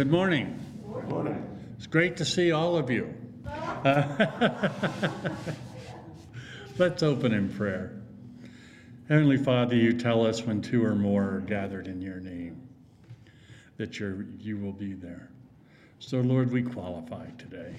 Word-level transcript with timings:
Good 0.00 0.10
morning. 0.10 0.58
Good 0.94 1.08
morning. 1.10 1.74
It's 1.76 1.86
great 1.86 2.16
to 2.16 2.24
see 2.24 2.52
all 2.52 2.74
of 2.74 2.88
you. 2.88 3.14
Let's 6.78 7.02
open 7.02 7.34
in 7.34 7.50
prayer. 7.50 8.00
Heavenly 9.10 9.36
Father, 9.36 9.76
you 9.76 9.92
tell 9.92 10.24
us 10.24 10.40
when 10.40 10.62
two 10.62 10.82
or 10.82 10.94
more 10.94 11.34
are 11.34 11.40
gathered 11.40 11.86
in 11.86 12.00
your 12.00 12.18
name 12.18 12.66
that 13.76 13.98
you're, 13.98 14.24
you 14.38 14.56
will 14.56 14.72
be 14.72 14.94
there. 14.94 15.28
So, 15.98 16.20
Lord, 16.20 16.50
we 16.50 16.62
qualify 16.62 17.26
today. 17.36 17.74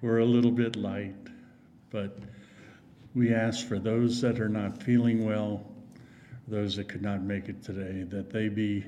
We're 0.00 0.18
a 0.18 0.26
little 0.26 0.50
bit 0.50 0.74
light, 0.74 1.14
but 1.90 2.18
we 3.14 3.32
ask 3.32 3.64
for 3.64 3.78
those 3.78 4.20
that 4.22 4.40
are 4.40 4.48
not 4.48 4.82
feeling 4.82 5.24
well, 5.24 5.64
those 6.48 6.74
that 6.74 6.88
could 6.88 7.02
not 7.02 7.22
make 7.22 7.48
it 7.48 7.62
today, 7.62 8.02
that 8.08 8.32
they 8.32 8.48
be, 8.48 8.84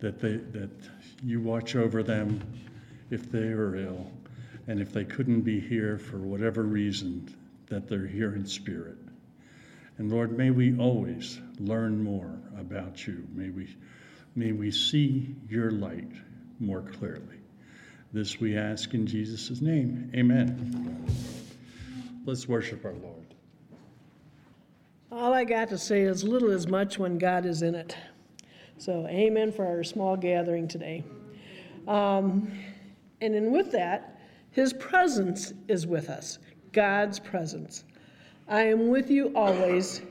that 0.00 0.20
they, 0.20 0.38
that 0.38 0.70
you 1.22 1.40
watch 1.40 1.76
over 1.76 2.02
them 2.02 2.40
if 3.10 3.30
they 3.30 3.48
are 3.48 3.76
ill, 3.76 4.10
and 4.66 4.80
if 4.80 4.92
they 4.92 5.04
couldn't 5.04 5.42
be 5.42 5.60
here 5.60 5.98
for 5.98 6.18
whatever 6.18 6.62
reason, 6.64 7.34
that 7.68 7.88
they're 7.88 8.06
here 8.06 8.34
in 8.34 8.46
spirit. 8.46 8.96
And 9.98 10.10
Lord, 10.10 10.36
may 10.36 10.50
we 10.50 10.76
always 10.78 11.40
learn 11.58 12.02
more 12.02 12.38
about 12.58 13.06
you. 13.06 13.26
May 13.34 13.50
we, 13.50 13.76
may 14.34 14.52
we 14.52 14.70
see 14.70 15.34
your 15.48 15.70
light 15.70 16.12
more 16.60 16.82
clearly. 16.82 17.40
This 18.12 18.40
we 18.40 18.56
ask 18.56 18.94
in 18.94 19.06
Jesus' 19.06 19.60
name. 19.60 20.10
Amen. 20.14 21.06
Let's 22.24 22.48
worship 22.48 22.84
our 22.84 22.94
Lord. 22.94 23.34
All 25.10 25.32
I 25.32 25.44
got 25.44 25.68
to 25.68 25.78
say 25.78 26.02
is 26.02 26.24
little 26.24 26.50
as 26.50 26.66
much 26.66 26.98
when 26.98 27.18
God 27.18 27.46
is 27.46 27.62
in 27.62 27.74
it. 27.74 27.96
So, 28.78 29.06
amen 29.06 29.52
for 29.52 29.66
our 29.66 29.82
small 29.82 30.16
gathering 30.16 30.68
today. 30.68 31.02
Um, 31.88 32.52
and 33.22 33.34
then 33.34 33.50
with 33.50 33.72
that, 33.72 34.20
his 34.50 34.74
presence 34.74 35.54
is 35.66 35.86
with 35.86 36.10
us, 36.10 36.38
God's 36.72 37.18
presence. 37.18 37.84
I 38.48 38.62
am 38.62 38.88
with 38.88 39.10
you 39.10 39.32
always 39.34 40.02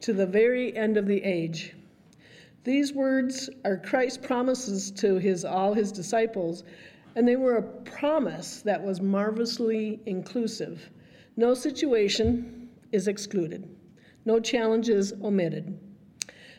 to 0.00 0.12
the 0.12 0.26
very 0.26 0.76
end 0.76 0.98
of 0.98 1.06
the 1.06 1.22
age. 1.24 1.74
These 2.64 2.92
words 2.92 3.48
are 3.64 3.78
Christ's 3.78 4.18
promises 4.18 4.90
to 4.92 5.16
his 5.16 5.44
all 5.44 5.72
his 5.72 5.90
disciples, 5.90 6.64
and 7.16 7.26
they 7.26 7.36
were 7.36 7.56
a 7.56 7.62
promise 7.62 8.60
that 8.62 8.82
was 8.82 9.00
marvelously 9.00 10.00
inclusive. 10.04 10.90
No 11.36 11.54
situation 11.54 12.68
is 12.92 13.08
excluded. 13.08 13.74
No 14.26 14.38
challenges 14.38 15.14
omitted. 15.22 15.78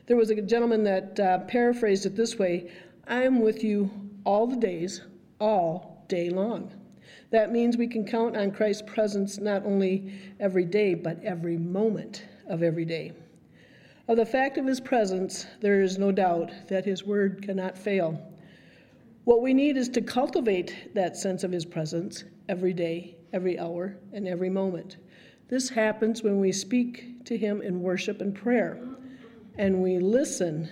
There 0.06 0.18
was 0.18 0.30
a 0.30 0.42
gentleman 0.42 0.84
that 0.84 1.20
uh, 1.20 1.40
paraphrased 1.40 2.06
it 2.06 2.16
this 2.16 2.38
way 2.38 2.72
I 3.08 3.24
am 3.24 3.42
with 3.42 3.64
you 3.64 3.90
all 4.26 4.48
the 4.48 4.58
days, 4.58 5.02
all 5.40 6.06
day 6.08 6.30
long. 6.30 6.72
That 7.32 7.52
means 7.52 7.78
we 7.78 7.88
can 7.88 8.06
count 8.06 8.38
on 8.38 8.52
Christ's 8.52 8.84
presence 8.86 9.40
not 9.40 9.66
only 9.66 10.14
every 10.40 10.66
day, 10.66 10.94
but 10.94 11.24
every 11.24 11.58
moment 11.58 12.26
of 12.48 12.64
every 12.64 12.86
day. 12.86 13.14
Of 14.08 14.18
the 14.18 14.26
fact 14.26 14.58
of 14.58 14.66
his 14.66 14.80
presence, 14.80 15.48
there 15.62 15.82
is 15.82 15.98
no 15.98 16.12
doubt 16.12 16.52
that 16.68 16.86
his 16.86 17.06
word 17.06 17.42
cannot 17.42 17.78
fail. 17.78 18.22
What 19.24 19.42
we 19.42 19.54
need 19.54 19.78
is 19.78 19.90
to 19.90 20.02
cultivate 20.02 20.94
that 20.94 21.16
sense 21.16 21.44
of 21.44 21.52
his 21.52 21.66
presence 21.66 22.26
every 22.50 22.74
day, 22.74 23.16
every 23.32 23.58
hour, 23.58 23.98
and 24.12 24.28
every 24.28 24.50
moment. 24.50 24.98
This 25.48 25.70
happens 25.70 26.24
when 26.24 26.40
we 26.40 26.52
speak 26.52 27.24
to 27.26 27.38
Him 27.38 27.62
in 27.62 27.82
worship 27.82 28.22
and 28.22 28.34
prayer, 28.34 28.82
and 29.58 29.82
we 29.82 30.00
listen 30.00 30.70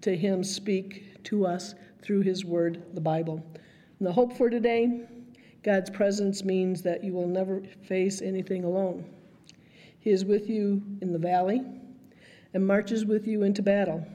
to 0.00 0.16
Him 0.16 0.42
speak 0.42 1.22
to 1.24 1.46
us 1.46 1.74
through 2.02 2.22
His 2.22 2.44
Word, 2.44 2.82
the 2.94 3.00
Bible. 3.00 3.44
And 3.98 4.06
the 4.06 4.12
hope 4.12 4.36
for 4.36 4.50
today 4.50 5.06
God's 5.62 5.90
presence 5.90 6.44
means 6.44 6.82
that 6.82 7.02
you 7.02 7.12
will 7.12 7.26
never 7.26 7.62
face 7.88 8.22
anything 8.22 8.62
alone. 8.62 9.04
He 9.98 10.10
is 10.10 10.24
with 10.24 10.48
you 10.48 10.80
in 11.00 11.12
the 11.12 11.18
valley 11.18 11.60
and 12.54 12.64
marches 12.64 13.04
with 13.04 13.26
you 13.26 13.42
into 13.42 13.62
battle. 13.62 14.06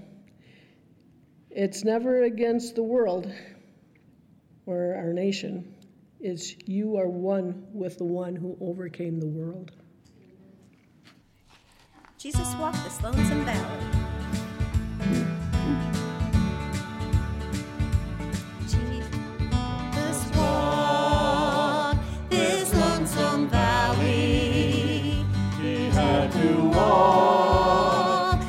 It's 1.50 1.84
never 1.84 2.24
against 2.24 2.76
the 2.76 2.84
world 2.84 3.30
or 4.66 4.96
our 4.96 5.12
nation. 5.12 5.76
It's 6.22 6.56
you 6.66 6.96
are 6.96 7.10
one 7.10 7.68
with 7.74 7.98
the 7.98 8.06
one 8.06 8.36
who 8.38 8.56
overcame 8.62 9.20
the 9.20 9.28
world. 9.28 9.74
Jesus 12.22 12.56
walked 12.58 12.84
this 12.84 13.02
lonesome 13.02 13.44
valley. 13.46 13.88
Jesus 18.68 20.36
walked 20.36 22.00
this 22.30 22.74
lonesome 22.76 23.50
valley. 23.50 25.26
He 25.60 25.86
had 25.90 26.32
to 26.34 26.64
walk. 26.66 28.40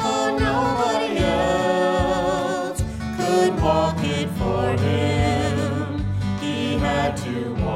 Oh, 0.00 0.36
nobody 0.38 1.18
else 1.24 2.82
could 3.16 3.62
walk 3.62 3.96
it 4.04 4.28
for 4.36 4.76
him. 4.76 6.04
He 6.38 6.76
had 6.78 7.16
to 7.16 7.54
walk 7.54 7.67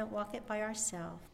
don't 0.00 0.12
walk 0.12 0.34
it 0.34 0.46
by 0.46 0.62
ourselves? 0.62 1.29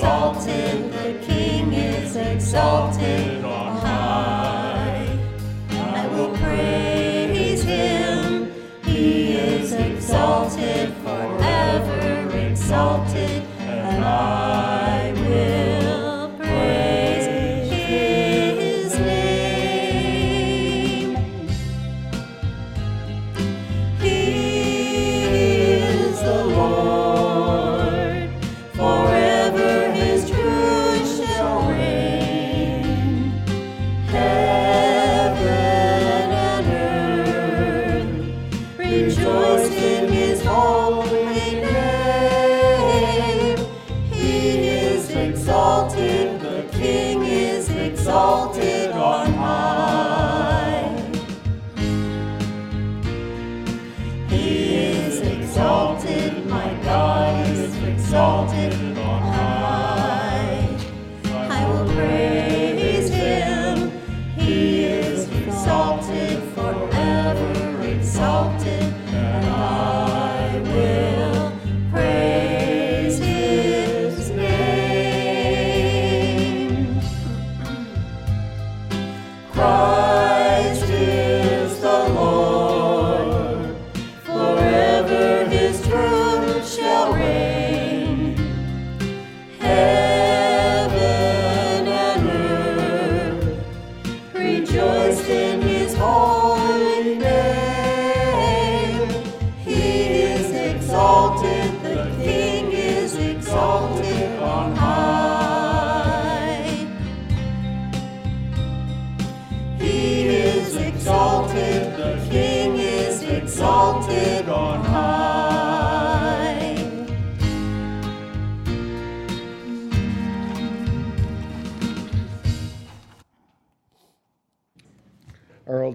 Exalted, 0.00 0.92
the 0.94 1.26
King 1.26 1.74
is 1.74 2.16
exalted 2.16 3.39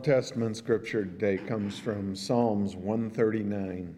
Testament 0.05 0.55
scripture 0.55 1.03
today 1.03 1.35
comes 1.35 1.79
from 1.79 2.15
Psalms 2.15 2.75
139, 2.75 3.97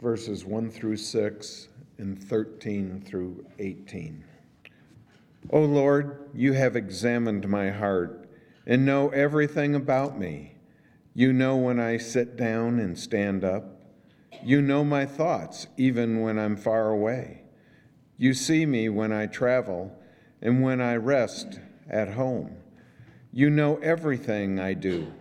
verses 0.00 0.44
1 0.44 0.70
through 0.70 0.98
6 0.98 1.68
and 1.98 2.16
13 2.16 3.02
through 3.04 3.44
18. 3.58 4.22
O 5.50 5.62
Lord, 5.62 6.30
you 6.32 6.52
have 6.52 6.76
examined 6.76 7.48
my 7.48 7.70
heart 7.70 8.30
and 8.66 8.86
know 8.86 9.08
everything 9.08 9.74
about 9.74 10.16
me. 10.16 10.54
You 11.12 11.32
know 11.32 11.56
when 11.56 11.80
I 11.80 11.96
sit 11.96 12.36
down 12.36 12.78
and 12.78 12.96
stand 12.96 13.42
up. 13.42 13.82
You 14.44 14.62
know 14.62 14.84
my 14.84 15.06
thoughts 15.06 15.66
even 15.76 16.20
when 16.20 16.38
I'm 16.38 16.56
far 16.56 16.88
away. 16.88 17.42
You 18.16 18.32
see 18.32 18.64
me 18.64 18.88
when 18.88 19.10
I 19.10 19.26
travel 19.26 19.92
and 20.40 20.62
when 20.62 20.80
I 20.80 20.94
rest 20.94 21.58
at 21.88 22.12
home. 22.12 22.59
You 23.32 23.48
know 23.48 23.76
everything 23.76 24.58
I 24.58 24.74
do. 24.74 25.12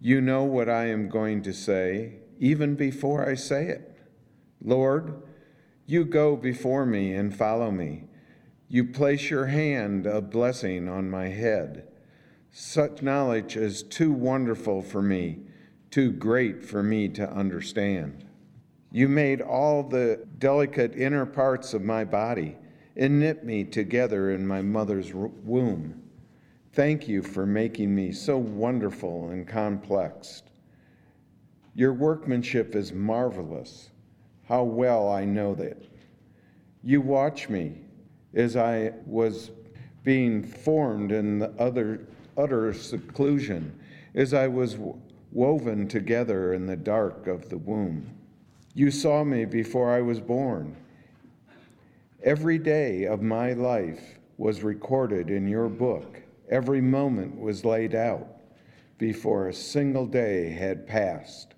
You 0.00 0.20
know 0.20 0.44
what 0.44 0.70
I 0.70 0.86
am 0.86 1.08
going 1.08 1.42
to 1.42 1.52
say, 1.52 2.14
even 2.38 2.76
before 2.76 3.28
I 3.28 3.34
say 3.34 3.66
it. 3.68 3.98
Lord, 4.62 5.22
you 5.86 6.06
go 6.06 6.34
before 6.34 6.86
me 6.86 7.12
and 7.12 7.36
follow 7.36 7.70
me. 7.70 8.04
You 8.68 8.84
place 8.84 9.28
your 9.28 9.46
hand 9.46 10.06
of 10.06 10.30
blessing 10.30 10.88
on 10.88 11.10
my 11.10 11.28
head. 11.28 11.88
Such 12.50 13.02
knowledge 13.02 13.56
is 13.56 13.82
too 13.82 14.12
wonderful 14.12 14.80
for 14.80 15.02
me, 15.02 15.40
too 15.90 16.10
great 16.10 16.64
for 16.64 16.82
me 16.82 17.08
to 17.10 17.30
understand. 17.30 18.24
You 18.90 19.08
made 19.08 19.42
all 19.42 19.82
the 19.82 20.26
delicate 20.38 20.96
inner 20.96 21.26
parts 21.26 21.74
of 21.74 21.82
my 21.82 22.04
body 22.04 22.56
and 22.96 23.20
knit 23.20 23.44
me 23.44 23.64
together 23.64 24.30
in 24.30 24.46
my 24.46 24.62
mother's 24.62 25.12
womb. 25.12 26.03
Thank 26.74 27.06
you 27.06 27.22
for 27.22 27.46
making 27.46 27.94
me 27.94 28.10
so 28.10 28.36
wonderful 28.36 29.30
and 29.30 29.46
complex. 29.46 30.42
Your 31.76 31.92
workmanship 31.92 32.74
is 32.74 32.92
marvelous. 32.92 33.90
How 34.48 34.64
well 34.64 35.08
I 35.08 35.24
know 35.24 35.54
that. 35.54 35.80
You 36.82 37.00
watch 37.00 37.48
me 37.48 37.76
as 38.34 38.56
I 38.56 38.92
was 39.06 39.52
being 40.02 40.42
formed 40.42 41.12
in 41.12 41.38
the 41.38 41.50
other, 41.60 42.08
utter 42.36 42.74
seclusion, 42.74 43.78
as 44.16 44.34
I 44.34 44.48
was 44.48 44.76
woven 45.30 45.86
together 45.86 46.54
in 46.54 46.66
the 46.66 46.74
dark 46.74 47.28
of 47.28 47.48
the 47.50 47.58
womb. 47.58 48.04
You 48.74 48.90
saw 48.90 49.22
me 49.22 49.44
before 49.44 49.94
I 49.94 50.00
was 50.00 50.18
born. 50.18 50.76
Every 52.24 52.58
day 52.58 53.04
of 53.04 53.22
my 53.22 53.52
life 53.52 54.18
was 54.38 54.64
recorded 54.64 55.30
in 55.30 55.46
your 55.46 55.68
book. 55.68 56.23
Every 56.48 56.80
moment 56.80 57.38
was 57.38 57.64
laid 57.64 57.94
out 57.94 58.28
before 58.98 59.48
a 59.48 59.54
single 59.54 60.06
day 60.06 60.50
had 60.50 60.86
passed. 60.86 61.54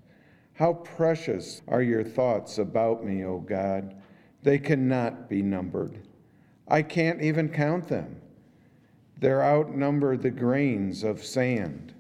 How 0.55 0.73
precious 0.73 1.63
are 1.69 1.83
your 1.83 2.05
thoughts 2.05 2.59
about 2.59 3.05
me, 3.05 3.25
O 3.25 3.39
God. 3.41 3.95
They 4.43 4.59
cannot 4.59 5.29
be 5.29 5.43
numbered. 5.43 5.99
I 6.69 6.83
can't 6.83 7.21
even 7.21 7.49
count 7.49 7.89
them. 7.89 8.21
They're 9.19 9.43
outnumber 9.43 10.17
the 10.17 10.31
grains 10.31 11.03
of 11.03 11.25
sand. 11.25 11.95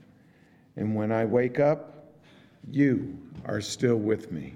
And 0.76 0.94
when 0.94 1.12
I 1.12 1.24
wake 1.24 1.58
up, 1.58 2.14
you 2.70 3.18
are 3.44 3.60
still 3.60 3.96
with 3.96 4.32
me. 4.32 4.54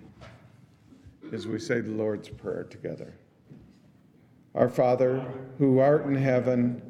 As 1.32 1.46
we 1.46 1.58
say 1.58 1.80
the 1.80 1.90
Lord's 1.90 2.28
Prayer 2.28 2.64
together. 2.64 3.14
Our 4.54 4.68
Father, 4.68 5.24
who 5.58 5.78
art 5.78 6.06
in 6.06 6.16
heaven, 6.16 6.89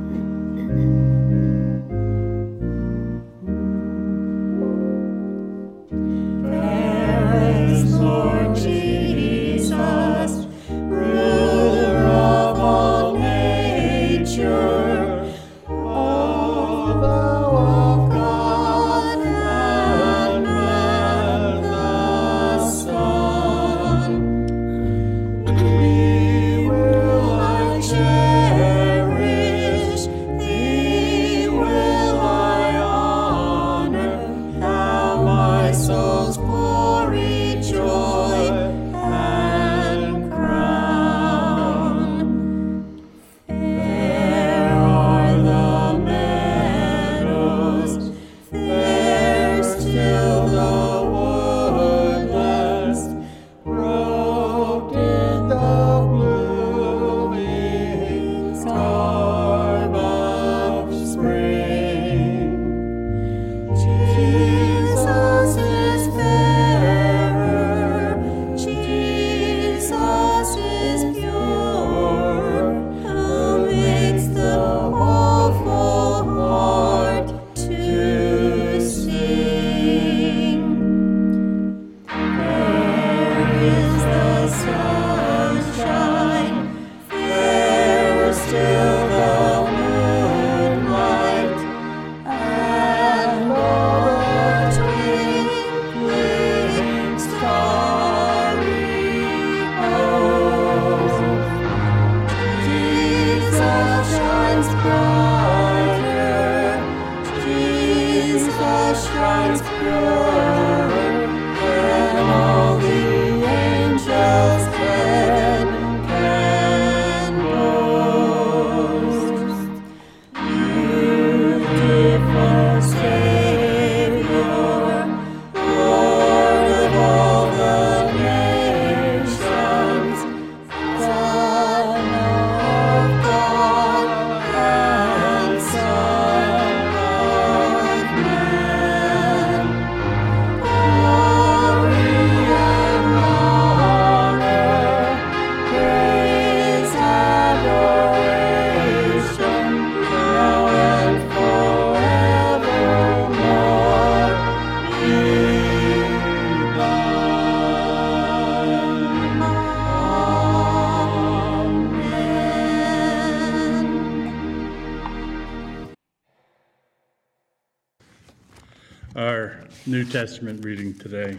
Testament 170.21 170.63
reading 170.63 170.93
today 170.93 171.35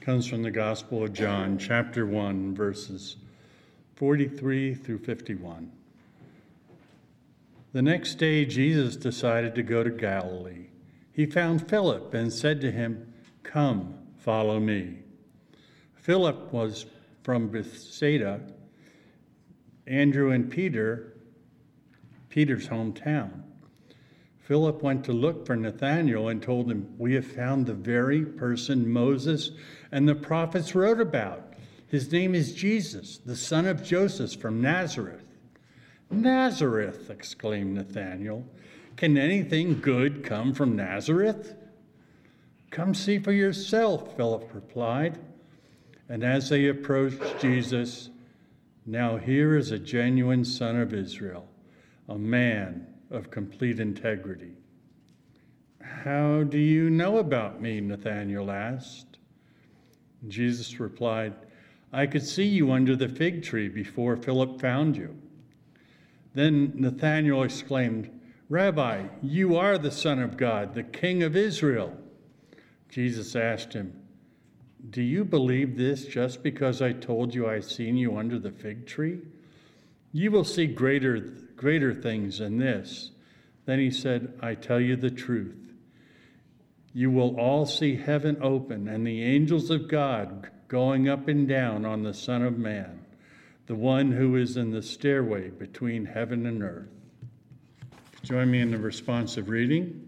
comes 0.00 0.28
from 0.28 0.40
the 0.40 0.50
Gospel 0.52 1.02
of 1.02 1.12
John, 1.12 1.58
chapter 1.58 2.06
1, 2.06 2.54
verses 2.54 3.16
43 3.96 4.76
through 4.76 4.98
51. 4.98 5.72
The 7.72 7.82
next 7.82 8.14
day, 8.14 8.44
Jesus 8.44 8.94
decided 8.94 9.56
to 9.56 9.64
go 9.64 9.82
to 9.82 9.90
Galilee. 9.90 10.66
He 11.12 11.26
found 11.26 11.68
Philip 11.68 12.14
and 12.14 12.32
said 12.32 12.60
to 12.60 12.70
him, 12.70 13.12
Come, 13.42 13.98
follow 14.18 14.60
me. 14.60 14.98
Philip 15.96 16.52
was 16.52 16.86
from 17.24 17.48
Bethsaida, 17.48 18.40
Andrew 19.88 20.30
and 20.30 20.48
Peter, 20.48 21.12
Peter's 22.28 22.68
hometown. 22.68 23.45
Philip 24.46 24.80
went 24.80 25.04
to 25.04 25.12
look 25.12 25.44
for 25.44 25.56
Nathanael 25.56 26.28
and 26.28 26.40
told 26.40 26.70
him, 26.70 26.94
We 26.98 27.14
have 27.14 27.26
found 27.26 27.66
the 27.66 27.74
very 27.74 28.24
person 28.24 28.88
Moses 28.88 29.50
and 29.90 30.08
the 30.08 30.14
prophets 30.14 30.72
wrote 30.72 31.00
about. 31.00 31.54
His 31.88 32.12
name 32.12 32.32
is 32.32 32.54
Jesus, 32.54 33.18
the 33.18 33.34
son 33.34 33.66
of 33.66 33.82
Joseph 33.82 34.40
from 34.40 34.60
Nazareth. 34.60 35.24
Nazareth, 36.12 37.10
exclaimed 37.10 37.74
Nathanael. 37.74 38.44
Can 38.96 39.18
anything 39.18 39.80
good 39.80 40.22
come 40.22 40.54
from 40.54 40.76
Nazareth? 40.76 41.56
Come 42.70 42.94
see 42.94 43.18
for 43.18 43.32
yourself, 43.32 44.16
Philip 44.16 44.48
replied. 44.54 45.18
And 46.08 46.22
as 46.22 46.50
they 46.50 46.68
approached 46.68 47.40
Jesus, 47.40 48.10
now 48.86 49.16
here 49.16 49.56
is 49.56 49.72
a 49.72 49.78
genuine 49.78 50.44
son 50.44 50.80
of 50.80 50.94
Israel, 50.94 51.48
a 52.08 52.16
man 52.16 52.86
of 53.10 53.30
complete 53.30 53.80
integrity. 53.80 54.52
How 55.80 56.42
do 56.42 56.58
you 56.58 56.90
know 56.90 57.18
about 57.18 57.60
me? 57.60 57.80
Nathanael 57.80 58.50
asked. 58.50 59.18
Jesus 60.28 60.80
replied, 60.80 61.34
I 61.92 62.06
could 62.06 62.26
see 62.26 62.44
you 62.46 62.72
under 62.72 62.96
the 62.96 63.08
fig 63.08 63.42
tree 63.42 63.68
before 63.68 64.16
Philip 64.16 64.60
found 64.60 64.96
you. 64.96 65.16
Then 66.34 66.72
Nathanael 66.74 67.44
exclaimed, 67.44 68.10
Rabbi, 68.48 69.06
you 69.22 69.56
are 69.56 69.78
the 69.78 69.90
Son 69.90 70.20
of 70.20 70.36
God, 70.36 70.74
the 70.74 70.82
King 70.82 71.22
of 71.22 71.34
Israel. 71.34 71.96
Jesus 72.88 73.34
asked 73.34 73.72
him, 73.72 73.92
Do 74.90 75.02
you 75.02 75.24
believe 75.24 75.76
this 75.76 76.04
just 76.04 76.42
because 76.42 76.82
I 76.82 76.92
told 76.92 77.34
you 77.34 77.48
I've 77.48 77.64
seen 77.64 77.96
you 77.96 78.16
under 78.16 78.38
the 78.38 78.52
fig 78.52 78.86
tree? 78.86 79.20
You 80.12 80.30
will 80.30 80.44
see 80.44 80.66
greater, 80.66 81.32
greater 81.56 81.94
things 81.94 82.38
than 82.38 82.58
this. 82.58 83.10
Then 83.64 83.78
he 83.78 83.90
said, 83.90 84.38
I 84.40 84.54
tell 84.54 84.80
you 84.80 84.96
the 84.96 85.10
truth. 85.10 85.56
You 86.92 87.10
will 87.10 87.38
all 87.38 87.66
see 87.66 87.96
heaven 87.96 88.38
open 88.40 88.88
and 88.88 89.06
the 89.06 89.22
angels 89.22 89.70
of 89.70 89.88
God 89.88 90.50
going 90.68 91.08
up 91.08 91.28
and 91.28 91.46
down 91.46 91.84
on 91.84 92.02
the 92.02 92.14
Son 92.14 92.42
of 92.42 92.58
Man, 92.58 93.04
the 93.66 93.74
one 93.74 94.12
who 94.12 94.36
is 94.36 94.56
in 94.56 94.70
the 94.70 94.82
stairway 94.82 95.50
between 95.50 96.06
heaven 96.06 96.46
and 96.46 96.62
earth. 96.62 96.88
Join 98.22 98.50
me 98.50 98.60
in 98.60 98.70
the 98.70 98.78
responsive 98.78 99.48
reading. 99.48 100.02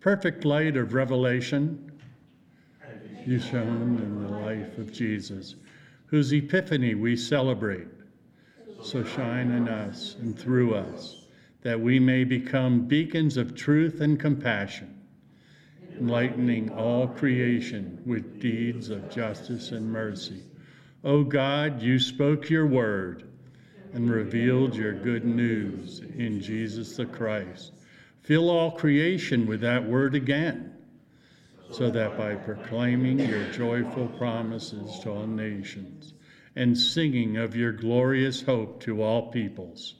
Perfect 0.00 0.44
light 0.44 0.76
of 0.76 0.94
revelation, 0.94 1.92
you 3.26 3.38
shone 3.38 3.98
in 4.02 4.22
the 4.22 4.38
life 4.38 4.78
of 4.78 4.92
Jesus, 4.92 5.54
whose 6.06 6.32
epiphany 6.32 6.94
we 6.94 7.16
celebrate. 7.16 7.86
So 8.82 9.04
shine 9.04 9.50
in 9.50 9.68
us 9.68 10.16
and 10.20 10.38
through 10.38 10.74
us, 10.74 11.26
that 11.62 11.80
we 11.80 12.00
may 12.00 12.24
become 12.24 12.86
beacons 12.86 13.36
of 13.36 13.54
truth 13.54 14.00
and 14.00 14.18
compassion, 14.18 14.98
enlightening 15.98 16.70
all 16.70 17.06
creation 17.06 18.02
with 18.06 18.40
deeds 18.40 18.88
of 18.88 19.10
justice 19.10 19.72
and 19.72 19.92
mercy. 19.92 20.42
O 21.04 21.24
God, 21.24 21.82
you 21.82 21.98
spoke 21.98 22.48
your 22.48 22.66
word 22.66 23.28
and 23.92 24.10
revealed 24.10 24.74
your 24.74 24.94
good 24.94 25.26
news 25.26 26.00
in 26.16 26.40
Jesus 26.40 26.96
the 26.96 27.04
Christ. 27.04 27.72
Fill 28.22 28.48
all 28.48 28.70
creation 28.70 29.46
with 29.46 29.60
that 29.60 29.86
word 29.86 30.14
again, 30.14 30.74
so 31.70 31.90
that 31.90 32.16
by 32.16 32.34
proclaiming 32.34 33.18
your 33.18 33.44
joyful 33.52 34.08
promises 34.08 34.98
to 35.00 35.10
all 35.10 35.26
nations 35.26 36.14
and 36.60 36.76
singing 36.76 37.38
of 37.38 37.56
your 37.56 37.72
glorious 37.72 38.42
hope 38.42 38.82
to 38.82 39.02
all 39.02 39.30
peoples, 39.30 39.94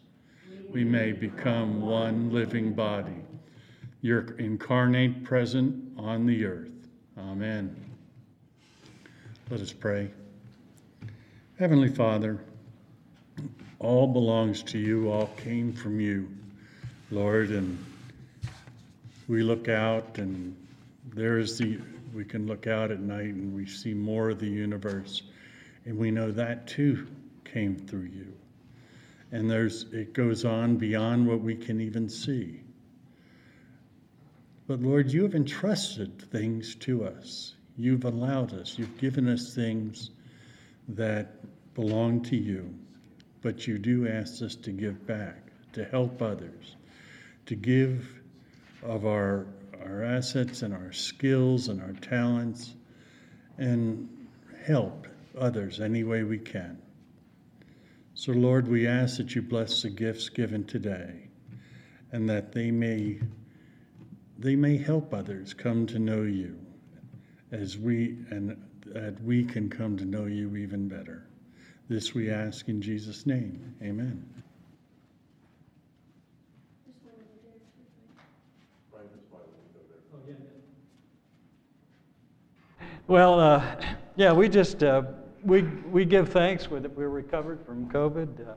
we 0.69 0.85
may 0.85 1.11
become 1.11 1.81
one 1.81 2.31
living 2.31 2.75
body, 2.75 3.25
your 4.03 4.37
incarnate 4.37 5.25
present 5.25 5.75
on 5.97 6.27
the 6.27 6.45
earth. 6.45 6.87
Amen. 7.17 7.75
Let 9.49 9.63
us 9.63 9.73
pray. 9.73 10.11
Heavenly 11.59 11.89
Father, 11.89 12.39
all 13.79 14.07
belongs 14.07 14.63
to 14.65 14.79
you, 14.79 15.11
all 15.11 15.29
came 15.39 15.73
from 15.73 15.99
you, 15.99 16.29
Lord, 17.11 17.53
and 17.53 17.83
we 19.29 19.43
look 19.43 19.71
out 19.71 20.19
and 20.19 20.55
there 21.15 21.39
is 21.39 21.57
the 21.57 21.81
we 22.13 22.27
can 22.27 22.47
look 22.47 22.67
out 22.67 22.91
at 22.91 23.01
night 23.01 23.33
and 23.33 23.55
we 23.55 23.65
see 23.65 23.95
more 23.95 24.29
of 24.29 24.41
the 24.41 24.49
universe 24.49 25.23
and 25.85 25.97
we 25.97 26.11
know 26.11 26.31
that 26.31 26.67
too 26.67 27.07
came 27.45 27.77
through 27.77 28.11
you. 28.13 28.33
And 29.33 29.51
there's 29.51 29.85
it 29.93 30.13
goes 30.13 30.45
on 30.45 30.77
beyond 30.77 31.27
what 31.27 31.41
we 31.41 31.55
can 31.55 31.81
even 31.81 32.09
see. 32.09 32.61
But 34.67 34.81
lord 34.81 35.11
you 35.11 35.23
have 35.23 35.35
entrusted 35.35 36.23
things 36.31 36.75
to 36.77 37.05
us. 37.05 37.55
You've 37.77 38.05
allowed 38.05 38.53
us. 38.53 38.79
You've 38.79 38.99
given 38.99 39.29
us 39.29 39.55
things 39.55 40.11
that 40.89 41.37
belong 41.75 42.23
to 42.25 42.37
you. 42.37 42.75
But 43.43 43.67
you 43.67 43.79
do 43.79 44.07
ask 44.07 44.43
us 44.43 44.55
to 44.57 44.71
give 44.71 45.07
back 45.07 45.51
to 45.73 45.85
help 45.85 46.21
others 46.21 46.77
to 47.51 47.57
give 47.57 48.09
of 48.85 49.05
our, 49.05 49.45
our 49.85 50.05
assets 50.05 50.63
and 50.63 50.73
our 50.73 50.93
skills 50.93 51.67
and 51.67 51.81
our 51.81 51.95
talents 51.95 52.77
and 53.59 54.09
help 54.65 55.09
others 55.39 55.81
any 55.81 56.05
way 56.05 56.23
we 56.23 56.39
can. 56.39 56.81
So, 58.15 58.33
Lord, 58.33 58.69
we 58.69 58.87
ask 58.87 59.17
that 59.17 59.35
you 59.35 59.43
bless 59.43 59.83
the 59.83 59.91
gifts 59.91 60.29
given 60.29 60.65
today 60.65 61.29
and 62.13 62.29
that 62.29 62.53
they 62.53 62.71
may, 62.71 63.21
they 64.39 64.57
may 64.57 64.77
help 64.77 65.15
others 65.15 65.55
come 65.55 65.87
to 65.87 65.99
know 65.99 66.23
you 66.23 66.59
as 67.53 67.79
we, 67.79 68.17
and 68.31 68.57
that 68.87 69.23
we 69.23 69.45
can 69.45 69.71
come 69.71 69.97
to 69.97 70.05
know 70.05 70.27
you 70.27 70.57
even 70.57 70.89
better. 70.89 71.27
This 71.89 72.15
we 72.15 72.31
ask 72.31 72.69
in 72.69 72.83
Jesus' 72.83 73.27
name. 73.27 73.75
Amen. 73.83 74.25
Well, 83.07 83.41
uh, 83.41 83.65
yeah, 84.15 84.33
we 84.33 84.49
just 84.49 84.85
uh, 84.85 85.03
we 85.45 85.63
we 85.63 86.05
give 86.05 86.29
thanks 86.31 86.67
that 86.67 86.97
we're 86.97 87.09
recovered 87.09 87.65
from 87.65 87.89
COVID. 87.91 88.49
Uh, 88.49 88.55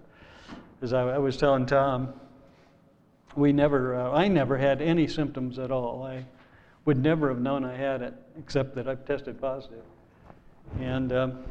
as 0.81 0.93
I, 0.93 1.01
I, 1.01 1.17
was 1.17 1.37
telling 1.37 1.65
Tom, 1.65 2.13
we 3.35 3.53
never 3.53 3.95
uh, 3.95 4.11
I 4.11 4.27
never 4.27 4.57
had 4.57 4.81
any 4.81 5.07
symptoms 5.07 5.59
at 5.59 5.71
all. 5.71 6.03
I 6.03 6.25
would 6.85 7.01
never 7.01 7.29
have 7.29 7.39
known 7.39 7.63
I 7.63 7.75
had 7.75 8.01
it, 8.01 8.13
except 8.37 8.75
that 8.75 8.87
I've 8.87 9.05
tested 9.05 9.39
positive. 9.39 9.83
And 10.79 11.13
um, 11.13 11.43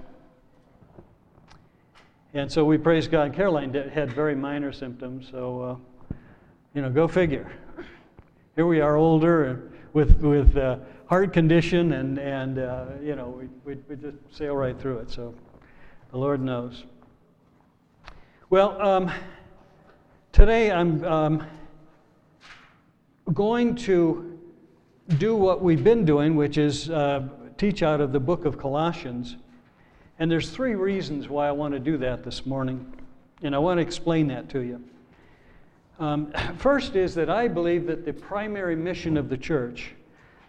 and 2.34 2.50
so 2.50 2.64
we 2.64 2.78
praise 2.78 3.08
God. 3.08 3.34
Caroline 3.34 3.72
did, 3.72 3.90
had 3.90 4.12
very 4.12 4.34
minor 4.34 4.72
symptoms, 4.72 5.28
so 5.30 5.62
uh, 5.62 6.14
you 6.74 6.82
know, 6.82 6.90
go 6.90 7.08
figure. 7.08 7.50
Here 8.54 8.66
we 8.66 8.80
are, 8.80 8.96
older 8.96 9.70
with 9.92 10.20
with 10.20 10.56
heart 11.06 11.32
condition, 11.32 11.92
and, 11.92 12.18
and 12.18 12.58
uh, 12.58 12.86
you 13.02 13.16
know, 13.16 13.28
we, 13.28 13.48
we, 13.64 13.80
we 13.88 13.96
just 13.96 14.16
sail 14.30 14.56
right 14.56 14.78
through 14.78 14.98
it. 14.98 15.10
So 15.10 15.34
the 16.10 16.18
Lord 16.18 16.40
knows. 16.40 16.84
Well, 18.50 18.80
um, 18.80 19.10
today 20.32 20.70
I'm 20.70 21.04
um, 21.04 21.46
going 23.32 23.74
to 23.76 24.38
do 25.18 25.36
what 25.36 25.62
we've 25.62 25.84
been 25.84 26.04
doing, 26.04 26.36
which 26.36 26.58
is 26.58 26.90
uh, 26.90 27.28
teach 27.56 27.82
out 27.82 28.00
of 28.00 28.12
the 28.12 28.20
book 28.20 28.44
of 28.44 28.58
Colossians. 28.58 29.36
And 30.18 30.30
there's 30.30 30.50
three 30.50 30.74
reasons 30.74 31.28
why 31.28 31.48
I 31.48 31.52
want 31.52 31.74
to 31.74 31.80
do 31.80 31.96
that 31.98 32.24
this 32.24 32.46
morning. 32.46 32.94
And 33.42 33.54
I 33.54 33.58
want 33.58 33.78
to 33.78 33.82
explain 33.82 34.28
that 34.28 34.48
to 34.50 34.60
you. 34.60 34.82
Um, 35.98 36.32
first 36.58 36.96
is 36.96 37.14
that 37.14 37.30
I 37.30 37.48
believe 37.48 37.86
that 37.86 38.04
the 38.04 38.12
primary 38.12 38.76
mission 38.76 39.16
of 39.16 39.28
the 39.28 39.36
church 39.36 39.94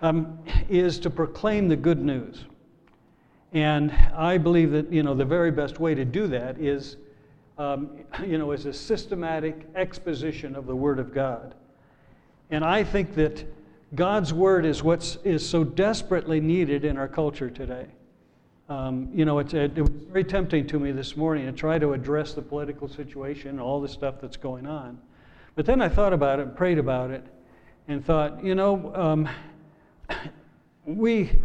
um, 0.04 0.38
is 0.70 1.00
to 1.00 1.10
proclaim 1.10 1.68
the 1.68 1.76
good 1.76 2.04
news. 2.04 2.44
And 3.54 3.92
I 4.16 4.38
believe 4.38 4.72
that, 4.72 4.92
you 4.92 5.02
know, 5.02 5.16
the 5.16 5.26
very 5.26 5.50
best 5.50 5.80
way 5.80 5.96
to 5.96 6.04
do 6.04 6.28
that 6.28 6.60
is, 6.60 6.98
um, 7.58 7.98
you 8.26 8.38
know, 8.38 8.52
is 8.52 8.68
a 8.68 8.74
systematic 8.74 9.66
exposition 9.76 10.56
of 10.56 10.68
the 10.68 10.76
Word 10.76 11.00
of 11.00 11.14
God. 11.14 11.56
And 12.52 12.64
I 12.64 12.84
think 12.84 13.16
that 13.16 13.46
God's 13.96 14.34
word 14.34 14.66
is 14.66 14.84
what 14.84 15.18
is 15.24 15.48
so 15.48 15.64
desperately 15.64 16.40
needed 16.40 16.84
in 16.84 16.98
our 16.98 17.08
culture 17.08 17.50
today. 17.50 17.88
Um, 18.68 19.10
you 19.14 19.24
know, 19.24 19.40
it, 19.40 19.54
it, 19.54 19.80
was 19.80 19.90
very 19.90 20.24
tempting 20.24 20.68
to 20.68 20.80
me 20.80 20.92
this 20.92 21.16
morning 21.16 21.46
to 21.46 21.52
try 21.52 21.78
to 21.78 21.94
address 21.94 22.34
the 22.34 22.42
political 22.42 22.88
situation 22.88 23.52
and 23.52 23.62
all 23.62 23.80
the 23.80 23.88
stuff 23.88 24.16
that's 24.20 24.38
going 24.38 24.66
on. 24.66 25.00
But 25.56 25.66
then 25.66 25.82
I 25.82 25.90
thought 25.90 26.12
about 26.12 26.40
it 26.40 26.56
prayed 26.56 26.80
about 26.80 27.12
it 27.12 27.24
and 27.88 28.04
thought, 28.04 28.44
you 28.44 28.56
know, 28.56 28.92
um, 28.96 29.30
we, 30.86 31.42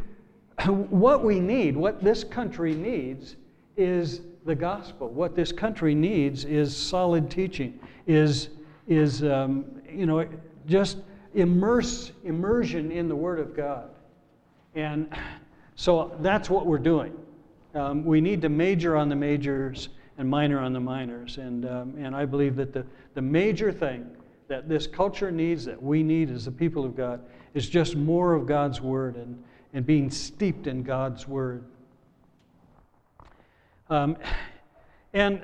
what 0.66 1.24
we 1.24 1.40
need, 1.40 1.76
what 1.76 2.02
this 2.02 2.24
country 2.24 2.74
needs, 2.74 3.36
is 3.76 4.22
the 4.44 4.54
gospel. 4.54 5.08
What 5.08 5.36
this 5.36 5.52
country 5.52 5.94
needs 5.94 6.44
is 6.44 6.76
solid 6.76 7.30
teaching, 7.30 7.78
is, 8.06 8.48
is 8.86 9.22
um, 9.22 9.66
you 9.88 10.06
know, 10.06 10.26
just 10.66 10.98
immerse, 11.34 12.12
immersion 12.24 12.90
in 12.90 13.08
the 13.08 13.16
Word 13.16 13.38
of 13.38 13.54
God. 13.56 13.90
And 14.74 15.12
so 15.76 16.16
that's 16.20 16.50
what 16.50 16.66
we're 16.66 16.78
doing. 16.78 17.12
Um, 17.74 18.04
we 18.04 18.20
need 18.20 18.42
to 18.42 18.48
major 18.48 18.96
on 18.96 19.08
the 19.08 19.16
majors 19.16 19.90
and 20.16 20.28
minor 20.28 20.58
on 20.58 20.72
the 20.72 20.80
minors. 20.80 21.38
And, 21.38 21.64
um, 21.64 21.94
and 21.96 22.16
I 22.16 22.24
believe 22.24 22.56
that 22.56 22.72
the, 22.72 22.84
the 23.14 23.22
major 23.22 23.70
thing 23.70 24.06
that 24.48 24.68
this 24.68 24.86
culture 24.86 25.30
needs, 25.30 25.64
that 25.66 25.80
we 25.80 26.02
need 26.02 26.30
as 26.30 26.46
the 26.46 26.50
people 26.50 26.84
of 26.84 26.96
God, 26.96 27.20
is 27.54 27.68
just 27.68 27.96
more 27.96 28.34
of 28.34 28.46
God's 28.46 28.80
Word 28.80 29.16
and, 29.16 29.42
and 29.72 29.86
being 29.86 30.10
steeped 30.10 30.66
in 30.66 30.82
God's 30.82 31.26
Word. 31.26 31.64
Um, 33.90 34.16
and 35.14 35.40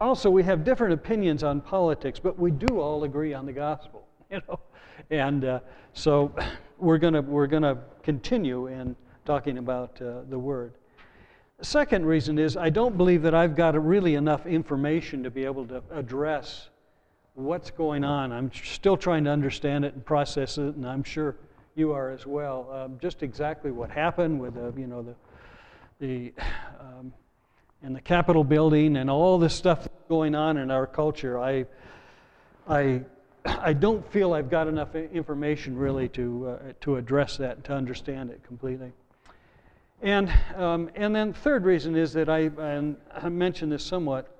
also, 0.00 0.28
we 0.28 0.42
have 0.42 0.64
different 0.64 0.92
opinions 0.92 1.42
on 1.42 1.60
politics, 1.60 2.18
but 2.18 2.38
we 2.38 2.50
do 2.50 2.80
all 2.80 3.04
agree 3.04 3.32
on 3.32 3.46
the 3.46 3.52
gospel, 3.52 4.06
you 4.30 4.40
know. 4.48 4.58
And 5.10 5.44
uh, 5.44 5.60
so 5.92 6.34
we're 6.78 6.98
going 6.98 7.26
we're 7.26 7.46
gonna 7.46 7.78
continue 8.02 8.66
in 8.66 8.96
talking 9.24 9.58
about 9.58 10.00
uh, 10.02 10.22
the 10.28 10.38
Word. 10.38 10.74
Second 11.62 12.04
reason 12.04 12.38
is 12.38 12.56
I 12.56 12.68
don't 12.68 12.96
believe 12.96 13.22
that 13.22 13.34
I've 13.34 13.54
got 13.54 13.82
really 13.82 14.16
enough 14.16 14.44
information 14.46 15.22
to 15.22 15.30
be 15.30 15.44
able 15.44 15.66
to 15.68 15.82
address 15.92 16.68
what's 17.34 17.70
going 17.70 18.04
on. 18.04 18.32
I'm 18.32 18.50
still 18.52 18.96
trying 18.96 19.24
to 19.24 19.30
understand 19.30 19.84
it 19.84 19.94
and 19.94 20.04
process 20.04 20.56
it, 20.58 20.74
and 20.76 20.86
I'm 20.86 21.02
sure 21.02 21.36
you 21.74 21.92
are 21.92 22.10
as 22.10 22.26
well. 22.26 22.70
Um, 22.72 22.98
just 23.00 23.22
exactly 23.22 23.70
what 23.70 23.90
happened 23.90 24.40
with 24.40 24.54
the, 24.54 24.72
you 24.80 24.86
know, 24.86 25.02
the, 25.02 25.14
the 26.00 26.32
um, 26.80 27.12
in 27.82 27.92
the 27.92 28.00
Capitol 28.00 28.44
building 28.44 28.96
and 28.96 29.10
all 29.10 29.38
this 29.38 29.54
stuff 29.54 29.88
going 30.08 30.34
on 30.34 30.56
in 30.56 30.70
our 30.70 30.86
culture. 30.86 31.38
I, 31.38 31.66
I, 32.68 33.02
I 33.44 33.74
don't 33.74 34.10
feel 34.10 34.32
I've 34.32 34.48
got 34.48 34.68
enough 34.68 34.94
information 34.94 35.76
really 35.76 36.08
to, 36.10 36.48
uh, 36.48 36.72
to 36.82 36.96
address 36.96 37.36
that 37.38 37.56
and 37.56 37.64
to 37.64 37.74
understand 37.74 38.30
it 38.30 38.42
completely. 38.42 38.92
And, 40.02 40.32
um, 40.56 40.90
and 40.94 41.14
then 41.14 41.32
third 41.32 41.64
reason 41.64 41.96
is 41.96 42.12
that 42.14 42.28
I, 42.28 42.50
and 42.58 42.96
I 43.12 43.28
mentioned 43.28 43.72
this 43.72 43.84
somewhat, 43.84 44.33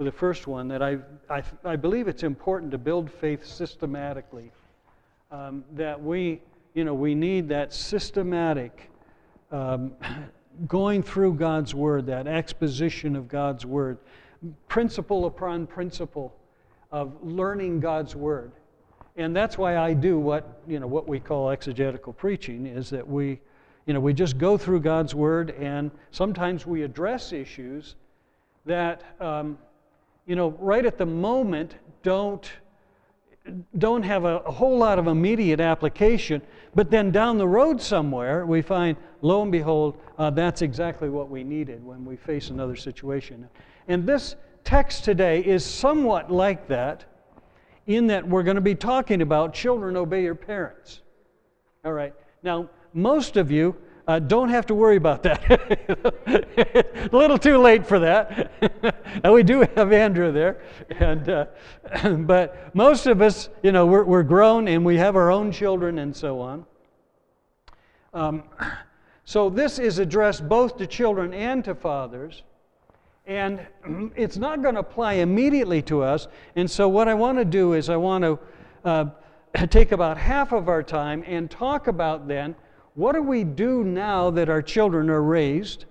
with 0.00 0.06
the 0.06 0.18
first 0.18 0.46
one 0.46 0.66
that 0.66 0.82
I, 0.82 0.96
I, 1.28 1.42
I 1.62 1.76
believe 1.76 2.08
it's 2.08 2.22
important 2.22 2.72
to 2.72 2.78
build 2.78 3.10
faith 3.10 3.44
systematically. 3.44 4.50
Um, 5.30 5.62
that 5.74 6.02
we, 6.02 6.40
you 6.72 6.84
know, 6.84 6.94
we 6.94 7.14
need 7.14 7.50
that 7.50 7.74
systematic 7.74 8.90
um, 9.52 9.92
going 10.66 11.02
through 11.02 11.34
God's 11.34 11.74
Word, 11.74 12.06
that 12.06 12.26
exposition 12.26 13.14
of 13.14 13.28
God's 13.28 13.66
Word, 13.66 13.98
principle 14.68 15.26
upon 15.26 15.66
principle 15.66 16.34
of 16.90 17.12
learning 17.22 17.80
God's 17.80 18.16
Word. 18.16 18.52
And 19.18 19.36
that's 19.36 19.58
why 19.58 19.76
I 19.76 19.92
do 19.92 20.18
what, 20.18 20.62
you 20.66 20.80
know, 20.80 20.86
what 20.86 21.08
we 21.08 21.20
call 21.20 21.50
exegetical 21.50 22.14
preaching, 22.14 22.64
is 22.64 22.88
that 22.88 23.06
we, 23.06 23.38
you 23.84 23.92
know, 23.92 24.00
we 24.00 24.14
just 24.14 24.38
go 24.38 24.56
through 24.56 24.80
God's 24.80 25.14
Word 25.14 25.50
and 25.50 25.90
sometimes 26.10 26.64
we 26.64 26.84
address 26.84 27.34
issues 27.34 27.96
that 28.64 29.02
um, 29.20 29.58
you 30.30 30.36
know, 30.36 30.50
right 30.60 30.86
at 30.86 30.96
the 30.96 31.06
moment 31.06 31.74
don't, 32.04 32.48
don't 33.78 34.04
have 34.04 34.24
a, 34.24 34.36
a, 34.36 34.52
whole 34.52 34.78
lot 34.78 34.96
of 34.96 35.08
immediate 35.08 35.58
application, 35.58 36.40
but 36.72 36.88
then 36.88 37.10
down 37.10 37.36
the 37.36 37.48
road 37.48 37.82
somewhere 37.82 38.46
we 38.46 38.62
find, 38.62 38.96
lo 39.22 39.42
and 39.42 39.50
behold, 39.50 40.00
uh, 40.18 40.30
that's 40.30 40.62
exactly 40.62 41.08
what 41.08 41.28
we 41.28 41.42
needed 41.42 41.84
when 41.84 42.04
we 42.04 42.14
face 42.14 42.50
another 42.50 42.76
situation. 42.76 43.48
And 43.88 44.06
this 44.06 44.36
text 44.62 45.02
today 45.02 45.40
is 45.40 45.64
somewhat 45.64 46.30
like 46.30 46.68
that 46.68 47.06
in 47.88 48.06
that 48.06 48.24
we're 48.24 48.44
going 48.44 48.54
to 48.54 48.60
be 48.60 48.76
talking 48.76 49.22
about 49.22 49.52
children 49.52 49.96
obey 49.96 50.22
your 50.22 50.36
parents. 50.36 51.00
All 51.84 51.92
right. 51.92 52.14
Now, 52.44 52.70
most 52.94 53.36
of 53.36 53.50
you 53.50 53.74
uh, 54.10 54.18
don't 54.18 54.48
have 54.48 54.66
to 54.66 54.74
worry 54.74 54.96
about 54.96 55.22
that. 55.22 55.40
a 57.12 57.16
little 57.16 57.38
too 57.38 57.58
late 57.58 57.86
for 57.86 58.00
that. 58.00 58.50
and 59.22 59.32
we 59.32 59.44
do 59.44 59.60
have 59.76 59.92
Andrew 59.92 60.32
there. 60.32 60.60
And, 60.98 61.28
uh, 61.28 61.46
but 62.16 62.74
most 62.74 63.06
of 63.06 63.22
us, 63.22 63.50
you 63.62 63.70
know, 63.70 63.86
we're, 63.86 64.02
we're 64.02 64.24
grown 64.24 64.66
and 64.66 64.84
we 64.84 64.96
have 64.96 65.14
our 65.14 65.30
own 65.30 65.52
children 65.52 66.00
and 66.00 66.16
so 66.16 66.40
on. 66.40 66.66
Um, 68.12 68.42
so 69.24 69.48
this 69.48 69.78
is 69.78 70.00
addressed 70.00 70.48
both 70.48 70.76
to 70.78 70.88
children 70.88 71.32
and 71.32 71.64
to 71.64 71.76
fathers. 71.76 72.42
And 73.26 73.64
it's 74.16 74.38
not 74.38 74.60
going 74.60 74.74
to 74.74 74.80
apply 74.80 75.14
immediately 75.14 75.82
to 75.82 76.02
us. 76.02 76.26
And 76.56 76.68
so 76.68 76.88
what 76.88 77.06
I 77.06 77.14
want 77.14 77.38
to 77.38 77.44
do 77.44 77.74
is 77.74 77.88
I 77.88 77.96
want 77.96 78.24
to 78.24 78.38
uh, 78.84 79.04
take 79.68 79.92
about 79.92 80.18
half 80.18 80.50
of 80.50 80.68
our 80.68 80.82
time 80.82 81.22
and 81.28 81.48
talk 81.48 81.86
about 81.86 82.26
then 82.26 82.56
what 83.00 83.14
do 83.14 83.22
we 83.22 83.44
do 83.44 83.82
now 83.82 84.28
that 84.28 84.50
our 84.50 84.60
children 84.60 85.08
are 85.08 85.22
raised? 85.22 85.86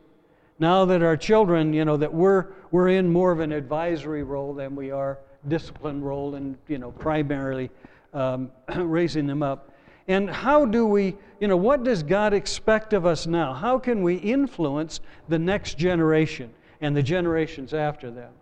Now 0.60 0.86
that 0.86 1.02
our 1.02 1.18
children, 1.18 1.74
you 1.74 1.84
know, 1.84 1.98
that 1.98 2.14
we're, 2.14 2.50
we're 2.70 2.90
in 2.90 3.12
more 3.12 3.32
of 3.32 3.40
an 3.40 3.52
advisory 3.52 4.22
role 4.22 4.54
than 4.54 4.76
we 4.76 4.92
are 4.92 5.18
discipline 5.48 6.04
role 6.04 6.36
and, 6.36 6.56
you 6.68 6.78
know, 6.78 6.92
primarily 6.92 7.72
um, 8.14 8.52
raising 8.76 9.26
them 9.26 9.42
up. 9.42 9.74
And 10.08 10.30
how 10.30 10.66
do 10.66 10.86
we, 10.86 11.16
you 11.40 11.48
know, 11.48 11.58
what 11.58 11.84
does 11.84 12.04
God 12.04 12.32
expect 12.32 12.94
of 12.94 13.08
us 13.08 13.26
now? 13.26 13.56
How 13.56 13.80
can 13.80 14.04
we 14.04 14.18
influence 14.18 15.00
the 15.30 15.40
next 15.40 15.80
generation 15.80 16.54
and 16.80 16.96
the 16.96 17.02
generations 17.02 17.74
after 17.74 18.12
them? 18.12 18.34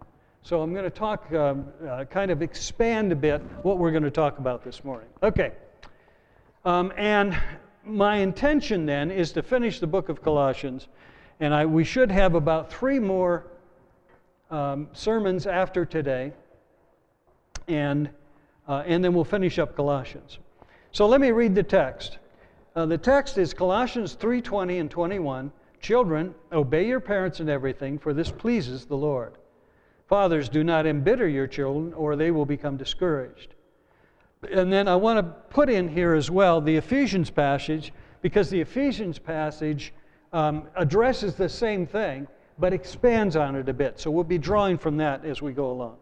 So 0.42 0.62
I'm 0.62 0.74
going 0.74 0.84
to 0.84 0.90
talk, 0.90 1.32
um, 1.32 1.68
uh, 1.88 2.04
kind 2.04 2.32
of 2.32 2.42
expand 2.42 3.14
a 3.14 3.16
bit 3.16 3.42
what 3.64 3.78
we're 3.78 3.92
going 3.92 4.04
to 4.04 4.12
talk 4.12 4.40
about 4.40 4.66
this 4.66 4.84
morning. 4.84 5.08
Okay. 5.24 5.54
Um, 6.66 6.92
and 6.98 7.38
my 7.88 8.18
intention 8.18 8.86
then 8.86 9.12
is 9.12 9.32
to 9.34 9.42
finish 9.42 9.80
the 9.80 9.88
book 9.88 10.10
of 10.10 10.22
Colossians, 10.22 10.88
and 11.40 11.54
I, 11.54 11.66
we 11.66 11.84
should 11.84 12.12
have 12.12 12.36
about 12.36 12.72
three 12.72 13.00
more 13.00 13.48
um, 14.50 14.88
sermons 14.94 15.48
after 15.48 15.86
today, 15.86 16.34
and, 17.68 18.10
uh, 18.68 18.84
and 18.86 19.04
then 19.04 19.14
we'll 19.14 19.24
finish 19.24 19.60
up 19.60 19.76
Colossians. 19.76 20.40
So 20.92 21.08
let 21.08 21.22
me 21.22 21.32
read 21.32 21.56
the 21.56 21.64
text. 21.64 22.18
Uh, 22.76 22.86
the 22.86 22.98
text 22.98 23.38
is 23.38 23.54
Colossians 23.54 24.16
3:20 24.16 24.80
and 24.80 24.92
21. 24.92 25.52
Children, 25.80 26.34
obey 26.52 26.88
your 26.88 27.00
parents 27.00 27.40
in 27.40 27.50
everything, 27.50 27.98
for 27.98 28.14
this 28.14 28.32
pleases 28.32 28.86
the 28.86 28.98
Lord. 28.98 29.34
Fathers, 30.08 30.50
do 30.50 30.64
not 30.64 30.86
embitter 30.86 31.28
your 31.28 31.48
children, 31.48 31.94
or 31.94 32.16
they 32.16 32.32
will 32.32 32.46
become 32.46 32.78
discouraged. 32.78 33.54
And 34.52 34.72
then 34.72 34.88
I 34.88 34.96
want 34.96 35.18
to 35.18 35.24
put 35.54 35.70
in 35.70 35.88
here 35.88 36.14
as 36.14 36.30
well 36.30 36.62
the 36.62 36.76
Ephesians 36.76 37.30
passage, 37.30 37.92
because 38.22 38.50
the 38.50 38.62
Ephesians 38.62 39.18
passage 39.18 39.94
um, 40.34 40.68
addresses 40.76 41.36
the 41.36 41.50
same 41.50 41.86
thing, 41.88 42.28
but 42.60 42.74
expands 42.74 43.36
on 43.36 43.56
it 43.56 43.70
a 43.70 43.74
bit. 43.74 44.00
So 44.00 44.12
we'll 44.12 44.24
be 44.24 44.38
drawing 44.38 44.78
from 44.78 44.98
that 44.98 45.26
as 45.26 45.42
we 45.42 45.54
go 45.54 45.72
along. 45.72 45.98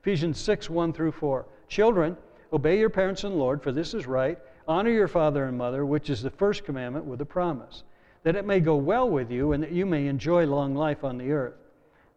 Ephesians 0.00 0.38
6 0.38 0.70
1 0.70 0.92
through 0.92 1.12
4. 1.12 1.46
Children, 1.68 2.16
obey 2.52 2.78
your 2.78 2.90
parents 2.90 3.22
the 3.22 3.28
Lord, 3.30 3.62
for 3.62 3.72
this 3.72 3.94
is 3.94 4.06
right. 4.06 4.38
Honor 4.66 4.90
your 4.90 5.08
father 5.08 5.44
and 5.44 5.56
mother, 5.56 5.84
which 5.84 6.08
is 6.08 6.22
the 6.22 6.30
first 6.30 6.64
commandment 6.64 7.04
with 7.04 7.20
a 7.20 7.26
promise, 7.26 7.84
that 8.22 8.36
it 8.36 8.46
may 8.46 8.60
go 8.60 8.76
well 8.76 9.08
with 9.08 9.30
you 9.30 9.52
and 9.52 9.62
that 9.62 9.72
you 9.72 9.84
may 9.84 10.06
enjoy 10.06 10.46
long 10.46 10.74
life 10.74 11.04
on 11.04 11.18
the 11.18 11.32
earth. 11.32 11.54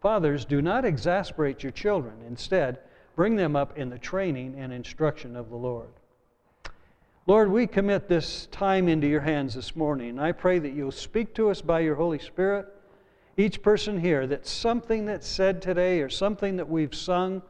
Fathers, 0.01 0.45
do 0.45 0.61
not 0.61 0.85
exasperate 0.85 1.63
your 1.63 1.71
children. 1.71 2.15
Instead, 2.27 2.79
Bring 3.17 3.35
them 3.35 3.55
up 3.55 3.79
in 3.79 3.89
the 3.89 3.97
training 3.97 4.53
and 4.59 4.71
instruction 4.71 5.35
of 5.35 5.49
the 5.49 5.55
Lord. 5.55 5.89
Lord, 7.25 7.51
we 7.51 7.65
commit 7.65 8.07
this 8.07 8.47
time 8.51 8.87
into 8.87 9.07
your 9.07 9.21
hands 9.21 9.55
this 9.55 9.75
morning. 9.75 10.19
I 10.19 10.31
pray 10.31 10.59
that 10.59 10.73
you'll 10.73 10.91
speak 10.91 11.33
to 11.33 11.49
us 11.49 11.59
by 11.59 11.79
your 11.79 11.95
Holy 11.95 12.19
Spirit. 12.19 12.67
Each 13.35 13.59
person 13.59 13.99
here, 13.99 14.27
that 14.27 14.45
something 14.45 15.05
that's 15.05 15.27
said 15.27 15.63
today 15.63 16.01
or 16.01 16.09
something 16.09 16.57
that 16.57 16.69
we've 16.69 16.93
sung 16.93 17.41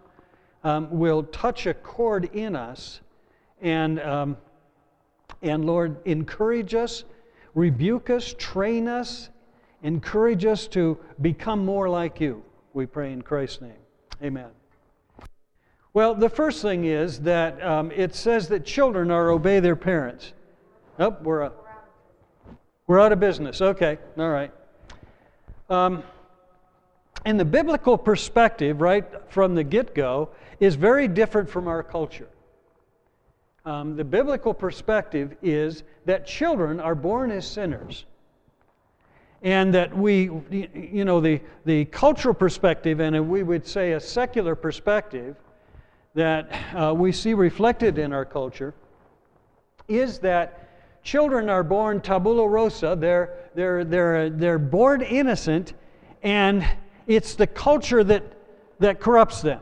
um, 0.64 0.90
will 0.90 1.24
touch 1.24 1.66
a 1.66 1.74
chord 1.74 2.34
in 2.34 2.56
us. 2.56 3.02
And, 3.62 4.00
um, 4.00 4.38
and 5.42 5.66
Lord, 5.66 5.98
encourage 6.06 6.76
us, 6.76 7.04
rebuke 7.56 8.10
us, 8.10 8.34
train 8.38 8.88
us, 8.88 9.30
encourage 9.84 10.46
us 10.46 10.66
to 10.68 10.98
become 11.22 11.66
more 11.66 11.90
like 11.90 12.22
you. 12.22 12.42
We 12.74 12.86
pray 12.86 13.12
in 13.12 13.22
Christ's 13.22 13.60
name. 13.60 13.84
Amen. 14.24 14.57
Well, 15.98 16.14
the 16.14 16.30
first 16.30 16.62
thing 16.62 16.86
is 16.86 17.22
that 17.22 17.60
um, 17.66 17.90
it 17.90 18.14
says 18.14 18.50
that 18.50 18.64
children 18.64 19.10
are 19.10 19.32
obey 19.32 19.60
their 19.60 19.76
parents. 19.76 20.32
Nope, 21.00 21.24
we're 21.24 21.42
out. 21.42 21.66
We're 22.86 23.00
out 23.00 23.14
of 23.14 23.20
business. 23.20 23.64
Okay, 23.64 23.98
all 24.16 24.30
right. 24.30 24.52
Um, 25.72 26.04
and 27.26 27.40
the 27.40 27.46
biblical 27.46 27.98
perspective, 27.98 28.80
right 28.80 29.06
from 29.30 29.56
the 29.56 29.64
get 29.64 29.96
go, 29.96 30.30
is 30.60 30.76
very 30.76 31.08
different 31.08 31.50
from 31.50 31.68
our 31.68 31.82
culture. 31.82 32.30
Um, 33.66 33.96
the 33.96 34.04
biblical 34.04 34.54
perspective 34.54 35.36
is 35.42 35.82
that 36.06 36.28
children 36.28 36.80
are 36.80 36.94
born 36.94 37.32
as 37.32 37.48
sinners. 37.48 38.06
And 39.42 39.74
that 39.74 39.98
we, 39.98 40.30
you 40.52 41.06
know, 41.06 41.20
the, 41.22 41.42
the 41.66 41.86
cultural 41.86 42.36
perspective, 42.36 43.00
and 43.00 43.28
we 43.28 43.42
would 43.42 43.66
say 43.66 43.94
a 43.94 44.00
secular 44.00 44.54
perspective 44.54 45.38
that 46.18 46.50
uh, 46.74 46.92
we 46.96 47.12
see 47.12 47.36
reflected 47.36 48.00
in 48.00 48.12
our 48.12 48.26
culture, 48.26 48.74
is 49.88 50.18
that 50.18 51.04
children 51.04 51.48
are 51.48 51.64
born 51.64 52.02
tabula 52.02 52.50
rasa, 52.50 52.98
they're, 53.00 53.52
they're, 53.54 53.86
they're, 53.86 54.28
they're 54.32 54.58
born 54.58 55.04
innocent, 55.04 55.74
and 56.24 56.68
it's 57.06 57.36
the 57.36 57.46
culture 57.46 58.04
that, 58.04 58.24
that 58.80 59.00
corrupts 59.00 59.44
them. 59.44 59.62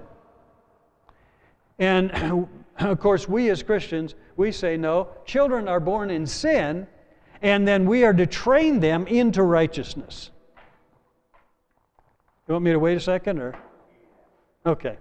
And 1.77 2.47
of 2.79 3.01
course, 3.01 3.27
we 3.27 3.49
as 3.49 3.61
Christians, 3.61 4.15
we 4.37 4.53
say 4.53 4.77
no, 4.77 5.09
children 5.25 5.67
are 5.67 5.81
born 5.81 6.09
in 6.09 6.25
sin, 6.25 6.87
and 7.41 7.67
then 7.67 7.85
we 7.85 8.05
are 8.05 8.13
to 8.13 8.25
train 8.25 8.79
them 8.79 9.07
into 9.07 9.43
righteousness. 9.43 10.31
You 12.47 12.53
want 12.53 12.63
me 12.63 12.71
to 12.71 12.79
wait 12.79 12.95
a 12.95 13.01
second 13.01 13.39
or? 13.39 13.59
Okay. 14.65 14.95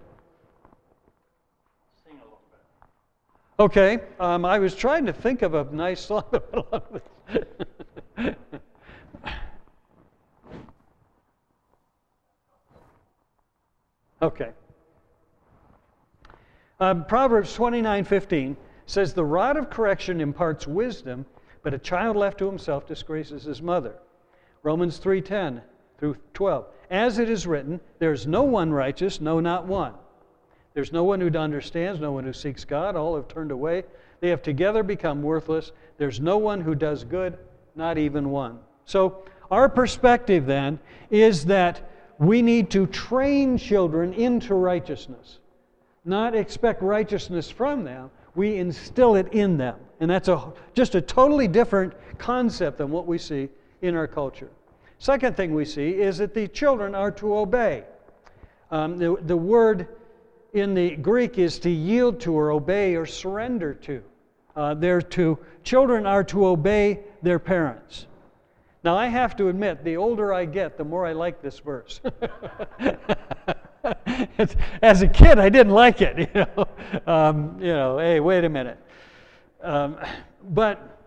Okay, 3.59 4.01
um, 4.19 4.45
I 4.45 4.59
was 4.59 4.75
trying 4.75 5.07
to 5.07 5.13
think 5.13 5.43
of 5.43 5.55
a 5.55 5.65
nice 5.73 6.01
song. 6.07 6.25
okay. 14.21 14.51
Um, 16.81 17.05
Proverbs 17.05 17.55
29 17.55 18.03
15 18.05 18.57
says, 18.87 19.15
The 19.15 19.25
rod 19.25 19.57
of 19.57 19.71
correction 19.71 20.21
imparts 20.21 20.67
wisdom, 20.67 21.25
but 21.63 21.73
a 21.73 21.79
child 21.79 22.17
left 22.17 22.39
to 22.39 22.47
himself 22.47 22.89
disgraces 22.89 23.45
his 23.45 23.63
mother. 23.63 23.95
Romans 24.65 24.99
3:10 24.99 25.63
through 25.99 26.17
12. 26.33 26.67
As 26.91 27.21
it 27.21 27.31
is 27.31 27.47
written, 27.47 27.81
there 28.01 28.11
is 28.11 28.27
no 28.27 28.43
one 28.43 28.73
righteous, 28.73 29.21
no, 29.21 29.39
not 29.39 29.67
one. 29.67 29.95
There's 30.75 30.93
no 30.93 31.05
one 31.05 31.21
who 31.21 31.31
understands, 31.39 32.01
no 32.01 32.13
one 32.13 32.25
who 32.25 32.33
seeks 32.33 32.65
God. 32.65 32.97
All 32.97 33.15
have 33.15 33.29
turned 33.29 33.53
away. 33.53 33.85
They 34.21 34.29
have 34.31 34.43
together 34.43 34.83
become 34.83 35.23
worthless. 35.23 35.71
There's 35.99 36.21
no 36.21 36.37
one 36.37 36.61
who 36.61 36.75
does 36.75 37.05
good, 37.05 37.39
not 37.77 37.97
even 37.97 38.31
one. 38.31 38.59
So, 38.85 39.25
our 39.51 39.69
perspective 39.69 40.47
then 40.47 40.81
is 41.11 41.45
that 41.47 41.91
we 42.19 42.43
need 42.43 42.71
to 42.71 42.87
train 42.89 43.57
children 43.57 44.13
into 44.15 44.55
righteousness, 44.55 45.39
not 46.05 46.35
expect 46.35 46.83
righteousness 46.83 47.51
from 47.51 47.85
them. 47.85 48.11
We 48.35 48.57
instill 48.57 49.15
it 49.15 49.33
in 49.33 49.57
them. 49.57 49.79
And 50.01 50.11
that's 50.11 50.29
a, 50.29 50.53
just 50.75 50.97
a 50.97 51.01
totally 51.01 51.47
different 51.47 51.95
concept 52.19 52.79
than 52.79 52.91
what 52.91 53.07
we 53.07 53.17
see 53.17 53.49
in 53.83 53.95
our 53.95 54.09
culture. 54.09 54.51
Second 54.99 55.37
thing 55.37 55.55
we 55.55 55.65
see 55.65 55.91
is 55.91 56.19
that 56.19 56.35
the 56.35 56.49
children 56.49 56.95
are 56.95 57.11
to 57.13 57.37
obey. 57.37 57.85
Um, 58.71 58.99
the, 58.99 59.17
the 59.23 59.37
word 59.37 59.89
in 60.55 60.73
the 60.73 60.97
Greek 60.97 61.37
is 61.37 61.59
to 61.59 61.69
yield 61.69 62.21
to 62.21 62.33
or 62.33 62.53
obey 62.53 62.95
or 62.95 63.05
surrender 63.05 63.75
to. 63.75 64.03
Uh, 64.57 64.73
they're 64.73 65.03
to, 65.03 65.37
children 65.65 66.07
are 66.07 66.23
to 66.25 66.47
obey 66.47 67.01
their 67.23 67.41
parents. 67.41 68.07
Now, 68.85 68.97
I 68.97 69.09
have 69.09 69.35
to 69.37 69.49
admit, 69.49 69.83
the 69.83 69.97
older 69.97 70.33
I 70.33 70.45
get, 70.45 70.79
the 70.79 70.85
more 70.85 71.05
I 71.07 71.13
like 71.13 71.43
this 71.43 71.59
verse. 71.59 72.01
As 74.83 75.03
a 75.03 75.09
kid, 75.09 75.39
I 75.39 75.49
didn't 75.49 75.73
like 75.73 76.01
it. 76.01 76.31
You 76.35 76.47
know, 76.57 76.69
um, 77.07 77.57
you 77.61 77.73
know 77.73 77.99
hey, 77.99 78.21
wait 78.21 78.45
a 78.45 78.49
minute. 78.49 78.79
Um, 79.63 79.97
but 80.51 80.99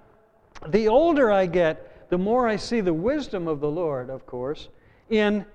the 0.68 0.88
older 0.88 1.32
I 1.32 1.46
get, 1.46 2.10
the 2.10 2.18
more 2.18 2.48
I 2.48 2.56
see 2.58 2.82
the 2.82 2.94
wisdom 2.94 3.48
of 3.48 3.62
the 3.62 3.70
Lord, 3.70 4.10
of 4.10 4.26
course, 4.26 4.68
in, 5.10 5.46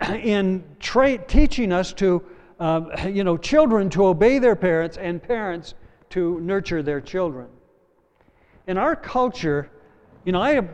in 0.08 0.64
tra- 0.78 1.18
teaching 1.18 1.72
us 1.72 1.92
to 1.94 2.22
um, 2.60 2.90
you 3.08 3.24
know, 3.24 3.36
children 3.36 3.90
to 3.90 4.06
obey 4.06 4.38
their 4.38 4.56
parents 4.56 4.96
and 4.96 5.22
parents 5.22 5.74
to 6.10 6.40
nurture 6.40 6.82
their 6.82 7.00
children. 7.00 7.48
In 8.66 8.78
our 8.78 8.96
culture, 8.96 9.70
you 10.24 10.32
know, 10.32 10.40
I, 10.40 10.66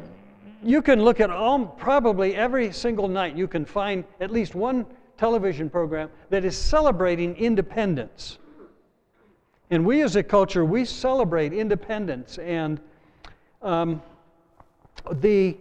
you 0.62 0.82
can 0.82 1.02
look 1.02 1.20
at 1.20 1.30
all, 1.30 1.66
probably 1.66 2.36
every 2.36 2.72
single 2.72 3.08
night, 3.08 3.36
you 3.36 3.48
can 3.48 3.64
find 3.64 4.04
at 4.20 4.30
least 4.30 4.54
one 4.54 4.86
television 5.16 5.68
program 5.68 6.10
that 6.30 6.44
is 6.44 6.56
celebrating 6.56 7.34
independence. 7.36 8.38
And 9.70 9.84
we 9.84 10.02
as 10.02 10.16
a 10.16 10.22
culture, 10.22 10.64
we 10.64 10.84
celebrate 10.84 11.52
independence 11.52 12.38
and 12.38 12.80
um, 13.62 14.02
the, 15.12 15.56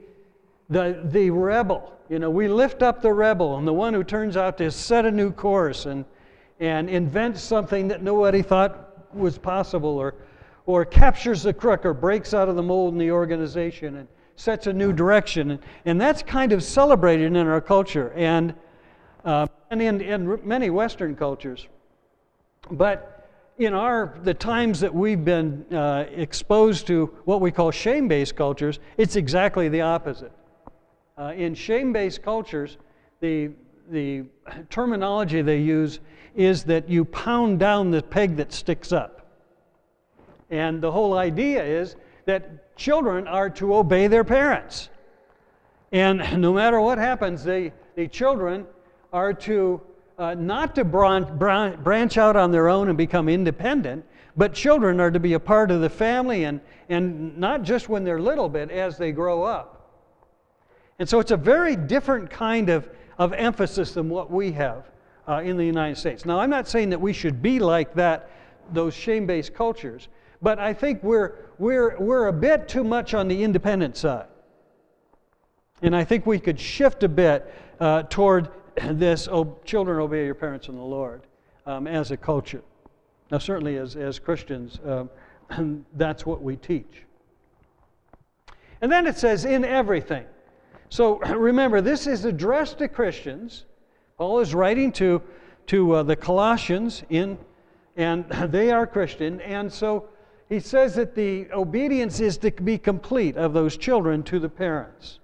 the, 0.70 1.02
the 1.06 1.30
rebel, 1.30 1.99
you 2.10 2.18
know, 2.18 2.30
we 2.32 2.48
lift 2.48 2.82
up 2.82 3.02
the 3.04 3.14
rebel 3.14 3.58
and 3.58 3.68
the 3.68 3.74
one 3.74 3.94
who 3.94 4.04
turns 4.04 4.36
out 4.36 4.58
to 4.58 4.72
set 4.72 5.06
a 5.06 5.12
new 5.12 5.32
course 5.32 5.86
and, 5.86 6.06
and 6.60 6.90
invent 6.90 7.38
something 7.38 7.88
that 7.90 8.02
nobody 8.02 8.42
thought 8.42 9.14
was 9.16 9.38
possible 9.38 9.98
or, 9.98 10.16
or 10.66 10.86
captures 10.86 11.44
the 11.44 11.54
crook 11.54 11.86
or 11.86 11.94
breaks 11.94 12.34
out 12.34 12.50
of 12.50 12.56
the 12.56 12.64
mold 12.64 12.94
in 12.94 13.00
the 13.00 13.12
organization 13.12 13.98
and 13.98 14.08
sets 14.36 14.66
a 14.66 14.74
new 14.74 14.92
direction. 14.92 15.52
And, 15.52 15.60
and 15.86 16.02
that's 16.02 16.24
kind 16.24 16.52
of 16.52 16.64
celebrated 16.64 17.26
in 17.28 17.38
our 17.38 17.62
culture 17.62 18.12
and, 18.16 18.56
uh, 19.24 19.46
and 19.70 19.80
in, 19.80 20.02
in 20.02 20.40
many 20.44 20.72
Western 20.72 21.16
cultures. 21.16 21.68
But 22.72 23.30
in 23.60 23.74
our 23.74 24.18
the 24.24 24.34
times 24.34 24.80
that 24.80 24.96
we've 24.96 25.24
been 25.24 25.66
uh, 25.72 26.06
exposed 26.12 26.88
to 26.88 27.08
what 27.26 27.42
we 27.42 27.52
call 27.52 27.70
shame-based 27.70 28.36
cultures, 28.36 28.80
it's 28.98 29.16
exactly 29.16 29.70
the 29.70 29.82
opposite. 29.82 30.32
Uh, 31.20 31.34
in 31.34 31.54
shame 31.54 31.92
based 31.92 32.24
cultures, 32.24 32.78
the, 33.20 33.50
the 33.92 34.24
terminology 34.70 35.42
they 35.42 35.60
use 35.60 36.00
is 36.34 36.64
that 36.64 36.88
you 36.88 37.04
pound 37.04 37.60
down 37.60 37.92
the 37.92 38.02
peg 38.02 38.38
that 38.38 38.54
sticks 38.54 38.94
up. 38.94 39.28
And 40.50 40.82
the 40.82 40.90
whole 40.90 41.18
idea 41.18 41.62
is 41.62 41.98
that 42.26 42.76
children 42.78 43.28
are 43.28 43.50
to 43.50 43.76
obey 43.76 44.08
their 44.08 44.24
parents. 44.24 44.90
And 45.92 46.20
no 46.42 46.54
matter 46.54 46.80
what 46.80 46.98
happens, 46.98 47.44
they, 47.44 47.74
the 47.96 48.08
children 48.08 48.66
are 49.12 49.34
to 49.34 49.82
uh, 50.18 50.36
not 50.36 50.76
to 50.76 50.86
branch 50.86 52.18
out 52.18 52.36
on 52.36 52.52
their 52.52 52.70
own 52.70 52.90
and 52.90 52.98
become 52.98 53.28
independent, 53.28 54.06
but 54.38 54.54
children 54.54 55.00
are 55.00 55.12
to 55.12 55.20
be 55.20 55.34
a 55.34 55.40
part 55.40 55.72
of 55.72 55.82
the 55.82 55.90
family 55.90 56.46
and, 56.46 56.62
and 56.88 57.38
not 57.38 57.64
just 57.64 57.90
when 57.90 58.06
they're 58.06 58.22
little, 58.22 58.48
but 58.48 58.70
as 58.72 58.98
they 58.98 59.12
grow 59.12 59.44
up. 59.44 59.79
And 61.00 61.08
so 61.08 61.20
it's 61.20 61.32
a 61.32 61.38
very 61.38 61.78
different 61.78 62.30
kind 62.30 62.70
of, 62.70 62.90
of 63.18 63.32
emphasis 63.34 63.94
than 63.94 64.10
what 64.10 64.30
we 64.30 64.52
have 64.52 64.92
uh, 65.28 65.42
in 65.44 65.56
the 65.56 65.66
United 65.66 65.98
States. 65.98 66.26
Now, 66.26 66.40
I'm 66.40 66.50
not 66.50 66.68
saying 66.68 66.90
that 66.90 67.00
we 67.00 67.14
should 67.14 67.42
be 67.42 67.60
like 67.60 67.94
that, 67.94 68.30
those 68.74 68.94
shame 68.94 69.26
based 69.26 69.54
cultures, 69.54 70.10
but 70.42 70.60
I 70.60 70.74
think 70.74 71.02
we're, 71.02 71.36
we're, 71.58 71.98
we're 72.00 72.28
a 72.28 72.34
bit 72.34 72.68
too 72.68 72.84
much 72.84 73.14
on 73.14 73.30
the 73.30 73.44
independent 73.44 73.96
side. 73.96 74.28
And 75.82 75.96
I 75.96 76.04
think 76.04 76.26
we 76.26 76.40
could 76.40 76.60
shift 76.60 77.04
a 77.04 77.10
bit 77.10 77.54
uh, 77.80 78.04
toward 78.04 78.50
this 78.92 79.30
oh, 79.32 79.58
children 79.64 80.00
obey 80.00 80.26
your 80.26 80.36
parents 80.36 80.68
in 80.68 80.76
the 80.76 80.82
Lord 80.82 81.22
um, 81.66 81.88
as 81.88 82.12
a 82.12 82.18
culture. 82.18 82.62
Now, 83.32 83.38
certainly 83.38 83.78
as, 83.78 83.96
as 83.96 84.20
Christians, 84.20 84.80
um, 85.50 85.86
that's 85.96 86.26
what 86.26 86.42
we 86.42 86.58
teach. 86.58 87.06
And 88.82 88.92
then 88.92 89.08
it 89.08 89.18
says, 89.18 89.46
in 89.46 89.64
everything. 89.64 90.26
So 90.90 91.20
remember, 91.36 91.82
this 91.82 92.08
is 92.08 92.26
addressed 92.26 92.80
to 92.80 92.88
Christians. 92.88 93.66
Paul 94.18 94.40
is 94.40 94.54
writing 94.54 94.92
to, 94.94 95.22
to 95.68 95.94
uh, 95.94 96.04
the 96.04 96.16
Colossians, 96.16 97.04
in, 97.10 97.38
and 97.96 98.26
they 98.48 98.72
are 98.72 98.86
Christian. 98.86 99.40
And 99.42 99.72
so 99.72 100.10
he 100.50 100.60
says 100.60 100.96
that 100.96 101.16
the 101.16 101.52
obedience 101.52 102.20
is 102.20 102.38
to 102.40 102.52
be 102.52 102.78
complete 102.78 103.38
of 103.38 103.54
those 103.54 103.78
children 103.78 104.24
to 104.24 104.40
the 104.40 104.50
parents. 104.50 105.20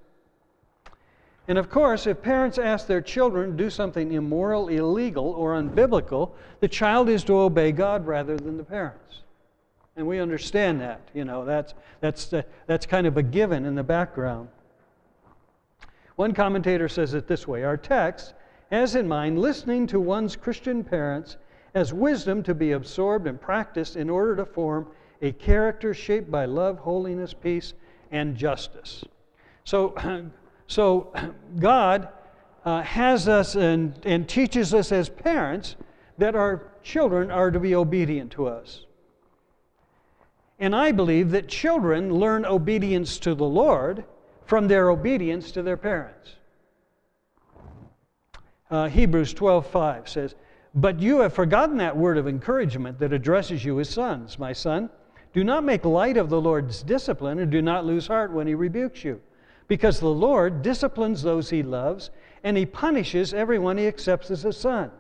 And 1.48 1.58
of 1.60 1.70
course, 1.70 2.08
if 2.08 2.22
parents 2.22 2.58
ask 2.58 2.88
their 2.88 3.02
children 3.02 3.52
to 3.52 3.58
do 3.58 3.70
something 3.70 4.14
immoral, 4.14 4.68
illegal, 4.68 5.30
or 5.32 5.54
unbiblical, 5.54 6.32
the 6.60 6.68
child 6.68 7.08
is 7.08 7.24
to 7.26 7.38
obey 7.38 7.72
God 7.72 8.08
rather 8.08 8.36
than 8.36 8.58
the 8.58 8.64
parents. 8.64 9.22
And 9.96 10.08
we 10.08 10.20
understand 10.20 10.82
that. 10.82 11.02
You 11.14 11.24
know, 11.24 11.46
that's, 11.46 11.74
that's, 12.02 12.34
uh, 12.34 12.42
that's 12.66 12.86
kind 12.86 13.06
of 13.06 13.18
a 13.18 13.24
given 13.24 13.66
in 13.66 13.76
the 13.76 13.84
background. 13.84 14.50
One 16.16 16.34
commentator 16.34 16.88
says 16.88 17.14
it 17.14 17.28
this 17.28 17.48
way 17.48 17.64
Our 17.64 17.78
text 17.78 18.34
has 18.72 18.96
in 18.96 19.08
mind 19.08 19.40
listening 19.40 19.88
to 19.88 20.00
one's 20.00 20.36
Christian 20.36 20.84
parents 20.84 21.38
as 21.74 21.94
wisdom 21.94 22.42
to 22.44 22.54
be 22.54 22.72
absorbed 22.72 23.28
and 23.28 23.40
practiced 23.40 23.96
in 23.96 24.10
order 24.10 24.36
to 24.38 24.46
form 24.46 24.88
a 25.22 25.32
character 25.34 25.94
shaped 25.94 26.32
by 26.32 26.46
love, 26.46 26.80
holiness, 26.80 27.34
peace, 27.34 27.74
and 28.12 28.36
justice. 28.36 29.04
So, 29.66 29.96
so 30.68 31.14
God 31.60 32.10
uh, 32.64 32.82
has 32.82 33.28
us 33.28 33.56
and, 33.56 34.00
and 34.06 34.28
teaches 34.28 34.74
us 34.74 34.92
as 34.92 35.10
parents 35.10 35.76
that 36.18 36.36
our 36.36 36.72
children 36.82 37.30
are 37.30 37.52
to 37.52 37.60
be 37.60 37.76
obedient 37.76 38.32
to 38.32 38.48
us. 38.48 38.86
And 40.60 40.74
I 40.74 40.94
believe 40.94 41.32
that 41.32 41.50
children 41.50 42.14
learn 42.14 42.46
obedience 42.46 43.20
to 43.20 43.36
the 43.36 43.46
Lord 43.46 44.06
from 44.46 44.68
their 44.68 44.90
obedience 44.90 45.52
to 45.52 45.64
their 45.64 45.78
parents. 45.78 46.36
Uh, 48.70 48.88
Hebrews 48.88 49.34
12:5 49.34 50.08
says, 50.08 50.36
"But 50.74 51.00
you 51.00 51.20
have 51.20 51.34
forgotten 51.34 51.78
that 51.78 51.98
word 51.98 52.18
of 52.18 52.28
encouragement 52.28 53.00
that 53.00 53.14
addresses 53.14 53.64
you 53.64 53.80
as 53.80 53.90
sons, 53.90 54.40
my 54.40 54.54
son. 54.54 54.90
Do 55.34 55.44
not 55.44 55.64
make 55.64 55.86
light 55.86 56.18
of 56.18 56.30
the 56.30 56.42
Lord's 56.42 56.82
discipline, 56.82 57.40
and 57.40 57.52
do 57.52 57.62
not 57.62 57.86
lose 57.86 58.08
heart 58.08 58.32
when 58.32 58.48
he 58.48 58.56
rebukes 58.56 59.04
you, 59.04 59.22
because 59.68 60.00
the 60.00 60.08
Lord 60.08 60.62
disciplines 60.62 61.22
those 61.22 61.50
he 61.50 61.62
loves, 61.62 62.10
and 62.44 62.58
he 62.58 62.66
punishes 62.66 63.34
everyone 63.34 63.78
he 63.78 63.88
accepts 63.88 64.32
as 64.32 64.46
a 64.46 64.54
son. 64.54 64.92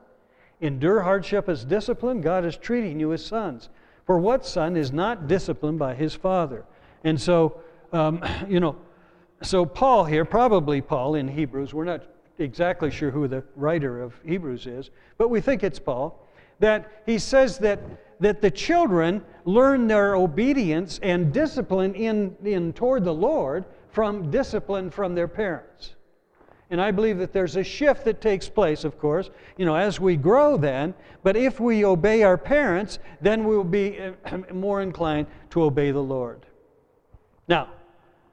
Endure 0.62 1.02
hardship 1.02 1.50
as 1.50 1.66
discipline. 1.66 2.22
God 2.22 2.46
is 2.46 2.58
treating 2.58 3.00
you 3.00 3.14
as 3.14 3.26
sons. 3.26 3.70
For 4.06 4.20
what 4.20 4.46
son 4.46 4.76
is 4.76 4.92
not 4.92 5.28
disciplined 5.28 5.80
by 5.80 5.96
his 5.96 6.14
father?" 6.14 6.66
And 7.04 7.20
so, 7.20 7.62
um, 7.92 8.22
you 8.48 8.60
know, 8.60 8.76
so 9.42 9.66
Paul 9.66 10.06
here, 10.06 10.26
probably 10.26 10.82
Paul 10.82 11.16
in 11.16 11.28
Hebrews, 11.28 11.74
we're 11.74 11.86
not 11.86 12.04
exactly 12.40 12.92
sure 12.92 13.12
who 13.12 13.28
the 13.28 13.44
writer 13.56 14.02
of 14.02 14.14
Hebrews 14.26 14.68
is, 14.68 14.92
but 15.18 15.30
we 15.30 15.42
think 15.42 15.64
it's 15.64 15.80
Paul, 15.80 16.28
that 16.60 17.04
he 17.06 17.20
says 17.20 17.58
that, 17.60 17.80
that 18.20 18.42
the 18.42 18.52
children 18.52 19.24
learn 19.46 19.88
their 19.88 20.16
obedience 20.16 21.00
and 21.04 21.34
discipline 21.34 21.94
in, 21.96 22.36
in 22.44 22.74
toward 22.74 23.04
the 23.04 23.14
Lord 23.14 23.66
from 23.90 24.32
discipline 24.32 24.90
from 24.90 25.16
their 25.16 25.28
parents. 25.28 25.96
And 26.72 26.82
I 26.82 26.92
believe 26.92 27.20
that 27.20 27.32
there's 27.32 27.58
a 27.58 27.64
shift 27.64 28.06
that 28.06 28.22
takes 28.22 28.50
place, 28.50 28.84
of 28.84 28.98
course, 28.98 29.30
you 29.56 29.66
know, 29.66 29.76
as 29.76 30.00
we 30.00 30.16
grow 30.16 30.58
then. 30.58 30.96
But 31.24 31.38
if 31.38 31.60
we 31.60 31.86
obey 31.86 32.24
our 32.24 32.38
parents, 32.38 33.00
then 33.22 33.46
we 33.46 33.56
will 33.56 33.64
be 33.64 34.00
uh, 34.00 34.38
more 34.54 34.82
inclined 34.82 35.28
to 35.52 35.64
obey 35.64 35.92
the 35.92 36.02
Lord. 36.02 36.46
Now, 37.48 37.70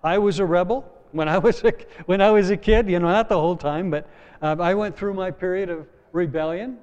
I 0.02 0.18
was 0.18 0.38
a 0.38 0.46
rebel 0.46 0.90
when 1.12 1.28
I 1.28 1.38
was 1.38 1.62
a, 1.64 1.72
when 2.06 2.20
I 2.20 2.30
was 2.30 2.50
a 2.50 2.56
kid. 2.56 2.88
You 2.88 2.98
know, 2.98 3.08
not 3.08 3.28
the 3.28 3.38
whole 3.38 3.56
time, 3.56 3.90
but 3.90 4.08
uh, 4.40 4.56
I 4.58 4.74
went 4.74 4.96
through 4.96 5.14
my 5.14 5.30
period 5.30 5.70
of 5.70 5.86
rebellion, 6.12 6.78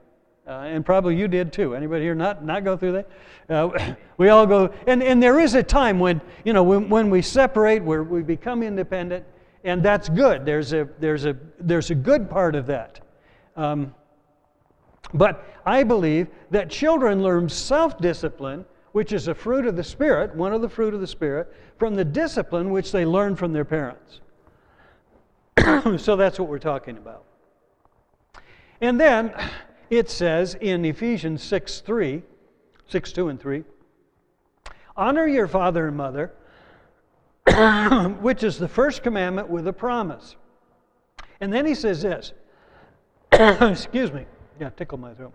uh, 0.47 0.51
and 0.51 0.85
probably 0.85 1.15
you 1.15 1.27
did 1.27 1.51
too. 1.51 1.75
Anybody 1.75 2.03
here 2.03 2.15
not 2.15 2.43
not 2.43 2.63
go 2.63 2.77
through 2.77 2.93
that? 2.93 3.09
Uh, 3.49 3.95
we 4.17 4.29
all 4.29 4.45
go, 4.45 4.73
and 4.87 5.03
and 5.03 5.21
there 5.21 5.39
is 5.39 5.55
a 5.55 5.63
time 5.63 5.99
when 5.99 6.21
you 6.43 6.53
know 6.53 6.63
when, 6.63 6.89
when 6.89 7.09
we 7.09 7.21
separate, 7.21 7.83
where 7.83 8.03
we 8.03 8.21
become 8.21 8.63
independent, 8.63 9.25
and 9.63 9.83
that's 9.83 10.09
good. 10.09 10.45
There's 10.45 10.73
a 10.73 10.87
there's 10.99 11.25
a 11.25 11.35
there's 11.59 11.91
a 11.91 11.95
good 11.95 12.29
part 12.29 12.55
of 12.55 12.67
that. 12.67 13.01
Um, 13.55 13.93
but 15.13 15.45
I 15.65 15.83
believe 15.83 16.27
that 16.51 16.69
children 16.69 17.23
learn 17.23 17.49
self-discipline 17.49 18.65
which 18.99 19.13
is 19.13 19.29
a 19.29 19.33
fruit 19.33 19.65
of 19.65 19.77
the 19.77 19.83
Spirit, 19.83 20.35
one 20.35 20.51
of 20.51 20.61
the 20.61 20.67
fruit 20.67 20.93
of 20.93 20.99
the 20.99 21.07
Spirit, 21.07 21.47
from 21.77 21.95
the 21.95 22.03
discipline 22.03 22.69
which 22.69 22.91
they 22.91 23.05
learn 23.05 23.33
from 23.33 23.53
their 23.53 23.63
parents. 23.63 24.19
so 26.03 26.17
that's 26.17 26.37
what 26.37 26.49
we're 26.49 26.59
talking 26.59 26.97
about. 26.97 27.23
And 28.81 28.99
then 28.99 29.33
it 29.89 30.09
says 30.09 30.55
in 30.59 30.83
Ephesians 30.83 31.41
6 31.43 31.79
3, 31.79 32.21
6 32.89 33.11
2 33.13 33.29
and 33.29 33.39
3, 33.39 33.63
honor 34.97 35.27
your 35.27 35.47
father 35.47 35.87
and 35.87 35.95
mother, 35.95 36.33
which 38.19 38.43
is 38.43 38.57
the 38.57 38.67
first 38.67 39.01
commandment 39.01 39.47
with 39.47 39.65
a 39.65 39.71
promise. 39.71 40.35
And 41.39 41.53
then 41.53 41.65
he 41.65 41.73
says 41.73 42.01
this, 42.01 42.33
excuse 43.31 44.11
me, 44.11 44.25
yeah, 44.59 44.71
tickle 44.71 44.97
my 44.97 45.13
throat, 45.13 45.31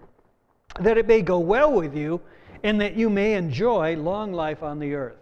that 0.80 0.98
it 0.98 1.06
may 1.06 1.22
go 1.22 1.38
well 1.38 1.72
with 1.72 1.96
you 1.96 2.20
and 2.64 2.80
that 2.80 2.96
you 2.96 3.10
may 3.10 3.34
enjoy 3.34 3.94
long 3.94 4.32
life 4.32 4.62
on 4.62 4.78
the 4.80 4.94
earth. 4.94 5.18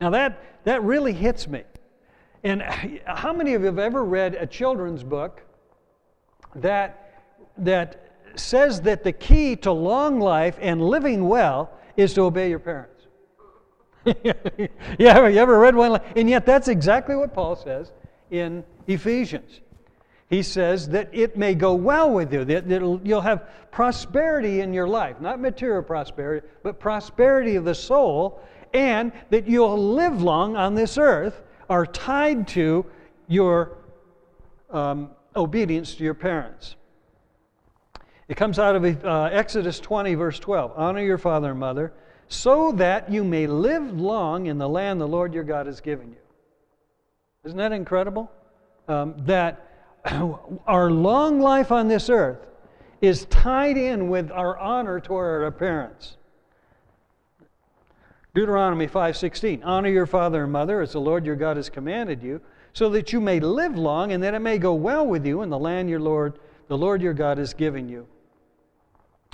Now, 0.00 0.10
that, 0.10 0.42
that 0.64 0.82
really 0.82 1.12
hits 1.12 1.46
me. 1.46 1.62
And 2.42 2.62
how 3.06 3.32
many 3.32 3.54
of 3.54 3.62
you 3.62 3.68
have 3.68 3.78
ever 3.78 4.04
read 4.04 4.34
a 4.34 4.46
children's 4.46 5.04
book 5.04 5.42
that, 6.56 7.22
that 7.56 8.18
says 8.34 8.82
that 8.82 9.04
the 9.04 9.12
key 9.12 9.54
to 9.56 9.72
long 9.72 10.20
life 10.20 10.58
and 10.60 10.82
living 10.82 11.28
well 11.28 11.70
is 11.96 12.12
to 12.14 12.22
obey 12.22 12.50
your 12.50 12.58
parents? 12.58 13.06
yeah, 14.24 15.28
you 15.28 15.38
ever 15.38 15.58
read 15.60 15.76
one? 15.76 16.00
And 16.16 16.28
yet, 16.28 16.44
that's 16.44 16.66
exactly 16.66 17.14
what 17.14 17.32
Paul 17.32 17.54
says 17.54 17.92
in 18.32 18.64
Ephesians 18.88 19.60
he 20.32 20.42
says 20.42 20.88
that 20.88 21.10
it 21.12 21.36
may 21.36 21.54
go 21.54 21.74
well 21.74 22.10
with 22.10 22.32
you, 22.32 22.42
that 22.42 22.66
you'll 23.04 23.20
have 23.20 23.50
prosperity 23.70 24.60
in 24.60 24.72
your 24.72 24.88
life, 24.88 25.20
not 25.20 25.38
material 25.38 25.82
prosperity, 25.82 26.46
but 26.62 26.80
prosperity 26.80 27.54
of 27.56 27.66
the 27.66 27.74
soul, 27.74 28.40
and 28.72 29.12
that 29.28 29.46
you'll 29.46 29.92
live 29.92 30.22
long 30.22 30.56
on 30.56 30.74
this 30.74 30.96
earth 30.96 31.42
are 31.68 31.84
tied 31.84 32.48
to 32.48 32.86
your 33.28 33.76
um, 34.70 35.10
obedience 35.36 35.96
to 35.96 36.02
your 36.02 36.14
parents. 36.14 36.76
It 38.26 38.38
comes 38.38 38.58
out 38.58 38.74
of 38.74 39.04
uh, 39.04 39.28
Exodus 39.30 39.80
20, 39.80 40.14
verse 40.14 40.38
12. 40.38 40.72
Honor 40.76 41.02
your 41.02 41.18
father 41.18 41.50
and 41.50 41.60
mother, 41.60 41.92
so 42.28 42.72
that 42.72 43.12
you 43.12 43.22
may 43.22 43.46
live 43.46 44.00
long 44.00 44.46
in 44.46 44.56
the 44.56 44.68
land 44.68 44.98
the 44.98 45.06
Lord 45.06 45.34
your 45.34 45.44
God 45.44 45.66
has 45.66 45.82
given 45.82 46.08
you. 46.08 46.16
Isn't 47.44 47.58
that 47.58 47.72
incredible? 47.72 48.32
Um, 48.88 49.14
that 49.26 49.68
our 50.66 50.90
long 50.90 51.40
life 51.40 51.70
on 51.70 51.88
this 51.88 52.08
earth 52.08 52.46
is 53.00 53.24
tied 53.26 53.76
in 53.76 54.08
with 54.08 54.30
our 54.30 54.58
honor 54.58 55.00
toward 55.00 55.42
our 55.42 55.50
parents. 55.50 56.16
Deuteronomy 58.34 58.86
5:16 58.86 59.60
Honor 59.64 59.90
your 59.90 60.06
father 60.06 60.44
and 60.44 60.52
mother 60.52 60.80
as 60.80 60.92
the 60.92 61.00
Lord 61.00 61.26
your 61.26 61.36
God 61.36 61.56
has 61.56 61.68
commanded 61.68 62.22
you 62.22 62.40
so 62.72 62.88
that 62.90 63.12
you 63.12 63.20
may 63.20 63.40
live 63.40 63.76
long 63.76 64.12
and 64.12 64.22
that 64.22 64.34
it 64.34 64.38
may 64.38 64.58
go 64.58 64.74
well 64.74 65.06
with 65.06 65.26
you 65.26 65.42
in 65.42 65.50
the 65.50 65.58
land 65.58 65.90
your 65.90 66.00
Lord 66.00 66.38
the 66.68 66.78
Lord 66.78 67.02
your 67.02 67.12
God 67.12 67.38
is 67.38 67.52
giving 67.52 67.88
you. 67.88 68.06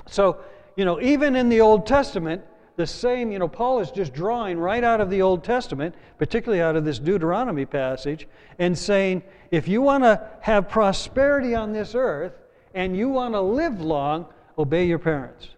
So, 0.06 0.38
you 0.76 0.84
know, 0.84 1.00
even 1.00 1.36
in 1.36 1.48
the 1.48 1.60
Old 1.60 1.86
Testament, 1.86 2.42
the 2.78 2.86
same, 2.86 3.32
you 3.32 3.40
know, 3.40 3.48
Paul 3.48 3.80
is 3.80 3.90
just 3.90 4.14
drawing 4.14 4.56
right 4.56 4.84
out 4.84 5.00
of 5.00 5.10
the 5.10 5.20
Old 5.20 5.42
Testament, 5.42 5.96
particularly 6.16 6.62
out 6.62 6.76
of 6.76 6.84
this 6.84 7.00
Deuteronomy 7.00 7.66
passage, 7.66 8.28
and 8.60 8.78
saying, 8.78 9.24
if 9.50 9.66
you 9.66 9.82
want 9.82 10.04
to 10.04 10.24
have 10.42 10.68
prosperity 10.68 11.56
on 11.56 11.72
this 11.72 11.96
earth 11.96 12.34
and 12.74 12.96
you 12.96 13.08
want 13.08 13.34
to 13.34 13.40
live 13.40 13.80
long, 13.80 14.26
obey 14.56 14.86
your 14.86 15.00
parents. 15.00 15.48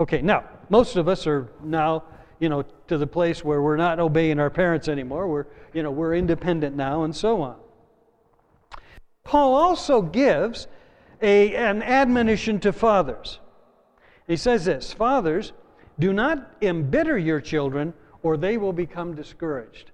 Okay, 0.00 0.20
now, 0.20 0.42
most 0.68 0.96
of 0.96 1.06
us 1.06 1.28
are 1.28 1.48
now, 1.62 2.02
you 2.40 2.48
know, 2.48 2.62
to 2.88 2.98
the 2.98 3.06
place 3.06 3.44
where 3.44 3.62
we're 3.62 3.76
not 3.76 4.00
obeying 4.00 4.40
our 4.40 4.50
parents 4.50 4.88
anymore. 4.88 5.28
We're, 5.28 5.46
you 5.72 5.84
know, 5.84 5.92
we're 5.92 6.16
independent 6.16 6.74
now 6.74 7.04
and 7.04 7.14
so 7.14 7.40
on. 7.40 7.54
Paul 9.22 9.54
also 9.54 10.02
gives 10.02 10.66
a, 11.20 11.54
an 11.54 11.84
admonition 11.84 12.58
to 12.60 12.72
fathers. 12.72 13.38
He 14.26 14.36
says 14.36 14.64
this 14.64 14.92
Fathers, 14.92 15.52
do 16.02 16.12
not 16.12 16.56
embitter 16.60 17.16
your 17.16 17.40
children, 17.40 17.94
or 18.24 18.36
they 18.36 18.56
will 18.56 18.72
become 18.72 19.14
discouraged. 19.14 19.92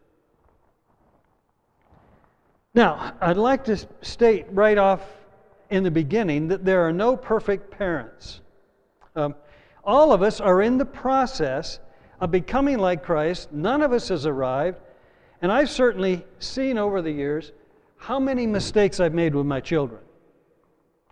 Now, 2.72 3.12
I'd 3.20 3.36
like 3.36 3.64
to 3.64 3.76
state 4.00 4.46
right 4.50 4.78
off 4.78 5.02
in 5.68 5.82
the 5.82 5.90
beginning 5.90 6.48
that 6.48 6.64
there 6.64 6.86
are 6.86 6.92
no 6.92 7.14
perfect 7.14 7.70
parents. 7.70 8.40
Um, 9.16 9.34
all 9.84 10.14
of 10.14 10.22
us 10.22 10.40
are 10.40 10.62
in 10.62 10.78
the 10.78 10.86
process 10.86 11.78
of 12.22 12.30
becoming 12.30 12.78
like 12.78 13.02
Christ. 13.02 13.52
None 13.52 13.82
of 13.82 13.92
us 13.92 14.08
has 14.08 14.24
arrived. 14.24 14.78
And 15.42 15.52
I've 15.52 15.68
certainly 15.68 16.24
seen 16.38 16.78
over 16.78 17.02
the 17.02 17.12
years 17.12 17.52
how 17.98 18.18
many 18.18 18.46
mistakes 18.46 18.98
I've 18.98 19.12
made 19.12 19.34
with 19.34 19.44
my 19.44 19.60
children. 19.60 20.00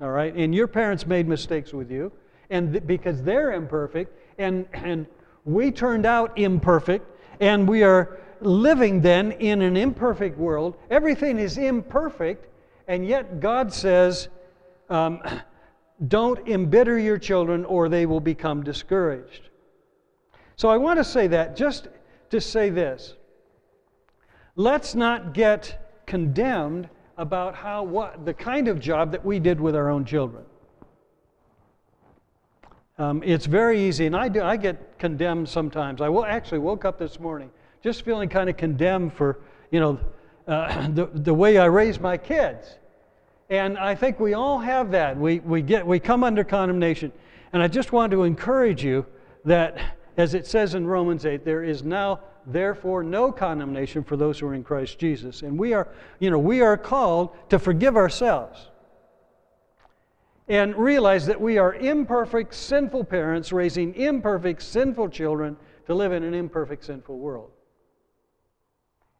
All 0.01 0.11
right? 0.11 0.35
And 0.35 0.55
your 0.55 0.69
parents 0.69 1.07
made 1.07 1.29
mistakes 1.29 1.75
with 1.75 1.91
you. 1.91 2.13
And 2.49 2.73
th- 2.73 2.87
because 2.87 3.23
they're 3.23 3.53
imperfect, 3.53 4.11
and, 4.39 4.67
and 4.73 5.07
we 5.45 5.71
turned 5.71 6.07
out 6.07 6.39
imperfect, 6.39 7.07
and 7.41 7.69
we 7.69 7.83
are 7.83 8.19
living 8.41 9.01
then 9.01 9.33
in 9.33 9.63
an 9.63 9.77
imperfect 9.77 10.39
world. 10.39 10.77
Everything 10.91 11.39
is 11.39 11.59
imperfect, 11.59 12.47
and 12.89 13.07
yet 13.07 13.41
God 13.41 13.73
says, 13.73 14.29
um, 14.91 15.23
don't 16.09 16.47
embitter 16.47 16.99
your 16.99 17.19
children 17.19 17.65
or 17.65 17.89
they 17.89 18.05
will 18.05 18.21
become 18.21 18.63
discouraged. 18.63 19.49
So 20.57 20.69
I 20.69 20.77
want 20.77 20.99
to 20.99 21.05
say 21.05 21.27
that 21.29 21.57
just 21.57 21.89
to 22.31 22.41
say 22.41 22.71
this. 22.71 23.15
Let's 24.57 24.95
not 24.95 25.33
get 25.35 26.03
condemned 26.07 26.89
about 27.19 27.55
how 27.55 27.83
what 27.83 28.25
the 28.25 28.35
kind 28.35 28.69
of 28.69 28.79
job 28.81 29.13
that 29.13 29.25
we 29.25 29.39
did 29.39 29.61
with 29.61 29.75
our 29.75 29.91
own 29.91 30.05
children. 30.05 30.45
Um, 32.99 33.23
it's 33.23 33.45
very 33.45 33.83
easy, 33.83 34.07
and 34.07 34.17
I 34.17 34.29
do. 34.29 34.43
I 34.43 34.57
get 34.57 34.99
condemned 34.99 35.51
sometimes. 35.51 36.01
I 36.01 36.09
will 36.09 36.25
actually 36.25 36.61
woke 36.61 36.87
up 36.87 36.99
this 36.99 37.21
morning 37.21 37.51
just 37.83 38.03
feeling 38.03 38.31
kind 38.31 38.49
of 38.49 38.57
condemned 38.57 39.13
for, 39.13 39.41
you 39.71 39.81
know, 39.81 40.01
uh, 40.49 40.89
the 40.95 41.07
the 41.13 41.35
way 41.35 41.59
I 41.59 41.67
raise 41.67 42.01
my 42.01 42.17
kids, 42.17 42.79
and 43.51 43.77
I 43.77 43.95
think 43.95 44.19
we 44.19 44.33
all 44.33 44.59
have 44.59 44.91
that. 44.93 45.15
We 45.19 45.41
we 45.41 45.61
get 45.61 45.87
we 45.87 46.01
come 46.01 46.25
under 46.25 46.43
condemnation, 46.43 47.13
and 47.53 47.63
I 47.63 47.69
just 47.69 47.93
want 47.93 48.13
to 48.13 48.23
encourage 48.23 48.83
you 48.83 49.05
that, 49.45 49.79
as 50.17 50.33
it 50.33 50.47
says 50.47 50.75
in 50.75 50.87
Romans 50.87 51.27
eight, 51.27 51.45
there 51.45 51.63
is 51.63 51.83
now 51.83 52.21
therefore 52.47 53.03
no 53.03 53.31
condemnation 53.31 54.05
for 54.05 54.17
those 54.17 54.39
who 54.39 54.47
are 54.47 54.55
in 54.55 54.65
Christ 54.65 54.99
Jesus, 54.99 55.43
and 55.43 55.59
we 55.59 55.75
are, 55.75 55.89
you 56.19 56.31
know, 56.31 56.39
we 56.39 56.63
are 56.63 56.79
called 56.79 57.37
to 57.51 57.59
forgive 57.59 57.95
ourselves 57.95 58.71
and 60.49 60.77
realize 60.77 61.27
that 61.27 61.41
we 61.41 61.59
are 61.59 61.75
imperfect, 61.75 62.55
sinful 62.55 63.05
parents 63.05 63.53
raising 63.53 63.95
imperfect, 63.95 64.63
sinful 64.63 65.09
children 65.09 65.57
to 65.87 65.95
live 65.95 66.13
in 66.13 66.23
an 66.23 66.35
imperfect, 66.35 66.85
sinful 66.85 67.19
world. 67.19 67.51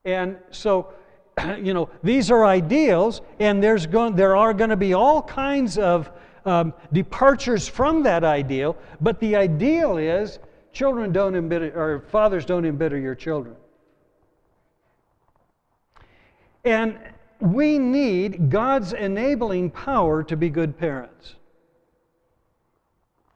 And 0.05 0.37
so, 0.51 0.93
you 1.61 1.75
know, 1.75 1.91
these 2.03 2.31
are 2.31 2.45
ideals, 2.45 3.23
and 3.41 3.63
there's 3.63 3.87
going, 3.87 4.15
there 4.15 4.37
are 4.37 4.55
going 4.55 4.71
to 4.71 4.77
be 4.77 4.95
all 4.95 5.23
kinds 5.23 5.79
of 5.79 6.11
um, 6.45 6.73
departures 6.93 7.67
from 7.67 8.05
that 8.05 8.23
ideal, 8.23 8.77
but 9.01 9.19
the 9.19 9.35
ideal 9.35 9.99
is 9.99 10.39
children 10.73 11.11
don't 11.11 11.35
embitter, 11.35 11.73
or 11.75 12.05
fathers 12.09 12.45
don't 12.45 12.65
embitter 12.65 12.99
your 12.99 13.17
children. 13.17 13.57
And 16.65 16.99
we 17.41 17.79
need 17.79 18.51
God's 18.51 18.93
enabling 18.93 19.71
power 19.71 20.23
to 20.25 20.37
be 20.37 20.49
good 20.49 20.79
parents. 20.79 21.35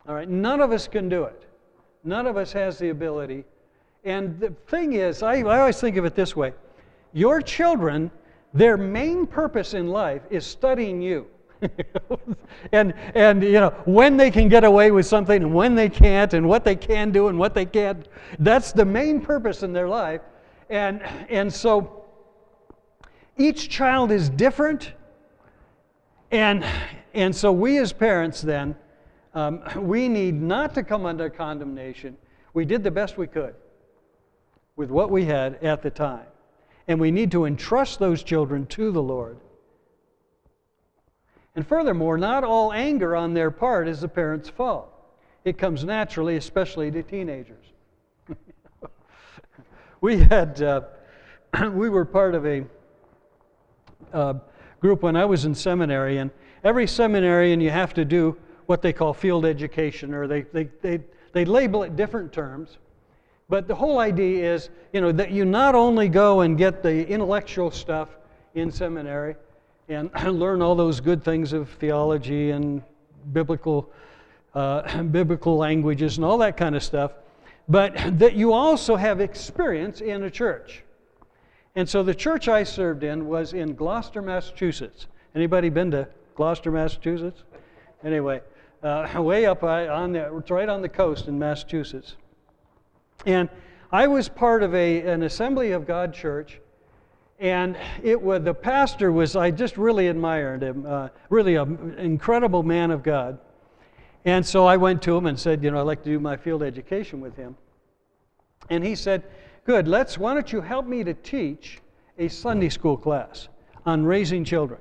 All 0.09 0.15
right, 0.15 0.29
none 0.29 0.61
of 0.61 0.73
us 0.73 0.89
can 0.89 1.09
do 1.09 1.25
it. 1.25 1.45
None 2.03 2.27
of 2.27 2.37
us 2.37 2.53
has 2.53 2.79
the 2.79 2.89
ability. 2.89 3.45
And 4.05 4.41
the 4.41 4.51
thing 4.67 4.95
is, 4.95 5.23
I, 5.23 5.41
I 5.41 5.61
always 5.61 5.81
think 5.81 5.97
of 5.97 6.05
it 6.05 6.15
this 6.15 6.35
way 6.35 6.53
your 7.13 7.43
children, 7.43 8.11
their 8.55 8.77
main 8.77 9.27
purpose 9.27 9.75
in 9.75 9.89
life 9.89 10.23
is 10.31 10.47
studying 10.47 11.03
you. 11.03 11.27
and 12.73 12.95
and 13.15 13.43
you 13.43 13.61
know 13.61 13.69
when 13.85 14.17
they 14.17 14.31
can 14.31 14.49
get 14.49 14.65
away 14.65 14.91
with 14.91 15.05
something 15.05 15.43
and 15.43 15.55
when 15.55 15.75
they 15.75 15.91
can't 15.91 16.33
and 16.33 16.49
what 16.49 16.65
they 16.65 16.75
can 16.75 17.11
do 17.11 17.29
and 17.29 17.39
what 17.39 17.53
they 17.53 17.67
can't 17.67 18.09
that's 18.39 18.73
the 18.73 18.85
main 18.85 19.21
purpose 19.21 19.63
in 19.63 19.71
their 19.71 19.87
life 19.87 20.23
and 20.71 21.03
and 21.29 21.53
so 21.53 22.00
each 23.37 23.69
child 23.69 24.11
is 24.11 24.29
different. 24.31 24.93
And, 26.31 26.65
and 27.15 27.35
so 27.35 27.53
we 27.53 27.79
as 27.79 27.93
parents 27.93 28.41
then, 28.41 28.77
um, 29.35 29.63
we 29.77 30.09
need 30.09 30.35
not 30.35 30.75
to 30.75 30.83
come 30.83 31.07
under 31.07 31.31
condemnation. 31.31 32.17
We 32.53 32.65
did 32.65 32.83
the 32.83 32.91
best 32.91 33.17
we 33.17 33.27
could 33.27 33.55
with 34.77 34.91
what 34.91 35.11
we 35.11 35.25
had 35.25 35.63
at 35.63 35.83
the 35.83 35.91
time. 35.91 36.27
And 36.89 36.99
we 37.01 37.11
need 37.11 37.31
to 37.33 37.45
entrust 37.45 37.99
those 37.99 38.23
children 38.23 38.67
to 38.67 38.91
the 38.91 39.03
Lord. 39.03 39.39
And 41.55 41.67
furthermore, 41.67 42.17
not 42.17 42.45
all 42.45 42.73
anger 42.73 43.15
on 43.15 43.35
their 43.35 43.51
part 43.51 43.89
is 43.89 44.01
the 44.01 44.09
parents' 44.09 44.49
fault. 44.49 44.89
It 45.45 45.59
comes 45.59 45.85
naturally, 45.85 46.37
especially 46.37 46.91
to 46.91 47.03
teenagers. 47.03 47.67
we 50.01 50.19
had, 50.19 50.63
uh, 50.63 50.83
we 51.73 51.89
were 51.89 52.05
part 52.05 52.35
of 52.35 52.47
a 52.47 52.65
uh, 54.13 54.35
group 54.81 55.03
when 55.03 55.17
I 55.17 55.25
was 55.25 55.45
in 55.45 55.55
seminary, 55.55 56.19
and 56.19 56.31
every 56.65 56.87
seminarian 56.87 57.61
you 57.61 57.71
have 57.71 57.95
to 57.95 58.05
do 58.05 58.37
what 58.67 58.83
they 58.83 58.93
call 58.93 59.13
field 59.13 59.45
education, 59.45 60.15
or 60.15 60.27
they, 60.27 60.43
they, 60.43 60.65
they, 60.81 61.01
they 61.33 61.45
label 61.45 61.83
it 61.83 61.97
different 61.97 62.33
terms. 62.33 62.79
But 63.49 63.67
the 63.67 63.75
whole 63.75 63.99
idea 63.99 64.55
is, 64.55 64.71
you 64.93 65.01
know, 65.01 65.11
that 65.13 65.33
you 65.33 65.45
not 65.45 65.75
only 65.75 66.09
go 66.09 66.43
and 66.43 66.57
get 66.57 66.83
the 66.83 67.07
intellectual 67.09 67.71
stuff 67.73 68.09
in 68.55 68.71
seminary 68.71 69.35
and 69.89 70.11
learn 70.27 70.63
all 70.63 70.77
those 70.77 71.01
good 71.01 71.25
things 71.25 71.53
of 71.53 71.69
theology 71.69 72.53
and 72.53 72.83
biblical, 73.33 73.91
uh, 74.55 75.03
biblical 75.11 75.57
languages 75.57 76.17
and 76.17 76.25
all 76.25 76.39
that 76.39 76.57
kind 76.57 76.77
of 76.77 76.83
stuff, 76.83 77.13
but 77.69 77.97
that 78.19 78.35
you 78.35 78.53
also 78.53 78.97
have 78.97 79.21
experience 79.21 80.01
in 80.01 80.23
a 80.23 80.31
church. 80.31 80.85
And 81.77 81.89
so 81.89 82.03
the 82.03 82.15
church 82.15 82.49
I 82.49 82.65
served 82.65 83.05
in 83.05 83.29
was 83.29 83.53
in 83.53 83.75
Gloucester, 83.75 84.21
Massachusetts. 84.21 85.07
Anybody 85.35 85.69
been 85.69 85.91
to 85.93 86.09
Gloucester, 86.35 86.71
Massachusetts? 86.71 87.45
Anyway, 88.05 88.41
uh, 88.83 89.09
way 89.23 89.47
up 89.47 89.63
on 89.63 90.13
the, 90.13 90.31
right 90.49 90.69
on 90.69 90.83
the 90.83 90.89
coast 90.89 91.29
in 91.29 91.39
Massachusetts. 91.39 92.17
And 93.27 93.49
I 93.93 94.07
was 94.07 94.29
part 94.29 94.63
of 94.63 94.75
a, 94.75 95.01
an 95.03 95.23
Assembly 95.23 95.73
of 95.73 95.87
God 95.87 96.15
church, 96.15 96.61
and 97.39 97.77
it 98.03 98.21
was, 98.21 98.43
the 98.43 98.55
pastor 98.55 99.13
was, 99.13 99.37
I 99.37 99.51
just 99.51 99.77
really 99.77 100.09
admired 100.09 100.63
him, 100.63 100.85
uh, 100.87 101.09
really 101.29 101.57
an 101.57 101.95
incredible 101.99 102.63
man 102.63 102.91
of 102.91 103.03
God. 103.03 103.39
And 104.25 104.45
so 104.45 104.67
I 104.67 104.77
went 104.77 105.03
to 105.03 105.17
him 105.17 105.27
and 105.27 105.39
said, 105.39 105.65
you 105.65 105.71
know, 105.71 105.81
I'd 105.81 105.87
like 105.87 106.03
to 106.03 106.11
do 106.11 106.21
my 106.21 106.37
field 106.37 106.63
education 106.63 107.21
with 107.21 107.37
him. 107.37 107.57
And 108.69 108.85
he 108.85 108.95
said, 108.95 109.25
Good. 109.71 109.87
Let's, 109.87 110.19
why 110.19 110.35
don't 110.35 110.53
you 110.53 110.61
help 110.61 110.89
me 110.89 111.05
to 111.05 111.15
teach 111.15 111.79
a 112.19 112.27
Sunday 112.27 112.71
school 112.71 112.97
class 112.97 113.47
on 113.87 114.05
raising 114.05 114.45
children? 114.45 114.81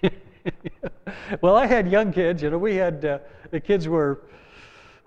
well, 1.40 1.56
I 1.56 1.66
had 1.66 1.90
young 1.90 2.12
kids. 2.12 2.40
You 2.40 2.50
know, 2.50 2.58
we 2.58 2.76
had, 2.76 3.04
uh, 3.04 3.18
the 3.50 3.58
kids 3.58 3.88
were, 3.88 4.20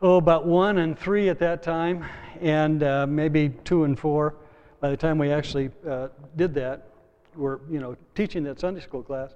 oh, 0.02 0.18
about 0.18 0.46
one 0.46 0.80
and 0.80 1.00
three 1.00 1.30
at 1.30 1.40
that 1.40 1.64
time, 1.64 2.04
and 2.42 2.84
uh, 2.84 3.08
maybe 3.08 3.48
two 3.64 3.86
and 3.86 3.98
four 3.98 4.36
by 4.82 4.90
the 4.90 4.98
time 4.98 5.18
we 5.18 5.32
actually 5.32 5.72
uh, 5.90 6.10
did 6.36 6.54
that. 6.56 6.90
We're, 7.34 7.60
you 7.72 7.80
know, 7.80 7.96
teaching 8.16 8.44
that 8.44 8.60
Sunday 8.60 8.82
school 8.82 9.04
class. 9.04 9.36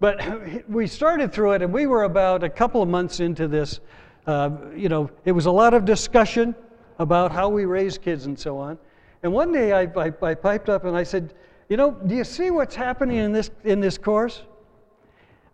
But 0.00 0.68
we 0.68 0.88
started 0.88 1.32
through 1.32 1.52
it, 1.52 1.62
and 1.62 1.72
we 1.72 1.86
were 1.86 2.02
about 2.02 2.42
a 2.42 2.50
couple 2.50 2.82
of 2.82 2.88
months 2.88 3.20
into 3.20 3.46
this. 3.46 3.78
Uh, 4.26 4.50
you 4.74 4.88
know, 4.88 5.08
it 5.24 5.30
was 5.30 5.46
a 5.46 5.52
lot 5.52 5.72
of 5.72 5.84
discussion 5.84 6.52
about 6.98 7.30
how 7.30 7.48
we 7.48 7.64
raise 7.64 7.96
kids 7.96 8.26
and 8.26 8.36
so 8.36 8.58
on. 8.58 8.76
And 9.22 9.32
one 9.32 9.52
day 9.52 9.72
I, 9.72 9.82
I, 9.82 10.12
I, 10.22 10.34
piped 10.34 10.68
up 10.68 10.84
and 10.84 10.96
I 10.96 11.02
said, 11.02 11.34
You 11.68 11.76
know, 11.76 11.92
do 11.92 12.14
you 12.14 12.24
see 12.24 12.50
what's 12.50 12.74
happening 12.74 13.18
in 13.18 13.32
this, 13.32 13.50
in 13.64 13.80
this 13.80 13.98
course? 13.98 14.42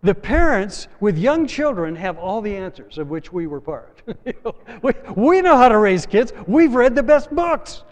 The 0.03 0.15
parents 0.15 0.87
with 0.99 1.17
young 1.17 1.47
children 1.47 1.95
have 1.95 2.17
all 2.17 2.41
the 2.41 2.55
answers, 2.55 2.97
of 2.97 3.09
which 3.09 3.33
we 3.33 3.47
were 3.47 3.59
part. 3.59 4.01
we, 4.81 4.93
we 5.15 5.41
know 5.41 5.57
how 5.57 5.69
to 5.69 5.77
raise 5.79 6.05
kids, 6.05 6.31
we've 6.45 6.75
read 6.75 6.95
the 6.95 7.03
best 7.03 7.33
books. 7.35 7.83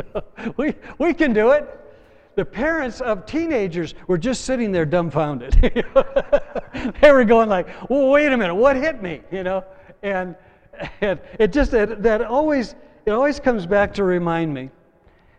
we, 0.56 0.74
we 0.98 1.14
can 1.14 1.32
do 1.32 1.50
it. 1.50 1.80
The 2.36 2.44
parents 2.44 3.00
of 3.00 3.26
teenagers 3.26 3.94
were 4.08 4.18
just 4.18 4.44
sitting 4.44 4.72
there 4.72 4.84
dumbfounded. 4.84 5.52
they 7.00 7.12
were 7.12 7.24
going 7.24 7.48
like, 7.48 7.68
well, 7.88 8.10
wait 8.10 8.32
a 8.32 8.36
minute, 8.36 8.54
what 8.54 8.74
hit 8.74 9.00
me? 9.00 9.22
You 9.30 9.44
know? 9.44 9.64
And, 10.02 10.34
and 11.00 11.20
it 11.38 11.52
just, 11.52 11.70
that 11.70 12.22
always, 12.22 12.74
it 13.06 13.12
always 13.12 13.38
comes 13.38 13.66
back 13.66 13.94
to 13.94 14.04
remind 14.04 14.52
me 14.52 14.70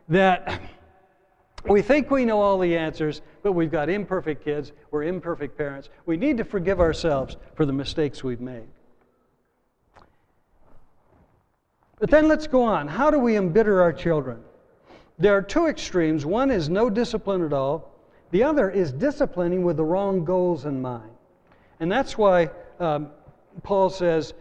that 0.10 0.62
we 1.68 1.82
think 1.82 2.12
we 2.12 2.26
know 2.26 2.42
all 2.42 2.60
the 2.60 2.78
answers, 2.78 3.22
but 3.42 3.54
we've 3.54 3.72
got 3.72 3.90
imperfect 3.90 4.44
kids, 4.44 4.72
we're 4.92 5.04
imperfect 5.04 5.58
parents. 5.58 5.90
We 6.06 6.18
need 6.18 6.38
to 6.38 6.44
forgive 6.44 6.80
ourselves 6.80 7.38
for 7.56 7.66
the 7.66 7.74
mistakes 7.74 8.24
we've 8.24 8.42
made. 8.42 8.68
But 12.00 12.12
then 12.12 12.28
let's 12.28 12.46
go 12.46 12.64
on. 12.64 12.88
How 12.88 13.10
do 13.10 13.18
we 13.18 13.36
embitter 13.38 13.82
our 13.82 13.94
children? 13.94 14.40
There 15.18 15.36
are 15.36 15.42
two 15.42 15.68
extremes. 15.68 16.26
One 16.26 16.52
is 16.52 16.70
no 16.70 16.90
discipline 16.90 17.44
at 17.44 17.54
all, 17.54 17.92
the 18.32 18.44
other 18.44 18.70
is 18.70 18.92
disciplining 18.92 19.64
with 19.64 19.78
the 19.78 19.86
wrong 19.86 20.26
goals 20.26 20.66
in 20.66 20.82
mind. 20.82 21.12
And 21.80 21.92
that's 21.92 22.18
why 22.18 22.50
um, 22.80 23.10
Paul 23.64 23.90
says, 23.90 24.34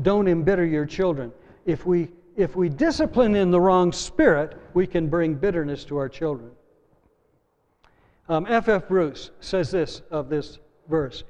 don't 0.00 0.26
embitter 0.26 0.64
your 0.64 0.86
children. 0.86 1.32
If 1.66 1.84
we 1.84 2.08
if 2.36 2.56
we 2.56 2.68
discipline 2.68 3.36
in 3.36 3.50
the 3.50 3.60
wrong 3.60 3.92
spirit, 3.92 4.56
we 4.74 4.86
can 4.86 5.08
bring 5.08 5.34
bitterness 5.34 5.84
to 5.84 5.96
our 5.96 6.08
children. 6.08 6.50
Um, 8.28 8.46
F. 8.48 8.88
Bruce 8.88 9.30
says 9.40 9.70
this 9.70 10.02
of 10.10 10.28
this 10.28 10.58
verse. 10.88 11.24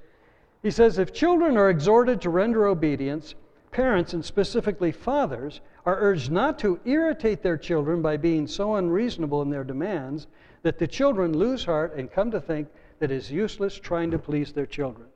He 0.62 0.70
says, 0.70 0.98
If 0.98 1.12
children 1.12 1.56
are 1.56 1.70
exhorted 1.70 2.20
to 2.22 2.30
render 2.30 2.66
obedience, 2.66 3.34
parents, 3.72 4.12
and 4.12 4.24
specifically 4.24 4.92
fathers, 4.92 5.60
are 5.84 5.98
urged 5.98 6.30
not 6.30 6.58
to 6.60 6.78
irritate 6.84 7.42
their 7.42 7.56
children 7.56 8.02
by 8.02 8.16
being 8.16 8.46
so 8.46 8.76
unreasonable 8.76 9.42
in 9.42 9.50
their 9.50 9.64
demands 9.64 10.28
that 10.62 10.78
the 10.78 10.86
children 10.86 11.36
lose 11.36 11.64
heart 11.64 11.94
and 11.96 12.12
come 12.12 12.30
to 12.30 12.40
think 12.40 12.68
that 13.00 13.10
it 13.10 13.16
is 13.16 13.32
useless 13.32 13.74
trying 13.74 14.10
to 14.12 14.18
please 14.18 14.52
their 14.52 14.66
children 14.66 15.08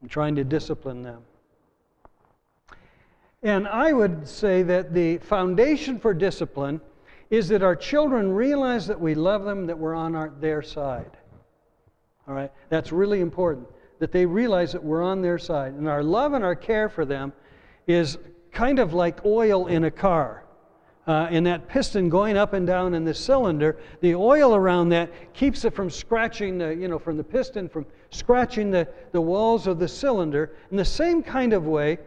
and 0.00 0.10
trying 0.10 0.34
to 0.34 0.44
discipline 0.44 1.02
them. 1.02 1.22
And 3.42 3.66
I 3.66 3.92
would 3.92 4.26
say 4.28 4.62
that 4.62 4.94
the 4.94 5.18
foundation 5.18 5.98
for 5.98 6.14
discipline 6.14 6.80
is 7.30 7.48
that 7.48 7.62
our 7.62 7.74
children 7.74 8.32
realize 8.32 8.86
that 8.86 9.00
we 9.00 9.14
love 9.14 9.44
them, 9.44 9.66
that 9.66 9.78
we're 9.78 9.94
on 9.94 10.14
our, 10.14 10.32
their 10.40 10.62
side. 10.62 11.10
All 12.28 12.34
right? 12.34 12.52
That's 12.68 12.92
really 12.92 13.20
important, 13.20 13.66
that 13.98 14.12
they 14.12 14.26
realize 14.26 14.72
that 14.72 14.84
we're 14.84 15.02
on 15.02 15.22
their 15.22 15.38
side. 15.38 15.72
And 15.72 15.88
our 15.88 16.02
love 16.02 16.34
and 16.34 16.44
our 16.44 16.54
care 16.54 16.88
for 16.88 17.04
them 17.04 17.32
is 17.86 18.16
kind 18.52 18.78
of 18.78 18.92
like 18.92 19.24
oil 19.24 19.66
in 19.66 19.84
a 19.84 19.90
car. 19.90 20.44
Uh, 21.04 21.26
and 21.30 21.44
that 21.46 21.68
piston 21.68 22.08
going 22.08 22.36
up 22.36 22.52
and 22.52 22.64
down 22.64 22.94
in 22.94 23.04
the 23.04 23.14
cylinder, 23.14 23.76
the 24.02 24.14
oil 24.14 24.54
around 24.54 24.90
that 24.90 25.10
keeps 25.34 25.64
it 25.64 25.74
from 25.74 25.90
scratching 25.90 26.58
the, 26.58 26.72
you 26.76 26.86
know, 26.86 26.98
from 26.98 27.16
the 27.16 27.24
piston, 27.24 27.68
from 27.68 27.84
scratching 28.10 28.70
the, 28.70 28.86
the 29.10 29.20
walls 29.20 29.66
of 29.66 29.80
the 29.80 29.88
cylinder. 29.88 30.54
In 30.70 30.76
the 30.76 30.84
same 30.84 31.20
kind 31.20 31.54
of 31.54 31.66
way, 31.66 31.98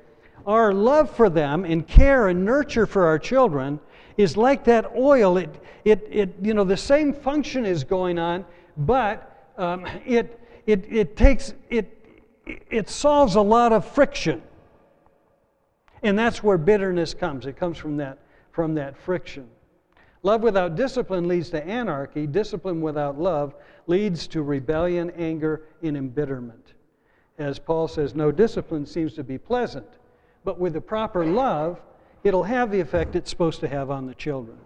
our 0.45 0.73
love 0.73 1.09
for 1.09 1.29
them 1.29 1.65
and 1.65 1.87
care 1.87 2.27
and 2.27 2.45
nurture 2.45 2.85
for 2.85 3.05
our 3.05 3.19
children 3.19 3.79
is 4.17 4.37
like 4.37 4.63
that 4.65 4.91
oil. 4.95 5.37
It, 5.37 5.61
it, 5.83 6.07
it 6.09 6.35
you 6.41 6.53
know, 6.53 6.63
the 6.63 6.77
same 6.77 7.13
function 7.13 7.65
is 7.65 7.83
going 7.83 8.19
on, 8.19 8.45
but 8.77 9.51
um, 9.57 9.85
it, 10.05 10.39
it, 10.65 10.85
it 10.91 11.17
takes, 11.17 11.53
it, 11.69 11.91
it 12.69 12.89
solves 12.89 13.35
a 13.35 13.41
lot 13.41 13.73
of 13.73 13.85
friction. 13.85 14.41
And 16.03 16.17
that's 16.17 16.43
where 16.43 16.57
bitterness 16.57 17.13
comes. 17.13 17.45
It 17.45 17.57
comes 17.57 17.77
from 17.77 17.97
that, 17.97 18.19
from 18.51 18.75
that 18.75 18.95
friction. 18.97 19.49
Love 20.21 20.41
without 20.41 20.75
discipline 20.75 21.27
leads 21.27 21.49
to 21.51 21.63
anarchy. 21.65 22.25
Discipline 22.25 22.81
without 22.81 23.19
love 23.19 23.53
leads 23.87 24.27
to 24.27 24.41
rebellion, 24.41 25.11
anger, 25.11 25.63
and 25.83 25.95
embitterment. 25.95 26.73
As 27.37 27.59
Paul 27.59 27.87
says, 27.87 28.15
no 28.15 28.31
discipline 28.31 28.85
seems 28.85 29.13
to 29.13 29.23
be 29.23 29.37
pleasant, 29.37 29.85
but 30.45 30.59
with 30.59 30.73
the 30.73 30.81
proper 30.81 31.25
love, 31.25 31.81
it'll 32.23 32.43
have 32.43 32.71
the 32.71 32.79
effect 32.79 33.15
it's 33.15 33.29
supposed 33.29 33.59
to 33.59 33.67
have 33.67 33.91
on 33.91 34.05
the 34.05 34.15
children. 34.15 34.57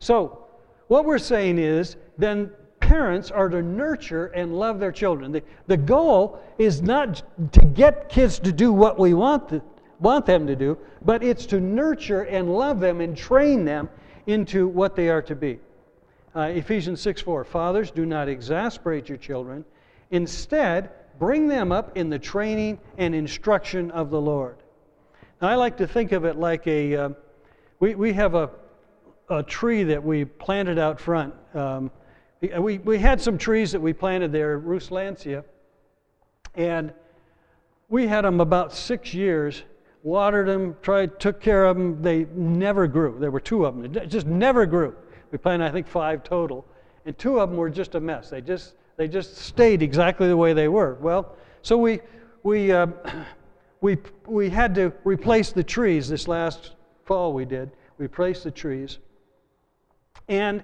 So, 0.00 0.46
what 0.88 1.04
we're 1.04 1.18
saying 1.18 1.58
is 1.58 1.96
then 2.18 2.50
parents 2.80 3.30
are 3.30 3.48
to 3.48 3.62
nurture 3.62 4.26
and 4.28 4.58
love 4.58 4.80
their 4.80 4.90
children. 4.90 5.30
The, 5.30 5.44
the 5.68 5.76
goal 5.76 6.42
is 6.58 6.82
not 6.82 7.22
to 7.52 7.60
get 7.60 8.08
kids 8.08 8.40
to 8.40 8.50
do 8.50 8.72
what 8.72 8.98
we 8.98 9.14
want, 9.14 9.50
to, 9.50 9.62
want 10.00 10.26
them 10.26 10.46
to 10.46 10.56
do, 10.56 10.76
but 11.04 11.22
it's 11.22 11.46
to 11.46 11.60
nurture 11.60 12.22
and 12.22 12.52
love 12.52 12.80
them 12.80 13.00
and 13.00 13.16
train 13.16 13.64
them 13.64 13.88
into 14.26 14.66
what 14.66 14.96
they 14.96 15.08
are 15.08 15.22
to 15.22 15.36
be. 15.36 15.60
Uh, 16.34 16.40
Ephesians 16.40 17.00
6 17.00 17.20
4 17.20 17.44
Fathers, 17.44 17.90
do 17.90 18.06
not 18.06 18.28
exasperate 18.28 19.08
your 19.08 19.18
children. 19.18 19.64
Instead, 20.10 20.90
bring 21.20 21.46
them 21.46 21.70
up 21.70 21.96
in 21.98 22.08
the 22.08 22.18
training 22.18 22.80
and 22.96 23.14
instruction 23.14 23.90
of 23.90 24.10
the 24.10 24.20
Lord. 24.20 24.56
Now, 25.40 25.48
I 25.48 25.54
like 25.54 25.76
to 25.76 25.86
think 25.86 26.12
of 26.12 26.24
it 26.24 26.36
like 26.36 26.66
a, 26.66 26.96
uh, 26.96 27.08
we, 27.78 27.94
we 27.94 28.12
have 28.14 28.34
a, 28.34 28.50
a 29.28 29.42
tree 29.42 29.84
that 29.84 30.02
we 30.02 30.24
planted 30.24 30.78
out 30.78 30.98
front. 30.98 31.34
Um, 31.54 31.90
we, 32.40 32.78
we 32.78 32.98
had 32.98 33.20
some 33.20 33.36
trees 33.36 33.70
that 33.72 33.80
we 33.80 33.92
planted 33.92 34.32
there, 34.32 34.58
Ruslantia, 34.58 35.44
and 36.54 36.90
we 37.90 38.06
had 38.06 38.24
them 38.24 38.40
about 38.40 38.72
six 38.72 39.12
years, 39.12 39.62
watered 40.02 40.48
them, 40.48 40.74
tried, 40.80 41.20
took 41.20 41.38
care 41.38 41.66
of 41.66 41.76
them. 41.76 42.00
They 42.00 42.24
never 42.34 42.86
grew. 42.86 43.18
There 43.20 43.30
were 43.30 43.40
two 43.40 43.66
of 43.66 43.76
them. 43.76 43.94
It 43.94 44.08
just 44.08 44.26
never 44.26 44.64
grew. 44.64 44.96
We 45.30 45.36
planted, 45.36 45.66
I 45.66 45.70
think, 45.70 45.86
five 45.86 46.24
total, 46.24 46.64
and 47.04 47.16
two 47.18 47.40
of 47.40 47.50
them 47.50 47.58
were 47.58 47.68
just 47.68 47.94
a 47.94 48.00
mess. 48.00 48.30
They 48.30 48.40
just, 48.40 48.74
they 49.00 49.08
just 49.08 49.34
stayed 49.38 49.80
exactly 49.80 50.28
the 50.28 50.36
way 50.36 50.52
they 50.52 50.68
were. 50.68 50.98
Well, 51.00 51.34
so 51.62 51.78
we, 51.78 52.00
we, 52.42 52.70
uh, 52.70 52.88
we, 53.80 53.96
we 54.26 54.50
had 54.50 54.74
to 54.74 54.92
replace 55.04 55.52
the 55.52 55.64
trees 55.64 56.06
this 56.06 56.28
last 56.28 56.74
fall 57.06 57.32
we 57.32 57.46
did. 57.46 57.70
We 57.96 58.02
replaced 58.02 58.44
the 58.44 58.50
trees. 58.50 58.98
And 60.28 60.62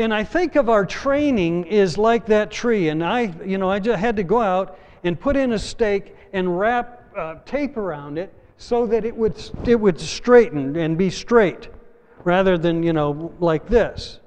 and 0.00 0.12
I 0.12 0.24
think 0.24 0.56
of 0.56 0.68
our 0.68 0.84
training 0.84 1.66
is 1.66 1.96
like 1.96 2.26
that 2.26 2.50
tree. 2.50 2.88
And 2.88 3.04
I, 3.04 3.32
you 3.46 3.58
know, 3.58 3.70
I 3.70 3.78
just 3.78 4.00
had 4.00 4.16
to 4.16 4.24
go 4.24 4.40
out 4.40 4.76
and 5.04 5.18
put 5.18 5.36
in 5.36 5.52
a 5.52 5.58
stake 5.60 6.16
and 6.32 6.58
wrap 6.58 7.16
uh, 7.16 7.36
tape 7.46 7.76
around 7.76 8.18
it 8.18 8.34
so 8.56 8.86
that 8.86 9.04
it 9.04 9.16
would, 9.16 9.40
it 9.68 9.78
would 9.78 10.00
straighten 10.00 10.74
and 10.74 10.98
be 10.98 11.10
straight 11.10 11.68
rather 12.24 12.58
than, 12.58 12.82
you 12.82 12.92
know, 12.92 13.32
like 13.38 13.68
this. 13.68 14.18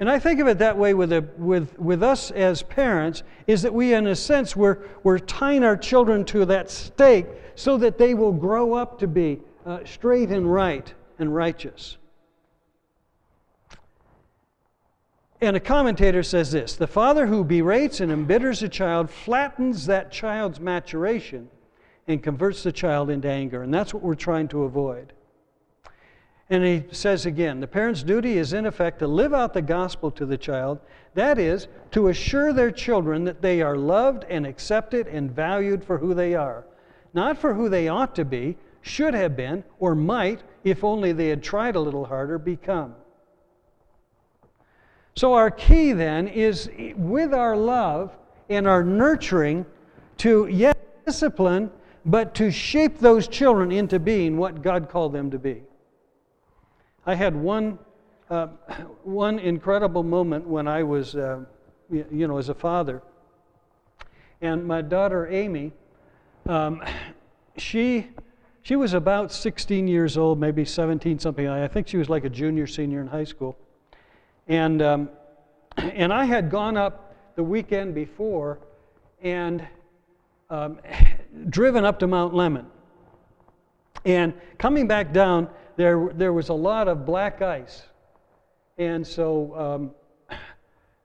And 0.00 0.10
I 0.10 0.18
think 0.18 0.40
of 0.40 0.48
it 0.48 0.58
that 0.58 0.76
way 0.76 0.92
with, 0.92 1.12
a, 1.12 1.24
with, 1.38 1.78
with 1.78 2.02
us 2.02 2.30
as 2.32 2.62
parents, 2.62 3.22
is 3.46 3.62
that 3.62 3.72
we, 3.72 3.94
in 3.94 4.06
a 4.08 4.16
sense, 4.16 4.56
we're, 4.56 4.78
we're 5.02 5.18
tying 5.18 5.62
our 5.62 5.76
children 5.76 6.24
to 6.26 6.44
that 6.46 6.70
stake 6.70 7.26
so 7.54 7.78
that 7.78 7.96
they 7.96 8.14
will 8.14 8.32
grow 8.32 8.74
up 8.74 8.98
to 8.98 9.06
be 9.06 9.40
uh, 9.64 9.78
straight 9.84 10.30
and 10.30 10.52
right 10.52 10.92
and 11.18 11.34
righteous. 11.34 11.96
And 15.40 15.56
a 15.56 15.60
commentator 15.60 16.22
says 16.22 16.52
this 16.52 16.76
The 16.76 16.86
father 16.86 17.26
who 17.26 17.44
berates 17.44 18.00
and 18.00 18.10
embitters 18.10 18.62
a 18.62 18.68
child 18.68 19.10
flattens 19.10 19.86
that 19.86 20.10
child's 20.10 20.60
maturation 20.60 21.48
and 22.06 22.22
converts 22.22 22.62
the 22.62 22.72
child 22.72 23.10
into 23.10 23.28
anger. 23.28 23.62
And 23.62 23.72
that's 23.72 23.94
what 23.94 24.02
we're 24.02 24.14
trying 24.14 24.48
to 24.48 24.64
avoid. 24.64 25.13
And 26.54 26.64
he 26.64 26.84
says 26.92 27.26
again 27.26 27.58
the 27.58 27.66
parent's 27.66 28.04
duty 28.04 28.38
is, 28.38 28.52
in 28.52 28.64
effect, 28.64 29.00
to 29.00 29.08
live 29.08 29.34
out 29.34 29.54
the 29.54 29.60
gospel 29.60 30.08
to 30.12 30.24
the 30.24 30.38
child. 30.38 30.78
That 31.14 31.36
is, 31.36 31.66
to 31.90 32.08
assure 32.08 32.52
their 32.52 32.70
children 32.70 33.24
that 33.24 33.42
they 33.42 33.60
are 33.60 33.76
loved 33.76 34.24
and 34.30 34.46
accepted 34.46 35.08
and 35.08 35.32
valued 35.32 35.82
for 35.82 35.98
who 35.98 36.14
they 36.14 36.36
are, 36.36 36.64
not 37.12 37.38
for 37.38 37.54
who 37.54 37.68
they 37.68 37.88
ought 37.88 38.14
to 38.14 38.24
be, 38.24 38.56
should 38.82 39.14
have 39.14 39.34
been, 39.34 39.64
or 39.80 39.96
might, 39.96 40.44
if 40.62 40.84
only 40.84 41.10
they 41.10 41.26
had 41.26 41.42
tried 41.42 41.74
a 41.74 41.80
little 41.80 42.04
harder, 42.04 42.38
become. 42.38 42.94
So, 45.16 45.34
our 45.34 45.50
key 45.50 45.90
then 45.90 46.28
is 46.28 46.70
with 46.96 47.34
our 47.34 47.56
love 47.56 48.16
and 48.48 48.68
our 48.68 48.84
nurturing 48.84 49.66
to, 50.18 50.46
yes, 50.46 50.76
discipline, 51.04 51.72
but 52.04 52.32
to 52.36 52.52
shape 52.52 53.00
those 53.00 53.26
children 53.26 53.72
into 53.72 53.98
being 53.98 54.36
what 54.36 54.62
God 54.62 54.88
called 54.88 55.12
them 55.12 55.32
to 55.32 55.38
be. 55.40 55.64
I 57.06 57.14
had 57.14 57.36
one, 57.36 57.78
uh, 58.30 58.46
one 59.02 59.38
incredible 59.38 60.02
moment 60.02 60.46
when 60.46 60.66
I 60.66 60.82
was, 60.82 61.14
uh, 61.14 61.40
you 61.90 62.26
know, 62.26 62.38
as 62.38 62.48
a 62.48 62.54
father. 62.54 63.02
And 64.40 64.66
my 64.66 64.80
daughter 64.80 65.26
Amy, 65.28 65.72
um, 66.46 66.82
she, 67.58 68.08
she 68.62 68.76
was 68.76 68.94
about 68.94 69.32
16 69.32 69.86
years 69.86 70.16
old, 70.16 70.40
maybe 70.40 70.64
17 70.64 71.18
something. 71.18 71.46
I 71.46 71.68
think 71.68 71.88
she 71.88 71.98
was 71.98 72.08
like 72.08 72.24
a 72.24 72.30
junior, 72.30 72.66
senior 72.66 73.00
in 73.00 73.06
high 73.06 73.24
school. 73.24 73.56
And, 74.48 74.80
um, 74.80 75.10
and 75.76 76.12
I 76.12 76.24
had 76.24 76.50
gone 76.50 76.76
up 76.76 77.14
the 77.36 77.44
weekend 77.44 77.94
before 77.94 78.58
and 79.22 79.66
um, 80.48 80.78
driven 81.50 81.84
up 81.84 81.98
to 81.98 82.06
Mount 82.06 82.32
Lemmon. 82.32 82.64
And 84.06 84.34
coming 84.58 84.86
back 84.86 85.12
down, 85.12 85.48
there, 85.76 86.10
there 86.14 86.32
was 86.32 86.48
a 86.48 86.54
lot 86.54 86.88
of 86.88 87.04
black 87.04 87.42
ice. 87.42 87.82
And 88.78 89.06
so, 89.06 89.92
um, 90.30 90.38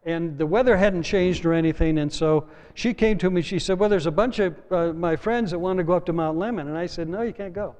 and 0.03 0.37
the 0.37 0.45
weather 0.45 0.77
hadn't 0.77 1.03
changed 1.03 1.45
or 1.45 1.53
anything. 1.53 1.99
And 1.99 2.11
so 2.11 2.47
she 2.73 2.93
came 2.93 3.17
to 3.19 3.29
me, 3.29 3.41
she 3.41 3.59
said, 3.59 3.79
Well, 3.79 3.89
there's 3.89 4.05
a 4.05 4.11
bunch 4.11 4.39
of 4.39 4.55
uh, 4.71 4.93
my 4.93 5.15
friends 5.15 5.51
that 5.51 5.59
want 5.59 5.77
to 5.77 5.83
go 5.83 5.93
up 5.93 6.05
to 6.07 6.13
Mount 6.13 6.37
Lemmon. 6.37 6.61
And 6.61 6.77
I 6.77 6.85
said, 6.85 7.07
No, 7.09 7.21
you 7.21 7.33
can't 7.33 7.53
go. 7.53 7.75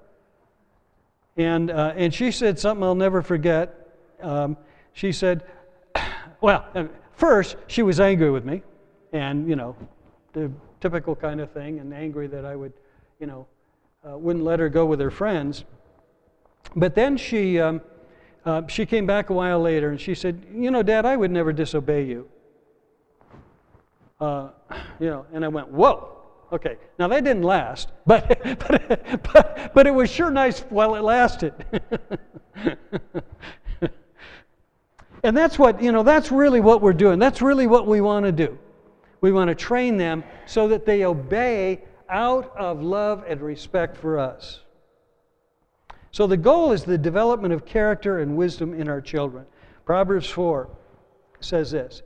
And, 1.38 1.72
uh, 1.72 1.94
and 1.96 2.14
she 2.14 2.32
said 2.32 2.60
something 2.60 2.84
I'll 2.84 2.96
never 2.96 3.22
forget. 3.22 3.74
Um, 4.22 4.58
she 4.94 5.12
said, 5.12 5.46
well, 6.42 6.66
first, 7.14 7.56
she 7.68 7.82
was 7.82 8.00
angry 8.00 8.30
with 8.30 8.44
me, 8.44 8.62
and, 9.14 9.48
you 9.48 9.56
know, 9.56 9.76
the 10.34 10.52
typical 10.82 11.16
kind 11.16 11.40
of 11.40 11.52
thing, 11.52 11.80
and 11.80 11.94
angry 11.94 12.28
that 12.28 12.44
I 12.44 12.56
would, 12.58 12.74
you 13.20 13.28
know, 13.28 13.48
uh, 14.06 14.18
wouldn't 14.18 14.44
let 14.44 14.60
her 14.60 14.68
go 14.68 14.86
with 14.86 15.00
her 15.00 15.12
friends. 15.12 15.64
But 16.76 16.96
then 16.96 17.18
she, 17.18 17.60
um, 17.60 17.82
uh, 18.46 18.68
she 18.68 18.86
came 18.86 19.06
back 19.06 19.30
a 19.30 19.34
while 19.34 19.60
later 19.60 19.90
and 19.90 20.00
she 20.00 20.16
said, 20.16 20.46
You 20.54 20.72
know, 20.72 20.84
Dad, 20.84 21.06
I 21.06 21.16
would 21.16 21.32
never 21.32 21.52
disobey 21.52 22.06
you. 22.06 22.28
Uh, 24.20 24.50
you 25.00 25.10
know, 25.10 25.26
and 25.34 25.44
I 25.44 25.48
went, 25.48 25.70
Whoa. 25.70 26.16
Okay, 26.52 26.78
now 26.98 27.08
that 27.08 27.24
didn't 27.24 27.44
last, 27.44 27.90
but, 28.08 28.28
but, 28.44 29.22
but, 29.32 29.72
but 29.74 29.86
it 29.86 29.94
was 29.94 30.10
sure 30.10 30.32
nice 30.32 30.62
while 30.62 30.96
it 30.96 31.04
lasted. 31.04 31.54
And 35.24 35.36
that's 35.36 35.60
what, 35.60 35.82
you 35.82 35.92
know, 35.92 36.04
that's 36.04 36.32
really 36.32 36.62
what 36.62 36.82
we're 36.82 36.94
doing. 36.94 37.20
That's 37.20 37.42
really 37.42 37.68
what 37.68 37.88
we 37.88 38.02
want 38.02 38.26
to 38.26 38.32
do. 38.32 38.58
We 39.22 39.32
want 39.32 39.50
to 39.50 39.56
train 39.56 39.98
them 39.98 40.24
so 40.46 40.68
that 40.70 40.86
they 40.86 41.04
obey 41.04 41.84
out 42.10 42.56
of 42.58 42.82
love 42.82 43.26
and 43.28 43.42
respect 43.42 43.98
for 43.98 44.18
us. 44.18 44.62
So 46.12 46.26
the 46.28 46.38
goal 46.38 46.72
is 46.72 46.84
the 46.84 46.98
development 46.98 47.54
of 47.54 47.66
character 47.66 48.20
and 48.20 48.36
wisdom 48.36 48.74
in 48.74 48.88
our 48.88 49.02
children. 49.02 49.46
Proverbs 49.86 50.30
4 50.30 50.70
says 51.40 51.72
this 51.72 52.02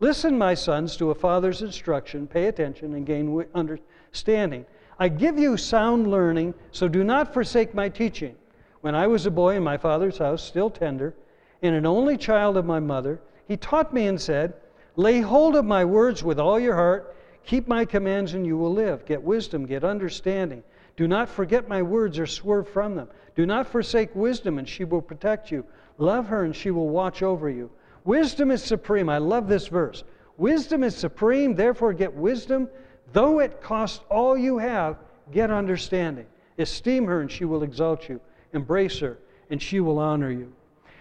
Listen, 0.00 0.38
my 0.38 0.54
sons, 0.54 0.96
to 0.96 1.10
a 1.10 1.14
father's 1.14 1.62
instruction, 1.62 2.26
pay 2.26 2.46
attention, 2.46 2.94
and 2.94 3.04
gain 3.04 3.44
understanding. 3.54 4.64
I 4.98 5.08
give 5.08 5.38
you 5.38 5.56
sound 5.56 6.10
learning, 6.10 6.54
so 6.70 6.88
do 6.88 7.04
not 7.04 7.32
forsake 7.32 7.74
my 7.74 7.88
teaching. 7.88 8.36
When 8.80 8.94
I 8.94 9.06
was 9.06 9.26
a 9.26 9.30
boy 9.30 9.56
in 9.56 9.64
my 9.64 9.76
father's 9.76 10.18
house, 10.18 10.42
still 10.42 10.70
tender, 10.70 11.14
and 11.62 11.74
an 11.74 11.86
only 11.86 12.16
child 12.16 12.56
of 12.56 12.64
my 12.64 12.78
mother, 12.78 13.20
he 13.48 13.56
taught 13.56 13.92
me 13.92 14.06
and 14.06 14.20
said, 14.20 14.54
Lay 14.94 15.20
hold 15.20 15.56
of 15.56 15.64
my 15.64 15.84
words 15.84 16.22
with 16.22 16.38
all 16.38 16.58
your 16.58 16.74
heart, 16.74 17.16
keep 17.44 17.66
my 17.66 17.84
commands, 17.84 18.34
and 18.34 18.46
you 18.46 18.56
will 18.56 18.72
live. 18.72 19.04
Get 19.04 19.22
wisdom, 19.22 19.66
get 19.66 19.84
understanding. 19.84 20.62
Do 20.98 21.06
not 21.06 21.28
forget 21.28 21.68
my 21.68 21.80
words 21.80 22.18
or 22.18 22.26
swerve 22.26 22.68
from 22.68 22.96
them. 22.96 23.06
Do 23.36 23.46
not 23.46 23.68
forsake 23.68 24.12
wisdom, 24.16 24.58
and 24.58 24.68
she 24.68 24.82
will 24.82 25.00
protect 25.00 25.48
you. 25.48 25.64
Love 25.96 26.26
her, 26.26 26.42
and 26.42 26.56
she 26.56 26.72
will 26.72 26.88
watch 26.88 27.22
over 27.22 27.48
you. 27.48 27.70
Wisdom 28.04 28.50
is 28.50 28.64
supreme. 28.64 29.08
I 29.08 29.18
love 29.18 29.46
this 29.46 29.68
verse. 29.68 30.02
Wisdom 30.38 30.82
is 30.82 30.96
supreme, 30.96 31.54
therefore 31.54 31.92
get 31.92 32.12
wisdom. 32.12 32.68
Though 33.12 33.38
it 33.38 33.62
cost 33.62 34.02
all 34.10 34.36
you 34.36 34.58
have, 34.58 34.96
get 35.30 35.52
understanding. 35.52 36.26
Esteem 36.58 37.04
her, 37.06 37.20
and 37.20 37.30
she 37.30 37.44
will 37.44 37.62
exalt 37.62 38.08
you. 38.08 38.20
Embrace 38.52 38.98
her, 38.98 39.18
and 39.50 39.62
she 39.62 39.78
will 39.78 40.00
honor 40.00 40.32
you. 40.32 40.52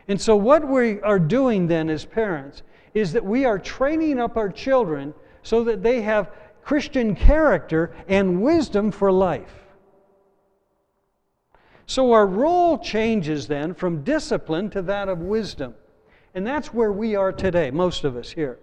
And 0.07 0.21
so, 0.21 0.35
what 0.35 0.67
we 0.67 1.01
are 1.01 1.17
doing 1.17 1.65
then 1.65 1.89
as 1.89 2.05
parents 2.05 2.61
is 2.93 3.13
that 3.13 3.25
we 3.25 3.45
are 3.45 3.57
training 3.57 4.19
up 4.19 4.37
our 4.37 4.49
children 4.49 5.15
so 5.41 5.63
that 5.63 5.81
they 5.81 6.03
have 6.03 6.29
Christian 6.63 7.15
character 7.15 7.95
and 8.07 8.43
wisdom 8.43 8.91
for 8.91 9.11
life. 9.11 9.66
So, 11.87 12.11
our 12.11 12.27
role 12.27 12.77
changes 12.77 13.47
then 13.47 13.73
from 13.73 14.03
discipline 14.03 14.69
to 14.71 14.81
that 14.83 15.07
of 15.07 15.19
wisdom. 15.19 15.73
And 16.35 16.45
that's 16.45 16.73
where 16.73 16.91
we 16.91 17.15
are 17.15 17.31
today, 17.31 17.71
most 17.71 18.03
of 18.03 18.17
us 18.17 18.29
here. 18.29 18.59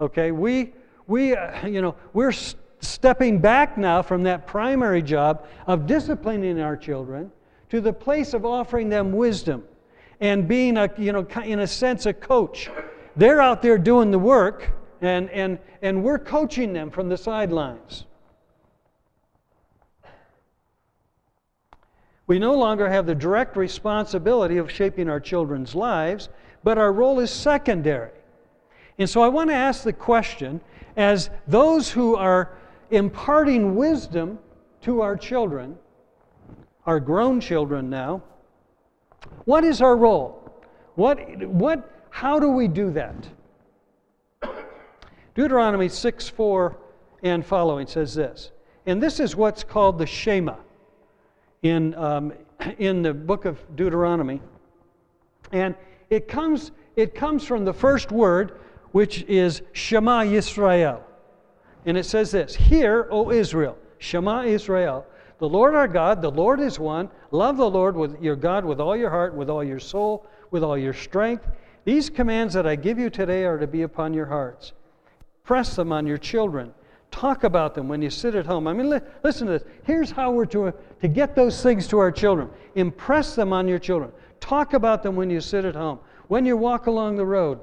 Okay, 0.00 0.32
we, 0.32 0.74
we 1.06 1.34
uh, 1.34 1.66
you 1.66 1.80
know, 1.80 1.96
we're 2.12 2.32
stepping 2.80 3.38
back 3.38 3.78
now 3.78 4.02
from 4.02 4.22
that 4.24 4.46
primary 4.46 5.00
job 5.00 5.46
of 5.66 5.86
disciplining 5.86 6.60
our 6.60 6.76
children 6.76 7.32
to 7.70 7.80
the 7.80 7.92
place 7.92 8.34
of 8.34 8.44
offering 8.44 8.90
them 8.90 9.12
wisdom 9.12 9.64
and 10.20 10.46
being 10.46 10.76
a, 10.76 10.90
you 10.98 11.10
know, 11.12 11.26
in 11.44 11.60
a 11.60 11.66
sense, 11.66 12.04
a 12.04 12.12
coach. 12.12 12.70
They're 13.16 13.40
out 13.40 13.62
there 13.62 13.78
doing 13.78 14.10
the 14.10 14.18
work, 14.18 14.72
and, 15.00 15.30
and, 15.30 15.58
and 15.80 16.04
we're 16.04 16.18
coaching 16.18 16.74
them 16.74 16.90
from 16.90 17.08
the 17.08 17.16
sidelines. 17.16 18.04
We 22.26 22.38
no 22.38 22.54
longer 22.54 22.88
have 22.88 23.06
the 23.06 23.14
direct 23.14 23.56
responsibility 23.56 24.56
of 24.56 24.70
shaping 24.70 25.08
our 25.08 25.20
children's 25.20 25.74
lives, 25.74 26.28
but 26.62 26.78
our 26.78 26.92
role 26.92 27.20
is 27.20 27.30
secondary. 27.30 28.12
And 28.98 29.08
so 29.08 29.22
I 29.22 29.28
want 29.28 29.50
to 29.50 29.54
ask 29.54 29.82
the 29.82 29.92
question 29.92 30.60
as 30.96 31.30
those 31.48 31.90
who 31.90 32.14
are 32.14 32.56
imparting 32.90 33.74
wisdom 33.74 34.38
to 34.82 35.00
our 35.00 35.16
children, 35.16 35.76
our 36.86 37.00
grown 37.00 37.40
children 37.40 37.90
now, 37.90 38.22
what 39.44 39.64
is 39.64 39.80
our 39.80 39.96
role? 39.96 40.38
What, 40.94 41.46
what, 41.46 42.06
how 42.10 42.38
do 42.38 42.50
we 42.50 42.68
do 42.68 42.90
that? 42.90 43.14
Deuteronomy 45.34 45.88
6 45.88 46.28
4 46.28 46.76
and 47.22 47.44
following 47.44 47.86
says 47.86 48.14
this. 48.14 48.50
And 48.86 49.02
this 49.02 49.20
is 49.20 49.34
what's 49.34 49.64
called 49.64 49.98
the 49.98 50.06
Shema 50.06 50.56
in, 51.62 51.94
um, 51.94 52.32
in 52.78 53.02
the 53.02 53.14
book 53.14 53.44
of 53.44 53.58
Deuteronomy. 53.76 54.40
And 55.52 55.74
it 56.10 56.28
comes, 56.28 56.72
it 56.96 57.14
comes 57.14 57.44
from 57.44 57.64
the 57.64 57.72
first 57.72 58.12
word, 58.12 58.58
which 58.92 59.22
is 59.24 59.62
Shema 59.72 60.22
Yisrael. 60.22 61.00
And 61.86 61.96
it 61.96 62.04
says 62.04 62.30
this 62.30 62.54
Hear, 62.54 63.08
O 63.10 63.30
Israel, 63.30 63.76
Shema 63.98 64.44
Israel, 64.44 65.06
the 65.38 65.48
Lord 65.48 65.74
our 65.74 65.88
God, 65.88 66.22
the 66.22 66.30
Lord 66.30 66.60
is 66.60 66.78
one. 66.78 67.10
Love 67.32 67.56
the 67.56 67.68
Lord 67.68 67.96
with 67.96 68.20
your 68.22 68.36
God 68.36 68.64
with 68.64 68.80
all 68.80 68.96
your 68.96 69.10
heart, 69.10 69.34
with 69.34 69.50
all 69.50 69.64
your 69.64 69.80
soul, 69.80 70.26
with 70.50 70.62
all 70.62 70.78
your 70.78 70.92
strength. 70.92 71.48
These 71.84 72.10
commands 72.10 72.54
that 72.54 72.66
I 72.66 72.76
give 72.76 72.98
you 72.98 73.10
today 73.10 73.44
are 73.44 73.58
to 73.58 73.66
be 73.66 73.82
upon 73.82 74.14
your 74.14 74.26
hearts. 74.26 74.72
Press 75.42 75.74
them 75.74 75.90
on 75.90 76.06
your 76.06 76.18
children. 76.18 76.72
Talk 77.12 77.44
about 77.44 77.74
them 77.74 77.88
when 77.88 78.02
you 78.02 78.10
sit 78.10 78.34
at 78.34 78.46
home. 78.46 78.66
I 78.66 78.72
mean, 78.72 78.88
li- 78.90 79.00
listen 79.22 79.46
to 79.46 79.52
this. 79.52 79.64
Here's 79.84 80.10
how 80.10 80.32
we're 80.32 80.46
to, 80.46 80.72
to 81.02 81.08
get 81.08 81.36
those 81.36 81.62
things 81.62 81.86
to 81.88 81.98
our 81.98 82.10
children. 82.10 82.50
Impress 82.74 83.36
them 83.36 83.52
on 83.52 83.68
your 83.68 83.78
children. 83.78 84.10
Talk 84.40 84.72
about 84.72 85.02
them 85.04 85.14
when 85.14 85.30
you 85.30 85.40
sit 85.40 85.64
at 85.64 85.76
home, 85.76 86.00
when 86.26 86.44
you 86.44 86.56
walk 86.56 86.86
along 86.86 87.16
the 87.16 87.26
road, 87.26 87.60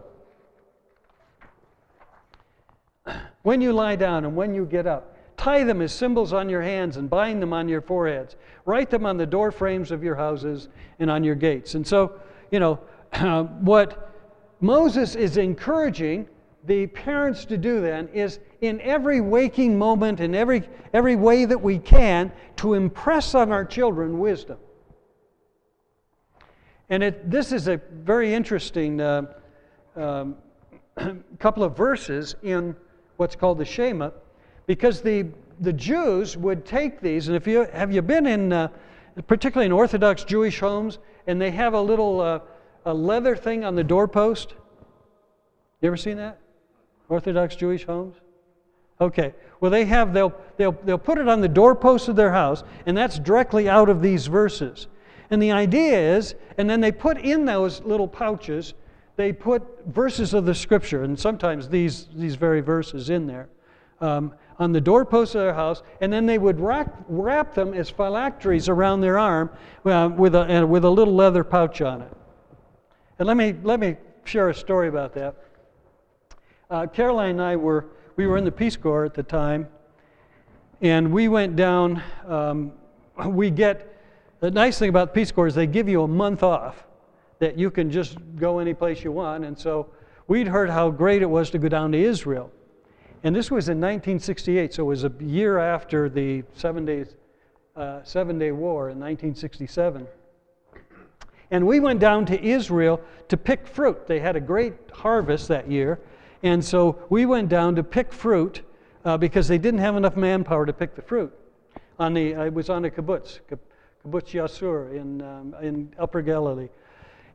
when 3.42 3.60
you 3.60 3.74
lie 3.74 3.96
down 3.98 4.24
and 4.24 4.36
when 4.36 4.54
you 4.54 4.66
get 4.66 4.88
up. 4.88 5.18
Tie 5.36 5.64
them 5.64 5.82
as 5.82 5.92
symbols 5.92 6.32
on 6.32 6.48
your 6.48 6.62
hands 6.62 6.98
and 6.98 7.10
bind 7.10 7.42
them 7.42 7.52
on 7.52 7.68
your 7.68 7.82
foreheads. 7.82 8.36
Write 8.66 8.90
them 8.90 9.06
on 9.06 9.18
the 9.18 9.26
door 9.26 9.52
frames 9.52 9.90
of 9.90 10.04
your 10.04 10.16
houses 10.16 10.70
and 11.00 11.10
on 11.10 11.24
your 11.24 11.36
gates. 11.36 11.74
And 11.74 11.88
so, 11.88 12.20
you 12.52 12.60
know, 12.60 12.80
what 13.62 14.14
Moses 14.62 15.16
is 15.16 15.38
encouraging 15.38 16.28
the 16.66 16.88
parents 16.88 17.46
to 17.46 17.58
do 17.58 17.82
then 17.82 18.08
is 18.10 18.40
in 18.62 18.82
every 18.82 19.22
waking 19.22 19.78
moment, 19.78 20.20
in 20.20 20.36
every, 20.36 20.68
every 20.94 21.16
way 21.16 21.46
that 21.46 21.62
we 21.62 21.80
can, 21.80 22.32
to 22.58 22.74
impress 22.74 23.34
on 23.36 23.52
our 23.52 23.64
children 23.64 24.20
wisdom. 24.20 24.58
And 26.90 27.04
it, 27.04 27.30
this 27.30 27.52
is 27.52 27.68
a 27.68 27.78
very 27.92 28.34
interesting 28.34 29.00
uh, 29.00 29.34
um, 29.96 30.36
couple 31.40 31.64
of 31.64 31.78
verses 31.78 32.36
in 32.44 32.76
what's 33.18 33.36
called 33.36 33.58
the 33.58 33.66
Shema, 33.66 34.12
because 34.66 35.02
the, 35.02 35.28
the 35.60 35.74
Jews 35.74 36.36
would 36.36 36.66
take 36.66 37.00
these, 37.00 37.28
and 37.28 37.38
if 37.38 37.48
you 37.48 37.68
have 37.74 37.92
you 37.92 38.02
been 38.02 38.26
in, 38.26 38.52
uh, 38.52 38.70
particularly 39.28 39.66
in 39.66 39.72
Orthodox 39.72 40.24
Jewish 40.24 40.60
homes, 40.60 41.00
and 41.28 41.40
they 41.40 41.52
have 41.52 41.74
a 41.74 41.82
little 41.82 42.22
uh, 42.22 42.40
a 42.86 42.94
leather 42.94 43.36
thing 43.36 43.64
on 43.64 43.76
the 43.76 43.84
doorpost. 43.84 44.54
You 45.82 45.88
ever 45.88 45.98
seen 45.98 46.18
that? 46.18 46.40
Orthodox 47.10 47.56
Jewish 47.56 47.86
homes? 47.86 48.16
Okay. 49.02 49.34
Well, 49.60 49.72
they 49.72 49.86
have, 49.86 50.14
they'll, 50.14 50.34
they'll, 50.58 50.72
they'll 50.84 50.98
put 50.98 51.18
it 51.18 51.28
on 51.28 51.42
the 51.42 51.48
doorpost 51.48 52.08
of 52.08 52.16
their 52.16 52.32
house, 52.32 52.64
and 52.86 52.96
that's 52.96 53.20
directly 53.20 53.68
out 53.68 53.90
of 53.90 54.02
these 54.02 54.28
verses. 54.28 54.88
And 55.30 55.42
the 55.42 55.52
idea 55.52 56.16
is, 56.16 56.36
and 56.58 56.70
then 56.70 56.80
they 56.80 56.92
put 56.92 57.18
in 57.18 57.46
those 57.46 57.82
little 57.82 58.08
pouches 58.08 58.74
they 59.20 59.34
put 59.34 59.86
verses 59.86 60.34
of 60.34 60.46
the 60.46 60.56
scripture, 60.56 61.04
and 61.04 61.20
sometimes 61.20 61.68
these, 61.68 62.08
these 62.16 62.36
very 62.36 62.62
verses 62.62 63.10
in 63.10 63.28
there, 63.28 63.50
um, 64.00 64.34
on 64.60 64.72
the 64.72 64.80
doorpost 64.80 65.36
of 65.36 65.42
their 65.42 65.54
house, 65.54 65.84
and 66.00 66.14
then 66.14 66.26
they 66.26 66.38
would 66.38 66.58
wrap, 66.58 67.04
wrap 67.10 67.54
them 67.54 67.74
as 67.74 67.90
phylacteries 67.90 68.70
around 68.70 69.02
their 69.02 69.20
arm 69.20 69.50
uh, 69.84 70.10
with, 70.16 70.36
a, 70.36 70.62
uh, 70.62 70.66
with 70.66 70.86
a 70.86 70.90
little 70.90 71.14
leather 71.14 71.44
pouch 71.44 71.82
on 71.82 72.02
it. 72.02 72.14
And 73.20 73.28
let 73.28 73.36
me, 73.36 73.56
let 73.62 73.82
me 73.82 73.98
share 74.24 74.48
a 74.48 74.56
story 74.56 74.88
about 74.88 75.14
that. 75.16 75.36
Uh, 76.72 76.86
Caroline 76.86 77.32
and 77.32 77.42
I 77.42 77.56
were, 77.56 77.88
we 78.16 78.28
were 78.28 78.38
in 78.38 78.46
the 78.46 78.52
Peace 78.52 78.78
Corps 78.78 79.04
at 79.04 79.16
the 79.16 79.24
time, 79.24 79.68
and 80.82 81.12
we 81.12 81.28
went 81.28 81.56
down, 81.56 82.04
um, 82.28 82.74
we 83.26 83.50
get, 83.50 84.00
the 84.40 84.52
nice 84.52 84.78
thing 84.78 84.90
about 84.90 85.08
the 85.08 85.20
Peace 85.20 85.32
Corps 85.32 85.48
is 85.48 85.56
they 85.56 85.66
give 85.66 85.90
you 85.90 86.04
a 86.04 86.08
month 86.08 86.44
off 86.44 86.86
that 87.40 87.58
you 87.58 87.72
can 87.72 87.90
just 87.90 88.20
go 88.36 88.60
any 88.60 88.76
place 88.76 89.04
you 89.04 89.12
want. 89.12 89.46
And 89.46 89.58
so 89.58 89.90
we'd 90.28 90.48
heard 90.48 90.70
how 90.70 90.92
great 90.92 91.24
it 91.24 91.26
was 91.26 91.50
to 91.50 91.58
go 91.58 91.70
down 91.70 91.92
to 91.94 91.98
Israel. 91.98 92.52
And 93.24 93.36
this 93.36 93.50
was 93.50 93.68
in 93.68 93.78
1968, 93.78 94.72
so 94.76 94.84
it 94.84 94.86
was 94.86 95.06
a 95.06 95.14
year 95.20 95.58
after 95.58 96.08
the 96.08 96.44
Seven, 96.54 96.86
days, 96.86 97.16
uh, 97.76 98.04
seven 98.04 98.38
Day 98.38 98.52
War 98.52 98.92
in 98.92 99.00
1967. 99.00 100.08
And 101.50 101.66
we 101.66 101.80
went 101.80 102.00
down 102.00 102.28
to 102.28 102.40
Israel 102.40 103.02
to 103.28 103.38
pick 103.38 103.66
fruit. 103.66 104.06
They 104.06 104.20
had 104.20 104.36
a 104.36 104.40
great 104.40 104.76
harvest 104.94 105.48
that 105.48 105.72
year. 105.72 106.00
And 106.44 106.64
so 106.64 107.00
we 107.10 107.26
went 107.26 107.50
down 107.50 107.76
to 107.76 107.84
pick 107.84 108.14
fruit 108.14 108.62
uh, 109.06 109.18
because 109.18 109.48
they 109.48 109.58
didn't 109.58 109.80
have 109.80 109.96
enough 109.96 110.16
manpower 110.16 110.66
to 110.66 110.74
pick 110.74 110.96
the 110.96 111.02
fruit. 111.02 111.34
On 112.00 112.14
the, 112.14 112.36
I 112.36 112.50
was 112.50 112.70
on 112.70 112.86
a 112.86 112.90
kibbutz, 112.90 113.40
kibbutz 113.50 114.32
Yasur 114.32 114.96
in, 114.96 115.22
um, 115.22 115.56
in 115.62 115.94
Upper 116.00 116.22
Galilee. 116.22 116.70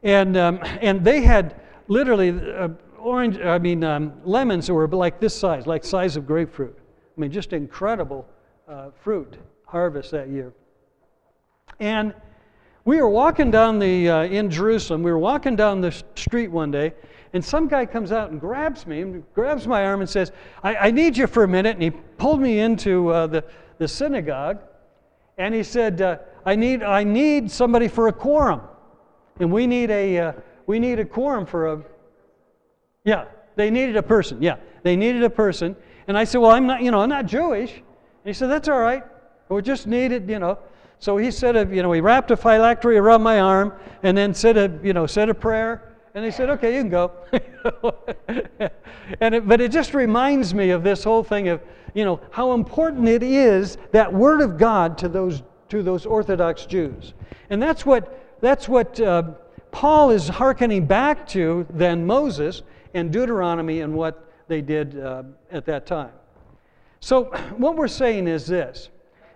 And, 0.03 0.37
um, 0.37 0.59
and 0.63 1.05
they 1.05 1.23
had 1.23 1.61
literally 1.89 2.31
uh, 2.31 2.69
orange, 2.99 3.39
I 3.39 3.59
mean, 3.59 3.85
um, 3.85 4.15
lemons 4.25 4.67
that 4.67 4.75
were 4.75 4.89
like 4.89 5.21
this 5.21 5.37
size, 5.37 5.67
like 5.67 5.85
size 5.85 6.17
of 6.17 6.27
grapefruit. 6.27 6.77
I 6.79 7.21
mean, 7.21 7.31
just 7.31 7.53
incredible 7.53 8.27
uh, 8.69 8.91
fruit 9.03 9.37
harvest 9.67 10.11
that 10.13 10.29
year. 10.29 10.53
And 11.81 12.15
we 12.85 13.01
were 13.01 13.09
walking 13.09 13.51
down 13.51 13.78
the, 13.78 14.09
uh, 14.09 14.22
in 14.24 14.51
Jerusalem, 14.51 15.03
we 15.03 15.11
were 15.11 15.18
walking 15.18 15.57
down 15.57 15.80
the 15.80 15.93
street 16.14 16.49
one 16.49 16.70
day, 16.70 16.93
and 17.32 17.45
some 17.45 17.66
guy 17.66 17.87
comes 17.87 18.12
out 18.12 18.30
and 18.30 18.41
grabs 18.41 18.87
me, 18.87 19.01
and 19.01 19.24
grabs 19.35 19.66
my 19.66 19.85
arm 19.87 20.01
and 20.01 20.09
says, 20.09 20.32
I, 20.62 20.76
I 20.76 20.91
need 20.91 21.16
you 21.16 21.26
for 21.26 21.45
a 21.45 21.49
minute. 21.49 21.74
And 21.74 21.82
he 21.82 21.91
pulled 21.91 22.41
me 22.41 22.61
into 22.61 23.09
uh, 23.09 23.26
the, 23.26 23.45
the 23.78 23.89
synagogue, 23.89 24.59
and 25.39 25.55
he 25.55 25.62
said, 25.62 26.01
uh, 26.01 26.18
I, 26.47 26.55
need, 26.55 26.82
I 26.82 27.03
need 27.03 27.51
somebody 27.51 27.89
for 27.89 28.09
a 28.09 28.12
quorum. 28.12 28.61
And 29.41 29.51
we 29.51 29.66
need 29.66 29.91
a, 29.91 30.18
uh, 30.18 30.32
we 30.66 30.78
need 30.78 31.01
a 31.01 31.05
quorum 31.05 31.45
for 31.45 31.72
a, 31.72 31.82
yeah, 33.05 33.24
they 33.57 33.70
needed 33.70 33.97
a 33.97 34.03
person. 34.03 34.41
Yeah, 34.41 34.57
they 34.82 34.95
needed 34.95 35.24
a 35.24 35.30
person. 35.30 35.74
And 36.07 36.16
I 36.16 36.24
said, 36.24 36.39
well, 36.39 36.53
I'm 36.53 36.66
not, 36.66 36.82
you 36.82 36.91
know, 36.91 37.01
I'm 37.01 37.09
not 37.09 37.26
Jewish. 37.26 37.72
And 37.72 37.82
he 38.24 38.32
said, 38.32 38.49
that's 38.49 38.68
all 38.68 38.78
right. 38.78 39.03
We 39.49 39.61
just 39.62 39.87
needed, 39.87 40.28
you 40.28 40.39
know. 40.39 40.59
So 41.05 41.19
he 41.19 41.31
said, 41.31 41.55
a, 41.55 41.67
you 41.67 41.83
know, 41.83 41.93
he 41.93 42.01
wrapped 42.01 42.31
a 42.31 42.37
phylactery 42.37 42.97
around 42.97 43.21
my 43.21 43.39
arm 43.39 43.75
and 44.03 44.17
then 44.17 44.33
said 44.33 44.57
a, 44.57 44.81
you 44.83 44.95
know, 44.95 45.07
said 45.07 45.29
a 45.29 45.35
prayer. 45.35 45.93
And 46.15 46.25
they 46.25 46.31
said, 46.31 46.49
okay, 46.49 46.75
you 46.75 46.81
can 46.81 46.89
go. 46.89 47.13
and 49.21 49.35
it, 49.35 49.47
but 49.47 49.61
it 49.61 49.71
just 49.71 49.93
reminds 49.93 50.55
me 50.55 50.71
of 50.71 50.83
this 50.83 51.05
whole 51.05 51.23
thing 51.23 51.49
of, 51.49 51.61
you 51.93 52.07
know, 52.07 52.23
how 52.31 52.55
important 52.55 53.07
it 53.07 53.23
is 53.23 53.77
that 53.93 54.11
word 54.11 54.41
of 54.41 54.57
God 54.57 54.97
to 54.97 55.11
those 55.11 55.43
to 55.69 55.83
those 55.83 56.07
Orthodox 56.07 56.65
Jews. 56.65 57.13
And 57.51 57.63
that's 57.63 57.85
what, 57.85 58.39
that's 58.41 58.67
what 58.67 58.99
uh, 58.99 59.25
Paul 59.73 60.09
is 60.09 60.27
hearkening 60.27 60.87
back 60.87 61.29
to 61.29 61.67
then 61.69 62.07
Moses 62.07 62.63
and 62.95 63.13
Deuteronomy 63.13 63.83
and 63.83 63.93
what 63.93 64.27
they 64.49 64.63
did 64.63 64.99
uh, 64.99 65.25
at 65.51 65.67
that 65.67 65.85
time. 65.85 66.13
So, 67.01 67.25
what 67.59 67.77
we're 67.77 67.89
saying 67.89 68.27
is 68.27 68.47
this 68.47 68.89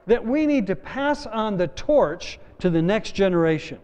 that 0.08 0.24
we 0.24 0.46
need 0.46 0.66
to 0.66 0.76
pass 0.76 1.26
on 1.26 1.56
the 1.56 1.68
torch 1.68 2.40
to 2.58 2.70
the 2.70 2.82
next 2.82 3.12
generation. 3.12 3.78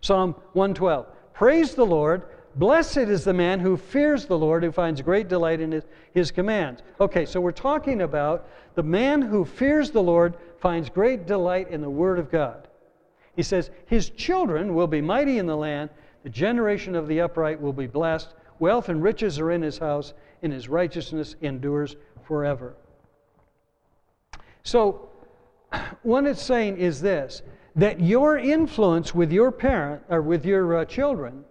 Psalm 0.00 0.34
112 0.52 1.06
Praise 1.32 1.74
the 1.74 1.86
Lord. 1.86 2.24
Blessed 2.56 2.96
is 2.96 3.22
the 3.22 3.32
man 3.32 3.60
who 3.60 3.76
fears 3.76 4.26
the 4.26 4.36
Lord, 4.36 4.64
who 4.64 4.72
finds 4.72 5.00
great 5.00 5.28
delight 5.28 5.60
in 5.60 5.70
his, 5.70 5.84
his 6.12 6.30
commands. 6.32 6.82
Okay, 7.00 7.24
so 7.24 7.40
we're 7.40 7.52
talking 7.52 8.02
about 8.02 8.48
the 8.74 8.82
man 8.82 9.22
who 9.22 9.44
fears 9.44 9.92
the 9.92 10.02
Lord 10.02 10.36
finds 10.58 10.90
great 10.90 11.26
delight 11.26 11.68
in 11.70 11.80
the 11.80 11.90
Word 11.90 12.18
of 12.18 12.32
God. 12.32 12.66
He 13.36 13.44
says, 13.44 13.70
His 13.86 14.10
children 14.10 14.74
will 14.74 14.88
be 14.88 15.00
mighty 15.00 15.38
in 15.38 15.46
the 15.46 15.56
land, 15.56 15.90
the 16.24 16.30
generation 16.30 16.96
of 16.96 17.06
the 17.06 17.20
upright 17.20 17.60
will 17.60 17.72
be 17.72 17.86
blessed. 17.86 18.34
Wealth 18.58 18.88
and 18.88 19.00
riches 19.00 19.38
are 19.38 19.52
in 19.52 19.62
his 19.62 19.78
house, 19.78 20.12
and 20.42 20.52
his 20.52 20.68
righteousness 20.68 21.36
endures 21.40 21.94
forever. 22.24 22.74
So, 24.68 25.08
what 26.02 26.26
it's 26.26 26.42
saying 26.42 26.76
is 26.76 27.00
this 27.00 27.42
that 27.76 28.00
your 28.00 28.36
influence 28.36 29.14
with 29.14 29.32
your 29.32 29.50
parent 29.50 30.02
or 30.10 30.20
with 30.20 30.44
your 30.44 30.78
uh, 30.78 30.84
children 30.84 31.44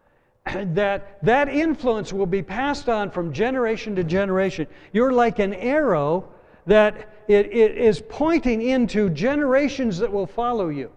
that 0.44 1.18
that 1.24 1.48
influence 1.48 2.12
will 2.12 2.26
be 2.26 2.42
passed 2.42 2.88
on 2.88 3.10
from 3.10 3.32
generation 3.32 3.96
to 3.96 4.04
generation. 4.04 4.68
You're 4.92 5.12
like 5.12 5.40
an 5.40 5.54
arrow 5.54 6.28
that 6.66 7.08
it, 7.26 7.46
it 7.46 7.76
is 7.76 8.02
pointing 8.08 8.62
into 8.62 9.10
generations 9.10 9.98
that 9.98 10.12
will 10.12 10.26
follow 10.26 10.68
you 10.68 10.92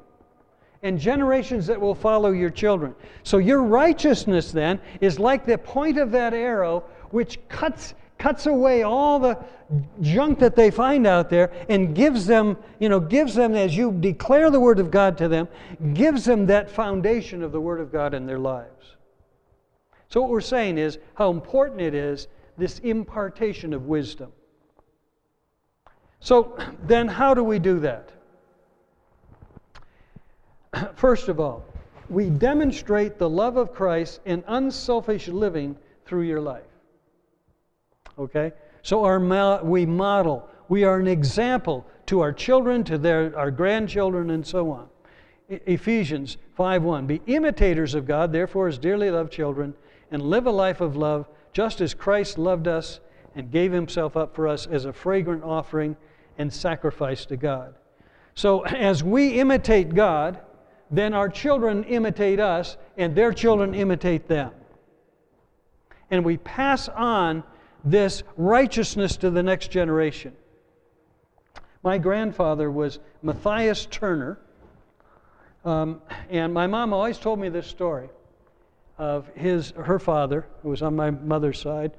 and 0.84 1.00
generations 1.00 1.66
that 1.66 1.82
will 1.82 1.96
follow 1.96 2.32
your 2.32 2.52
children. 2.52 2.94
So 3.24 3.40
your 3.40 3.64
righteousness 3.64 4.52
then 4.52 4.80
is 5.02 5.18
like 5.18 5.46
the 5.46 5.58
point 5.58 5.98
of 5.98 6.12
that 6.12 6.36
arrow 6.36 6.84
which 7.10 7.40
cuts 7.48 7.96
cuts 8.24 8.46
away 8.46 8.84
all 8.84 9.20
the 9.20 9.38
junk 10.00 10.40
that 10.40 10.56
they 10.56 10.72
find 10.72 11.06
out 11.06 11.30
there 11.30 11.52
and 11.68 11.94
gives 11.94 12.26
them, 12.26 12.56
you 12.80 12.88
know, 12.88 12.98
gives 12.98 13.36
them, 13.36 13.54
as 13.54 13.76
you 13.76 13.92
declare 13.92 14.50
the 14.50 14.62
Word 14.62 14.80
of 14.80 14.90
God 14.90 15.18
to 15.18 15.28
them, 15.28 15.46
gives 15.94 16.24
them 16.24 16.46
that 16.46 16.72
foundation 16.72 17.44
of 17.44 17.52
the 17.52 17.60
Word 17.60 17.82
of 17.82 17.92
God 17.92 18.14
in 18.14 18.26
their 18.26 18.40
lives. 18.40 18.96
So, 20.08 20.22
what 20.22 20.30
we're 20.30 20.40
saying 20.40 20.78
is 20.78 21.00
how 21.16 21.32
important 21.32 21.82
it 21.82 21.94
is 21.94 22.28
this 22.58 22.80
impartation 22.80 23.74
of 23.74 23.88
wisdom. 23.88 24.32
So, 26.22 26.58
then 26.86 27.10
how 27.10 27.34
do 27.34 27.44
we 27.44 27.60
do 27.60 27.82
that? 27.82 28.10
First 30.96 31.28
of 31.28 31.42
all, 31.42 31.66
we 32.10 32.30
demonstrate 32.30 33.18
the 33.18 33.30
love 33.30 33.58
of 33.58 33.74
Christ 33.74 34.22
in 34.24 34.46
unselfish 34.48 35.28
living 35.28 35.76
through 36.06 36.22
your 36.22 36.40
life. 36.40 36.64
Okay? 38.18 38.52
So 38.82 39.06
our 39.06 39.20
we 39.64 39.86
model, 39.86 40.50
we 40.68 40.84
are 40.84 41.00
an 41.00 41.08
example 41.08 41.86
to 42.08 42.20
our 42.20 42.34
children, 42.34 42.84
to 42.86 42.98
their, 42.98 43.38
our 43.38 43.52
grandchildren, 43.52 44.30
and 44.30 44.46
so 44.46 44.72
on. 44.72 44.88
E- 45.50 45.60
Ephesians 45.66 46.38
5:1 46.58 47.08
Be 47.08 47.22
imitators 47.28 47.96
of 47.96 48.06
God, 48.06 48.32
therefore, 48.32 48.68
as 48.68 48.78
dearly 48.78 49.10
loved 49.10 49.32
children, 49.32 49.74
and 50.12 50.22
live 50.22 50.46
a 50.46 50.52
life 50.52 50.82
of 50.82 50.96
love, 50.96 51.28
just 51.54 51.82
as 51.82 51.94
Christ 51.94 52.38
loved 52.38 52.68
us 52.68 53.00
and 53.36 53.52
gave 53.52 53.72
himself 53.72 54.16
up 54.16 54.36
for 54.36 54.48
us 54.48 54.68
as 54.68 54.86
a 54.86 54.94
fragrant 54.94 55.44
offering 55.44 55.96
and 56.38 56.52
sacrifice 56.52 57.26
to 57.26 57.38
God. 57.38 57.76
So 58.36 58.66
as 58.66 59.04
we 59.04 59.40
imitate 59.40 59.96
God, 59.96 60.40
then 60.92 61.14
our 61.14 61.30
children 61.30 61.84
imitate 61.86 62.40
us, 62.40 62.78
and 62.98 63.16
their 63.16 63.34
children 63.34 63.74
imitate 63.74 64.28
them. 64.28 64.52
And 66.12 66.24
we 66.24 66.38
pass 66.38 66.90
on 66.90 67.44
this 67.84 68.24
righteousness 68.38 69.18
to 69.18 69.30
the 69.30 69.44
next 69.44 69.72
generation. 69.72 70.34
My 71.84 71.98
grandfather 71.98 72.72
was 72.72 73.00
Matthias 73.22 73.86
Turner, 73.88 74.40
um, 75.66 76.02
and 76.30 76.54
my 76.54 76.66
mom 76.68 76.94
always 76.94 77.18
told 77.18 77.40
me 77.40 77.50
this 77.50 77.68
story 77.68 78.10
of 78.98 79.28
his, 79.36 79.72
her 79.72 80.00
father, 80.00 80.48
who 80.62 80.70
was 80.70 80.82
on 80.82 80.96
my 80.96 81.12
mother's 81.12 81.60
side, 81.60 81.92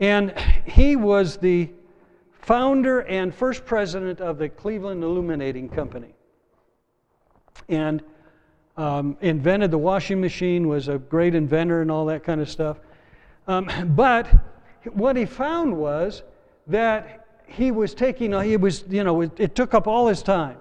and 0.00 0.38
he 0.66 0.96
was 0.96 1.38
the 1.38 1.70
founder 2.32 3.00
and 3.00 3.34
first 3.34 3.64
president 3.64 4.20
of 4.20 4.36
the 4.36 4.48
Cleveland 4.48 5.02
Illuminating 5.02 5.70
Company, 5.70 6.14
and 7.68 8.02
um, 8.76 9.16
invented 9.22 9.70
the 9.70 9.78
washing 9.78 10.20
machine, 10.20 10.68
was 10.68 10.88
a 10.88 10.98
great 10.98 11.34
inventor 11.34 11.80
and 11.80 11.90
all 11.90 12.04
that 12.06 12.24
kind 12.24 12.40
of 12.40 12.50
stuff. 12.50 12.78
Um, 13.46 13.70
but 13.94 14.28
what 14.92 15.16
he 15.16 15.24
found 15.24 15.76
was 15.76 16.22
that 16.66 17.26
he 17.46 17.70
was 17.70 17.94
taking, 17.94 18.38
he 18.42 18.56
was, 18.56 18.84
you 18.88 19.04
know, 19.04 19.20
it, 19.22 19.32
it 19.38 19.54
took 19.54 19.74
up 19.74 19.86
all 19.86 20.06
his 20.06 20.22
time. 20.22 20.58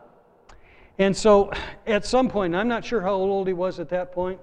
And 0.99 1.15
so 1.15 1.51
at 1.87 2.05
some 2.05 2.29
point, 2.29 2.55
I'm 2.55 2.67
not 2.67 2.85
sure 2.85 3.01
how 3.01 3.13
old 3.13 3.47
he 3.47 3.53
was 3.53 3.79
at 3.79 3.89
that 3.89 4.11
point, 4.11 4.39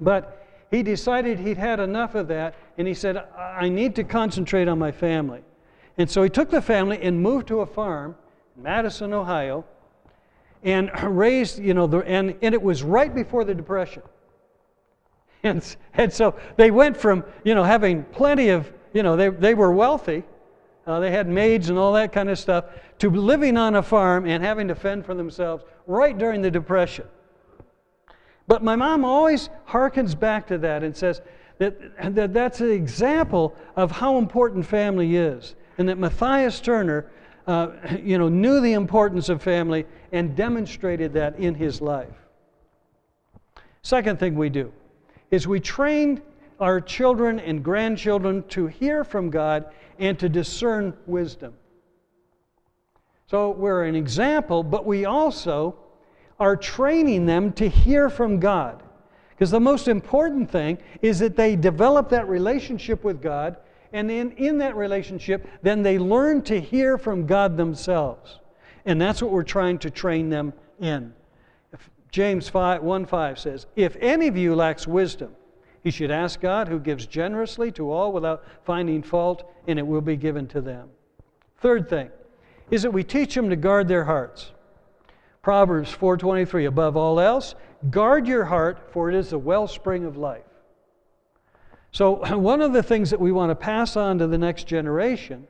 but 0.00 0.46
he 0.70 0.82
decided 0.82 1.38
he'd 1.38 1.58
had 1.58 1.78
enough 1.78 2.14
of 2.14 2.28
that, 2.28 2.54
and 2.78 2.88
he 2.88 2.94
said, 2.94 3.16
I 3.36 3.68
need 3.68 3.94
to 3.96 4.04
concentrate 4.04 4.66
on 4.68 4.78
my 4.78 4.90
family. 4.90 5.42
And 5.98 6.10
so 6.10 6.22
he 6.22 6.30
took 6.30 6.50
the 6.50 6.62
family 6.62 7.00
and 7.02 7.20
moved 7.20 7.48
to 7.48 7.60
a 7.60 7.66
farm 7.66 8.16
in 8.56 8.62
Madison, 8.62 9.12
Ohio, 9.12 9.64
and 10.62 10.90
raised, 11.02 11.58
you 11.58 11.74
know, 11.74 11.86
the, 11.86 11.98
and, 11.98 12.34
and 12.42 12.54
it 12.54 12.60
was 12.60 12.82
right 12.82 13.14
before 13.14 13.44
the 13.44 13.54
Depression. 13.54 14.02
And, 15.46 15.76
and 15.94 16.12
so 16.12 16.34
they 16.56 16.70
went 16.70 16.96
from, 16.96 17.24
you 17.44 17.54
know, 17.54 17.64
having 17.64 18.04
plenty 18.04 18.50
of, 18.50 18.72
you 18.92 19.02
know, 19.02 19.16
they, 19.16 19.28
they 19.28 19.54
were 19.54 19.72
wealthy, 19.72 20.24
uh, 20.86 21.00
they 21.00 21.10
had 21.10 21.28
maids 21.28 21.68
and 21.68 21.78
all 21.78 21.92
that 21.94 22.12
kind 22.12 22.28
of 22.28 22.38
stuff, 22.38 22.66
to 22.98 23.10
living 23.10 23.56
on 23.56 23.76
a 23.76 23.82
farm 23.82 24.26
and 24.26 24.42
having 24.42 24.68
to 24.68 24.74
fend 24.74 25.04
for 25.04 25.14
themselves 25.14 25.64
right 25.86 26.16
during 26.16 26.42
the 26.42 26.50
Depression. 26.50 27.06
But 28.46 28.62
my 28.62 28.76
mom 28.76 29.04
always 29.04 29.50
harkens 29.68 30.18
back 30.18 30.46
to 30.48 30.58
that 30.58 30.84
and 30.84 30.96
says 30.96 31.20
that, 31.58 32.14
that 32.14 32.32
that's 32.32 32.60
an 32.60 32.70
example 32.70 33.54
of 33.74 33.90
how 33.90 34.18
important 34.18 34.64
family 34.64 35.16
is. 35.16 35.56
And 35.78 35.88
that 35.88 35.98
Matthias 35.98 36.60
Turner, 36.60 37.10
uh, 37.46 37.70
you 38.02 38.18
know, 38.18 38.28
knew 38.28 38.60
the 38.60 38.72
importance 38.72 39.28
of 39.28 39.42
family 39.42 39.86
and 40.12 40.36
demonstrated 40.36 41.12
that 41.14 41.38
in 41.38 41.54
his 41.54 41.80
life. 41.80 42.14
Second 43.82 44.18
thing 44.18 44.34
we 44.36 44.48
do 44.48 44.72
is 45.30 45.46
we 45.46 45.60
train 45.60 46.22
our 46.60 46.80
children 46.80 47.38
and 47.40 47.62
grandchildren 47.62 48.42
to 48.48 48.66
hear 48.66 49.04
from 49.04 49.30
God 49.30 49.66
and 49.98 50.18
to 50.18 50.28
discern 50.28 50.96
wisdom. 51.06 51.54
So 53.26 53.50
we're 53.50 53.84
an 53.84 53.96
example, 53.96 54.62
but 54.62 54.86
we 54.86 55.04
also 55.04 55.76
are 56.38 56.56
training 56.56 57.26
them 57.26 57.52
to 57.54 57.68
hear 57.68 58.08
from 58.08 58.38
God. 58.38 58.82
Because 59.30 59.50
the 59.50 59.60
most 59.60 59.88
important 59.88 60.50
thing 60.50 60.78
is 61.02 61.18
that 61.18 61.36
they 61.36 61.56
develop 61.56 62.08
that 62.10 62.28
relationship 62.28 63.04
with 63.04 63.20
God, 63.20 63.56
and 63.92 64.10
in, 64.10 64.32
in 64.32 64.58
that 64.58 64.76
relationship, 64.76 65.46
then 65.62 65.82
they 65.82 65.98
learn 65.98 66.42
to 66.42 66.60
hear 66.60 66.96
from 66.96 67.26
God 67.26 67.56
themselves. 67.56 68.38
And 68.84 69.00
that's 69.00 69.20
what 69.20 69.32
we're 69.32 69.42
trying 69.42 69.78
to 69.80 69.90
train 69.90 70.30
them 70.30 70.52
in. 70.80 71.12
James 72.10 72.48
5, 72.48 72.82
1 72.82 73.06
5 73.06 73.38
says, 73.38 73.66
If 73.76 73.96
any 74.00 74.28
of 74.28 74.36
you 74.36 74.54
lacks 74.54 74.86
wisdom, 74.86 75.34
he 75.82 75.90
should 75.90 76.10
ask 76.10 76.40
God, 76.40 76.68
who 76.68 76.80
gives 76.80 77.06
generously 77.06 77.70
to 77.72 77.90
all 77.92 78.12
without 78.12 78.44
finding 78.64 79.02
fault, 79.02 79.48
and 79.66 79.78
it 79.78 79.86
will 79.86 80.00
be 80.00 80.16
given 80.16 80.46
to 80.48 80.60
them. 80.60 80.88
Third 81.58 81.88
thing 81.88 82.10
is 82.70 82.82
that 82.82 82.90
we 82.90 83.04
teach 83.04 83.34
them 83.34 83.50
to 83.50 83.56
guard 83.56 83.88
their 83.88 84.04
hearts. 84.04 84.52
Proverbs 85.42 85.92
4:23 85.92 86.66
above 86.66 86.96
all 86.96 87.20
else 87.20 87.54
guard 87.90 88.26
your 88.26 88.44
heart 88.44 88.90
for 88.90 89.08
it 89.08 89.14
is 89.14 89.30
the 89.30 89.38
wellspring 89.38 90.04
of 90.04 90.16
life. 90.16 90.42
So 91.92 92.36
one 92.36 92.60
of 92.60 92.72
the 92.72 92.82
things 92.82 93.10
that 93.10 93.20
we 93.20 93.30
want 93.30 93.50
to 93.50 93.54
pass 93.54 93.96
on 93.96 94.18
to 94.18 94.26
the 94.26 94.38
next 94.38 94.66
generation 94.66 95.46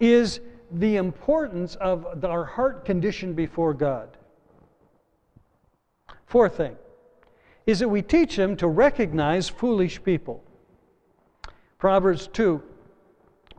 is 0.00 0.40
the 0.70 0.96
importance 0.96 1.76
of 1.76 2.24
our 2.24 2.44
heart 2.44 2.84
condition 2.84 3.32
before 3.32 3.72
God. 3.72 4.16
Fourth 6.32 6.56
thing 6.56 6.78
is 7.66 7.80
that 7.80 7.90
we 7.90 8.00
teach 8.00 8.36
them 8.36 8.56
to 8.56 8.66
recognize 8.66 9.50
foolish 9.50 10.02
people. 10.02 10.42
Proverbs 11.78 12.26
2 12.28 12.62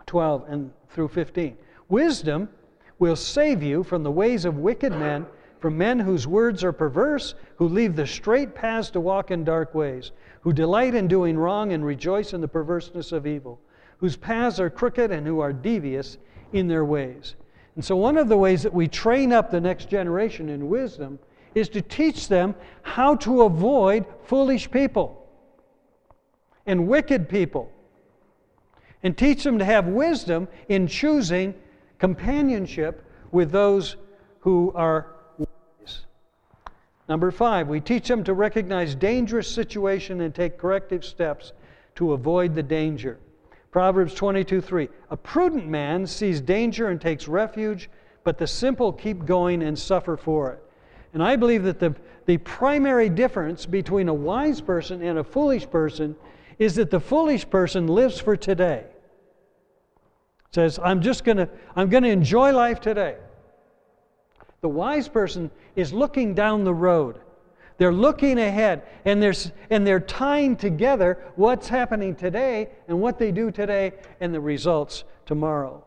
12 0.07 0.45
and 0.49 0.71
through 0.89 1.09
15. 1.09 1.55
Wisdom 1.87 2.49
will 2.97 3.15
save 3.15 3.61
you 3.61 3.83
from 3.83 4.01
the 4.01 4.09
ways 4.09 4.43
of 4.43 4.57
wicked 4.57 4.91
men, 4.91 5.27
from 5.59 5.77
men 5.77 5.99
whose 5.99 6.25
words 6.25 6.63
are 6.63 6.71
perverse, 6.71 7.35
who 7.57 7.67
leave 7.67 7.95
the 7.95 8.07
straight 8.07 8.55
paths 8.55 8.89
to 8.89 8.99
walk 8.99 9.29
in 9.29 9.43
dark 9.43 9.75
ways, 9.75 10.11
who 10.41 10.51
delight 10.51 10.95
in 10.95 11.07
doing 11.07 11.37
wrong 11.37 11.73
and 11.73 11.85
rejoice 11.85 12.33
in 12.33 12.41
the 12.41 12.47
perverseness 12.47 13.11
of 13.11 13.27
evil, 13.27 13.61
whose 13.97 14.17
paths 14.17 14.59
are 14.59 14.71
crooked 14.71 15.11
and 15.11 15.27
who 15.27 15.41
are 15.41 15.53
devious 15.53 16.17
in 16.53 16.67
their 16.67 16.85
ways. 16.85 17.35
And 17.75 17.85
so, 17.85 17.95
one 17.95 18.17
of 18.17 18.29
the 18.29 18.37
ways 18.37 18.63
that 18.63 18.73
we 18.73 18.87
train 18.87 19.31
up 19.31 19.51
the 19.51 19.61
next 19.61 19.89
generation 19.91 20.49
in 20.49 20.69
wisdom 20.69 21.19
is 21.55 21.69
to 21.69 21.81
teach 21.81 22.27
them 22.27 22.55
how 22.81 23.15
to 23.15 23.43
avoid 23.43 24.05
foolish 24.23 24.69
people 24.69 25.27
and 26.65 26.87
wicked 26.87 27.27
people, 27.27 27.69
and 29.03 29.17
teach 29.17 29.43
them 29.43 29.59
to 29.59 29.65
have 29.65 29.87
wisdom 29.87 30.47
in 30.69 30.87
choosing 30.87 31.53
companionship 31.99 33.05
with 33.31 33.51
those 33.51 33.97
who 34.39 34.71
are 34.75 35.07
wise. 35.37 36.05
Number 37.09 37.31
five, 37.31 37.67
we 37.67 37.81
teach 37.81 38.07
them 38.07 38.23
to 38.23 38.33
recognize 38.33 38.95
dangerous 38.95 39.49
situation 39.49 40.21
and 40.21 40.33
take 40.33 40.57
corrective 40.57 41.03
steps 41.03 41.51
to 41.95 42.13
avoid 42.13 42.55
the 42.55 42.63
danger. 42.63 43.19
Proverbs 43.71 44.13
22 44.13 44.61
3. 44.61 44.87
A 45.09 45.17
prudent 45.17 45.67
man 45.67 46.05
sees 46.07 46.39
danger 46.39 46.89
and 46.89 47.01
takes 47.01 47.27
refuge, 47.27 47.89
but 48.23 48.37
the 48.37 48.47
simple 48.47 48.93
keep 48.93 49.25
going 49.25 49.63
and 49.63 49.77
suffer 49.77 50.15
for 50.15 50.51
it. 50.51 50.63
And 51.13 51.21
I 51.21 51.35
believe 51.35 51.63
that 51.63 51.79
the, 51.79 51.95
the 52.25 52.37
primary 52.37 53.09
difference 53.09 53.65
between 53.65 54.09
a 54.09 54.13
wise 54.13 54.61
person 54.61 55.01
and 55.01 55.19
a 55.19 55.23
foolish 55.23 55.69
person 55.69 56.15
is 56.57 56.75
that 56.75 56.89
the 56.89 56.99
foolish 56.99 57.49
person 57.49 57.87
lives 57.87 58.19
for 58.19 58.35
today. 58.35 58.85
Says, 60.51 60.79
I'm 60.83 61.01
just 61.01 61.23
gonna, 61.23 61.49
I'm 61.75 61.89
gonna 61.89 62.09
enjoy 62.09 62.51
life 62.51 62.79
today. 62.79 63.17
The 64.61 64.69
wise 64.69 65.07
person 65.07 65.51
is 65.75 65.91
looking 65.91 66.33
down 66.33 66.63
the 66.63 66.73
road. 66.73 67.19
They're 67.77 67.93
looking 67.93 68.39
ahead 68.39 68.83
and 69.03 69.21
they're, 69.21 69.33
and 69.69 69.85
they're 69.85 69.99
tying 69.99 70.55
together 70.55 71.19
what's 71.35 71.67
happening 71.67 72.15
today 72.15 72.69
and 72.87 73.01
what 73.01 73.17
they 73.17 73.31
do 73.31 73.51
today 73.51 73.93
and 74.19 74.33
the 74.33 74.39
results 74.39 75.03
tomorrow. 75.25 75.83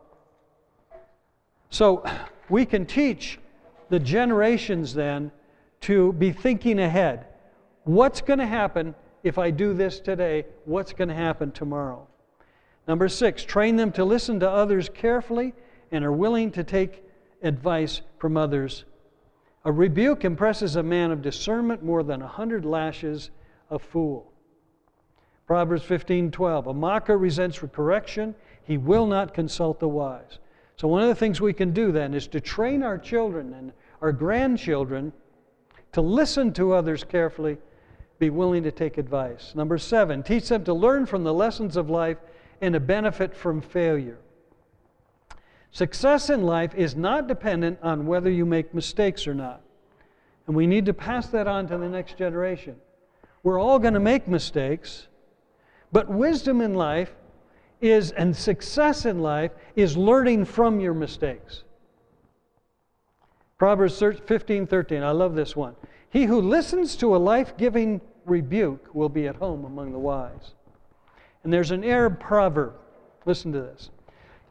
So 1.69 2.05
we 2.49 2.65
can 2.65 2.85
teach 2.85 3.39
the 3.89 3.99
generations 3.99 4.93
then 4.93 5.31
to 5.81 6.13
be 6.13 6.31
thinking 6.31 6.79
ahead. 6.79 7.27
What's 7.83 8.21
going 8.21 8.39
to 8.39 8.47
happen 8.47 8.95
if 9.23 9.37
I 9.37 9.51
do 9.51 9.73
this 9.73 9.99
today? 9.99 10.45
What's 10.65 10.93
going 10.93 11.09
to 11.09 11.15
happen 11.15 11.51
tomorrow? 11.51 12.07
Number 12.87 13.09
six, 13.09 13.43
train 13.43 13.75
them 13.75 13.91
to 13.93 14.05
listen 14.05 14.39
to 14.39 14.49
others 14.49 14.89
carefully 14.93 15.53
and 15.91 16.03
are 16.03 16.11
willing 16.11 16.51
to 16.51 16.63
take 16.63 17.03
advice 17.41 18.01
from 18.17 18.37
others 18.37 18.85
a 19.67 19.71
rebuke 19.71 20.23
impresses 20.23 20.77
a 20.77 20.83
man 20.83 21.11
of 21.11 21.21
discernment 21.21 21.83
more 21.83 22.01
than 22.01 22.21
a 22.21 22.27
hundred 22.27 22.63
lashes 22.63 23.31
a 23.69 23.77
fool. 23.77 24.31
Proverbs 25.45 25.83
15:12. 25.83 26.67
A 26.67 26.73
mocker 26.73 27.17
resents 27.17 27.59
correction, 27.73 28.33
he 28.63 28.77
will 28.77 29.05
not 29.05 29.33
consult 29.33 29.81
the 29.81 29.89
wise. 29.89 30.39
So 30.79 30.87
one 30.87 31.01
of 31.01 31.07
the 31.07 31.15
things 31.15 31.41
we 31.41 31.53
can 31.53 31.71
do 31.71 31.91
then 31.91 32.13
is 32.13 32.27
to 32.27 32.39
train 32.39 32.83
our 32.83 32.99
children 32.99 33.53
and 33.53 33.73
our 34.01 34.11
grandchildren 34.11 35.11
to 35.93 36.01
listen 36.01 36.53
to 36.53 36.73
others 36.73 37.03
carefully, 37.03 37.57
be 38.19 38.29
willing 38.29 38.63
to 38.63 38.71
take 38.71 38.99
advice. 38.99 39.53
Number 39.55 39.79
7, 39.79 40.21
teach 40.21 40.49
them 40.49 40.63
to 40.65 40.73
learn 40.73 41.07
from 41.07 41.23
the 41.23 41.33
lessons 41.33 41.77
of 41.77 41.89
life 41.89 42.17
and 42.61 42.73
to 42.73 42.79
benefit 42.79 43.35
from 43.35 43.61
failure. 43.61 44.19
Success 45.71 46.29
in 46.29 46.43
life 46.43 46.75
is 46.75 46.95
not 46.95 47.27
dependent 47.27 47.79
on 47.81 48.05
whether 48.05 48.29
you 48.29 48.45
make 48.45 48.73
mistakes 48.73 49.27
or 49.27 49.33
not. 49.33 49.61
And 50.45 50.55
we 50.55 50.67
need 50.67 50.85
to 50.85 50.93
pass 50.93 51.27
that 51.27 51.47
on 51.47 51.67
to 51.67 51.77
the 51.77 51.89
next 51.89 52.17
generation. 52.17 52.75
We're 53.43 53.59
all 53.59 53.79
going 53.79 53.93
to 53.93 53.99
make 53.99 54.27
mistakes, 54.27 55.07
but 55.91 56.07
wisdom 56.07 56.61
in 56.61 56.73
life 56.73 57.11
is, 57.81 58.11
and 58.11 58.35
success 58.35 59.05
in 59.05 59.19
life, 59.19 59.51
is 59.75 59.95
learning 59.95 60.45
from 60.45 60.79
your 60.79 60.93
mistakes. 60.93 61.63
Proverbs 63.57 63.99
15 63.99 64.67
13, 64.67 65.03
I 65.03 65.11
love 65.11 65.35
this 65.35 65.55
one. 65.55 65.75
He 66.09 66.25
who 66.25 66.41
listens 66.41 66.95
to 66.97 67.15
a 67.15 67.17
life 67.17 67.57
giving 67.57 68.01
rebuke 68.25 68.93
will 68.93 69.09
be 69.09 69.27
at 69.27 69.35
home 69.35 69.65
among 69.65 69.91
the 69.91 69.99
wise. 69.99 70.53
And 71.43 71.51
there's 71.51 71.71
an 71.71 71.83
Arab 71.83 72.19
proverb. 72.19 72.73
Listen 73.25 73.51
to 73.53 73.61
this. 73.61 73.89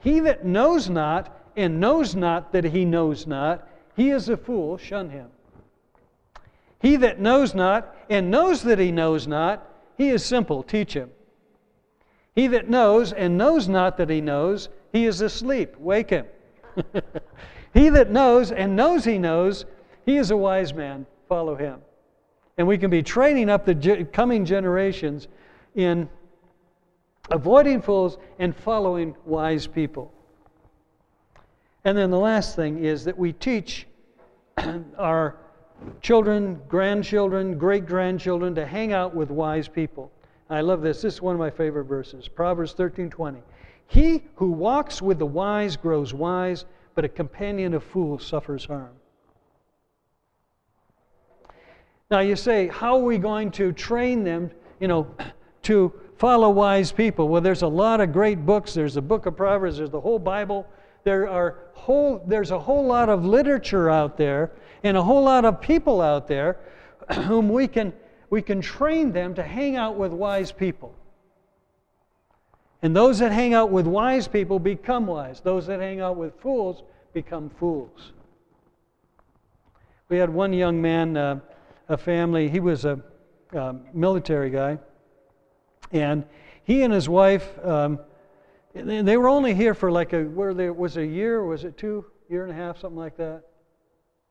He 0.01 0.21
that 0.21 0.45
knows 0.45 0.89
not 0.89 1.51
and 1.57 1.81
knows 1.81 2.15
not 2.15 2.53
that 2.53 2.65
he 2.65 2.85
knows 2.85 3.27
not, 3.27 3.69
he 3.97 4.11
is 4.11 4.29
a 4.29 4.37
fool, 4.37 4.77
shun 4.77 5.11
him. 5.11 5.29
He 6.81 6.97
that 6.97 7.19
knows 7.19 7.55
not 7.55 7.97
and 8.11 8.31
knows 8.31 8.63
that 8.63 8.79
he 8.79 8.93
knows 8.93 9.27
not, 9.27 9.67
he 9.97 10.11
is 10.11 10.25
simple, 10.25 10.63
teach 10.63 10.93
him. 10.93 11.11
He 12.37 12.47
that 12.49 12.69
knows 12.69 13.15
and 13.15 13.39
knows 13.39 13.67
not 13.67 13.97
that 13.97 14.11
he 14.11 14.21
knows, 14.21 14.69
he 14.93 15.07
is 15.07 15.23
asleep, 15.23 15.75
wake 15.79 16.11
him. 16.11 16.27
he 17.75 17.89
that 17.89 18.11
knows 18.11 18.53
and 18.53 18.77
knows 18.77 19.05
he 19.05 19.17
knows, 19.19 19.65
he 20.05 20.19
is 20.19 20.31
a 20.31 20.37
wise 20.37 20.75
man, 20.75 21.07
follow 21.29 21.57
him. 21.57 21.81
And 22.59 22.69
we 22.69 22.77
can 22.77 22.91
be 22.91 23.03
training 23.03 23.49
up 23.49 23.65
the 23.65 24.07
coming 24.13 24.45
generations 24.45 25.29
in 25.75 26.09
avoiding 27.31 27.81
fools 27.81 28.19
and 28.39 28.55
following 28.55 29.17
wise 29.25 29.67
people. 29.67 30.13
And 31.85 31.97
then 31.97 32.11
the 32.11 32.19
last 32.19 32.55
thing 32.55 32.85
is 32.85 33.05
that 33.05 33.17
we 33.17 33.33
teach 33.33 33.87
our 34.99 35.37
children, 36.03 36.61
grandchildren, 36.69 37.57
great 37.57 37.87
grandchildren 37.87 38.55
to 38.57 38.67
hang 38.67 38.93
out 38.93 39.15
with 39.15 39.31
wise 39.31 39.69
people. 39.69 40.13
I 40.49 40.61
love 40.61 40.83
this. 40.83 41.03
This 41.03 41.15
is 41.15 41.23
one 41.23 41.35
of 41.35 41.41
my 41.41 41.51
favorite 41.51 41.85
verses. 41.85 42.29
Proverbs 42.29 42.75
13:20. 42.75 43.43
He 43.89 44.25
who 44.37 44.51
walks 44.51 45.01
with 45.01 45.19
the 45.19 45.27
wise 45.27 45.77
grows 45.77 46.13
wise, 46.13 46.65
but 46.95 47.05
a 47.05 47.09
companion 47.09 47.75
of 47.75 47.83
fools 47.85 48.25
suffers 48.25 48.65
harm. 48.65 48.95
Now 52.11 52.21
you 52.21 52.37
say, 52.37 52.69
how 52.69 52.97
are 52.97 53.03
we 53.03 53.19
going 53.19 53.51
to 53.53 53.73
train 53.73 54.23
them, 54.23 54.51
you 54.81 54.89
know, 54.89 55.07
to 55.63 55.93
follow 56.17 56.51
wise 56.51 56.93
people. 56.93 57.29
Well, 57.29 57.41
there's 57.41 57.63
a 57.63 57.69
lot 57.69 58.01
of 58.01 58.13
great 58.13 58.47
books. 58.47 58.75
There's 58.75 58.95
the 58.95 59.03
book 59.03 59.27
of 59.27 59.37
Proverbs, 59.37 59.79
there's 59.79 59.91
the 59.91 60.01
whole 60.01 60.19
Bible. 60.19 60.67
There 61.05 61.29
are 61.29 61.59
whole, 61.75 62.23
there's 62.27 62.51
a 62.51 62.59
whole 62.59 62.85
lot 62.85 63.09
of 63.09 63.25
literature 63.25 63.91
out 63.91 64.17
there 64.17 64.53
and 64.83 64.97
a 64.97 65.03
whole 65.03 65.23
lot 65.23 65.45
of 65.45 65.61
people 65.61 66.01
out 66.01 66.27
there 66.27 66.59
whom 67.27 67.49
we 67.49 67.69
can, 67.69 67.93
we 68.31 68.43
can 68.43 68.61
train 68.61 69.13
them 69.13 69.35
to 69.35 69.43
hang 69.43 69.77
out 69.77 69.97
with 69.97 70.13
wise 70.13 70.53
people. 70.53 70.95
And 72.83 72.95
those 72.95 73.19
that 73.21 73.33
hang 73.33 73.55
out 73.55 73.71
with 73.71 73.87
wise 73.87 74.29
people 74.29 74.59
become 74.59 75.07
wise. 75.07 75.41
Those 75.41 75.67
that 75.67 75.81
hang 75.81 76.01
out 76.01 76.17
with 76.17 76.39
fools 76.41 76.83
become 77.13 77.51
fools. 77.51 78.13
We 80.09 80.19
had 80.19 80.31
one 80.31 80.53
young 80.53 80.81
man, 80.81 81.17
uh, 81.17 81.41
a 81.89 81.97
family, 81.97 82.49
he 82.49 82.61
was 82.61 82.85
a 82.85 83.01
uh, 83.55 83.75
military 83.93 84.51
guy 84.51 84.79
and 85.93 86.25
he 86.65 86.83
and 86.83 86.93
his 86.93 87.09
wife, 87.09 87.49
um, 87.65 88.01
they 88.75 89.17
were 89.17 89.29
only 89.29 89.55
here 89.55 89.75
for 89.75 89.91
like 89.91 90.13
a, 90.13 90.25
where 90.25 90.53
there 90.53 90.73
was 90.73 90.97
a 90.97 91.07
year, 91.07 91.45
was 91.45 91.65
it 91.65 91.79
two, 91.79 92.05
year 92.29 92.43
and 92.43 92.53
a 92.53 92.55
half, 92.55 92.79
something 92.79 92.99
like 92.99 93.17
that? 93.17 93.43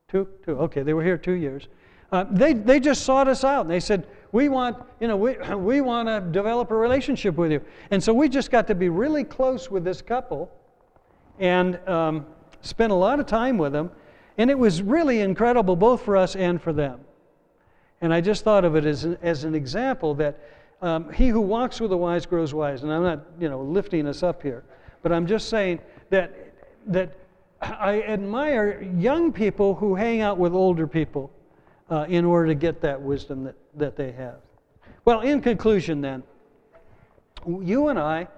Two? 0.08 0.28
Two. 0.44 0.52
Okay, 0.52 0.82
they 0.82 0.92
were 0.92 1.02
here 1.02 1.18
two 1.18 1.32
years. 1.32 1.66
Uh, 2.12 2.24
they, 2.30 2.52
they 2.52 2.78
just 2.78 3.04
sought 3.04 3.28
us 3.28 3.44
out 3.44 3.62
and 3.62 3.70
they 3.70 3.80
said, 3.80 4.06
we 4.32 4.48
want, 4.48 4.76
you 5.00 5.08
know, 5.08 5.16
we, 5.16 5.36
we 5.56 5.80
want 5.80 6.08
to 6.08 6.20
develop 6.20 6.70
a 6.70 6.76
relationship 6.76 7.36
with 7.36 7.52
you. 7.52 7.60
And 7.90 8.02
so 8.02 8.12
we 8.12 8.28
just 8.28 8.50
got 8.50 8.66
to 8.68 8.74
be 8.74 8.88
really 8.88 9.24
close 9.24 9.70
with 9.70 9.84
this 9.84 10.02
couple 10.02 10.50
and 11.38 11.78
um, 11.88 12.26
spent 12.60 12.92
a 12.92 12.96
lot 12.96 13.20
of 13.20 13.26
time 13.26 13.58
with 13.58 13.72
them. 13.72 13.90
And 14.38 14.50
it 14.50 14.58
was 14.58 14.82
really 14.82 15.20
incredible 15.20 15.76
both 15.76 16.02
for 16.02 16.16
us 16.16 16.36
and 16.36 16.60
for 16.60 16.72
them. 16.72 17.00
And 18.00 18.12
I 18.12 18.20
just 18.20 18.44
thought 18.44 18.64
of 18.64 18.76
it 18.76 18.84
as, 18.84 19.04
as 19.22 19.44
an 19.44 19.54
example 19.54 20.14
that 20.16 20.38
um, 20.82 21.10
he 21.10 21.28
who 21.28 21.40
walks 21.40 21.80
with 21.80 21.90
the 21.90 21.96
wise 21.96 22.26
grows 22.26 22.52
wise. 22.52 22.82
And 22.82 22.92
I'm 22.92 23.02
not, 23.02 23.24
you 23.40 23.48
know, 23.48 23.62
lifting 23.62 24.06
us 24.06 24.22
up 24.22 24.42
here, 24.42 24.64
but 25.02 25.12
I'm 25.12 25.26
just 25.26 25.48
saying 25.48 25.80
that 26.10 26.52
that 26.86 27.16
I 27.62 28.02
admire 28.02 28.82
young 28.98 29.32
people 29.32 29.74
who 29.74 29.94
hang 29.94 30.20
out 30.20 30.38
with 30.38 30.52
older 30.52 30.86
people 30.86 31.30
uh, 31.90 32.06
in 32.08 32.24
order 32.24 32.48
to 32.48 32.54
get 32.54 32.80
that 32.80 33.00
wisdom 33.00 33.44
that, 33.44 33.56
that 33.74 33.96
they 33.96 34.12
have. 34.12 34.36
Well, 35.04 35.20
in 35.20 35.40
conclusion, 35.40 36.00
then, 36.00 36.22
you 37.46 37.88
and 37.88 37.98
I, 37.98 38.28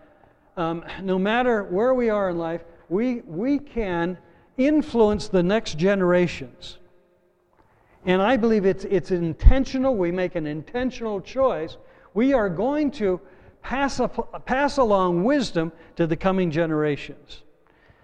um, 0.57 0.85
no 1.03 1.19
matter 1.19 1.65
where 1.65 1.95
we 1.95 2.11
are 2.11 2.31
in 2.31 2.39
life, 2.39 2.63
we, 2.89 3.21
we 3.21 3.59
can 3.59 4.19
influence 4.57 5.29
the 5.29 5.43
next 5.43 5.79
generations. 5.79 6.79
And 8.05 8.21
I 8.21 8.37
believe 8.37 8.65
it's, 8.65 8.85
it's 8.85 9.11
intentional. 9.11 9.95
We 9.97 10.11
make 10.11 10.35
an 10.35 10.47
intentional 10.47 11.21
choice 11.21 11.77
we 12.15 12.33
are 12.33 12.49
going 12.49 12.91
to 12.91 13.21
pass, 13.63 14.01
a, 14.01 14.09
pass 14.09 14.79
along 14.79 15.23
wisdom 15.25 15.71
to 15.95 16.07
the 16.07 16.17
coming 16.17 16.51
generations. 16.51 17.43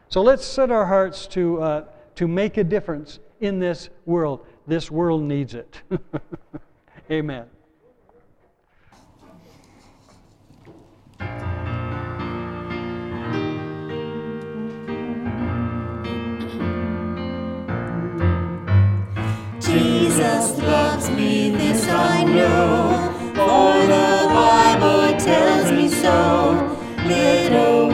So 0.08 0.22
let's 0.22 0.44
set 0.44 0.70
our 0.70 0.86
hearts 0.86 1.26
to, 1.28 1.60
uh, 1.60 1.84
to 2.14 2.28
make 2.28 2.56
a 2.56 2.64
difference 2.64 3.18
in 3.40 3.58
this 3.58 3.88
world. 4.06 4.46
This 4.66 4.90
world 4.90 5.22
needs 5.22 5.54
it. 5.54 5.82
Amen. 7.10 7.44
Jesus 19.60 20.58
loves 20.58 21.10
me, 21.10 21.50
this 21.50 21.86
I 21.88 22.24
know, 22.24 23.12
for 23.34 23.86
the 23.86 24.28
Bible 24.32 25.18
tells 25.20 25.72
me 25.72 25.88
so. 25.90 26.78
Little 27.06 27.93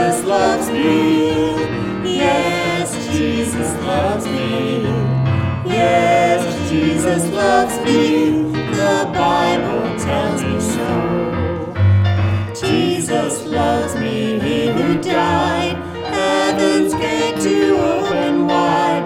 Jesus 0.00 0.24
loves 0.24 0.70
me. 0.70 2.16
Yes, 2.16 3.06
Jesus 3.14 3.70
loves 3.84 4.24
me. 4.24 4.82
Yes, 5.66 6.70
Jesus 6.70 7.30
loves 7.30 7.76
me. 7.84 8.30
The 8.80 9.10
Bible 9.12 9.98
tells 9.98 10.42
me 10.42 10.58
so. 10.74 10.90
Jesus 12.54 13.44
loves 13.44 13.94
me, 13.96 14.40
he 14.40 14.68
who 14.68 15.02
died. 15.02 15.76
Heaven's 16.06 16.94
gate 16.94 17.38
to 17.42 17.76
open 17.78 18.46
wide. 18.46 19.04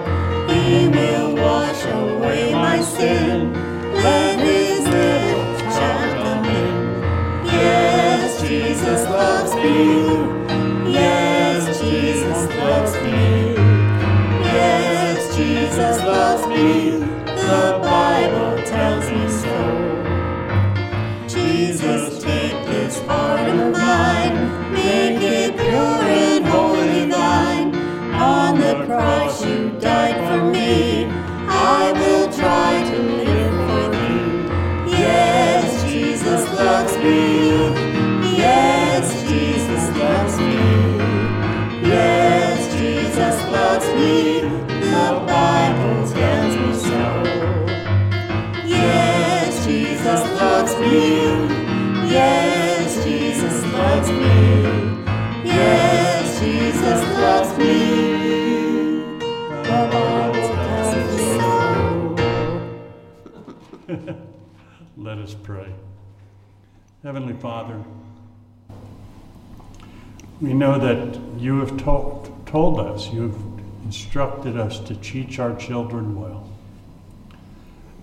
He 0.49 0.87
will 0.87 1.35
wash 1.35 1.83
away 1.87 2.53
my 2.53 2.79
sin. 2.81 3.51
Let 3.95 4.39
his 4.39 4.85
little 4.87 5.55
child 5.75 6.23
come 6.23 6.45
in. 6.45 7.45
Yes, 7.47 8.41
Jesus 8.41 9.03
loves 9.09 9.53
me. 9.55 10.34
Us 65.25 65.33
pray. 65.41 65.73
Heavenly 67.01 67.33
Father, 67.33 67.83
we 70.39 70.53
know 70.53 70.77
that 70.77 71.19
you 71.41 71.59
have 71.61 71.77
told, 71.77 72.79
us, 72.79 73.11
you 73.11 73.23
have 73.23 73.85
instructed 73.85 74.55
us 74.55 74.77
to 74.81 74.95
teach 74.97 75.39
our 75.39 75.55
children 75.55 76.15
well. 76.15 76.47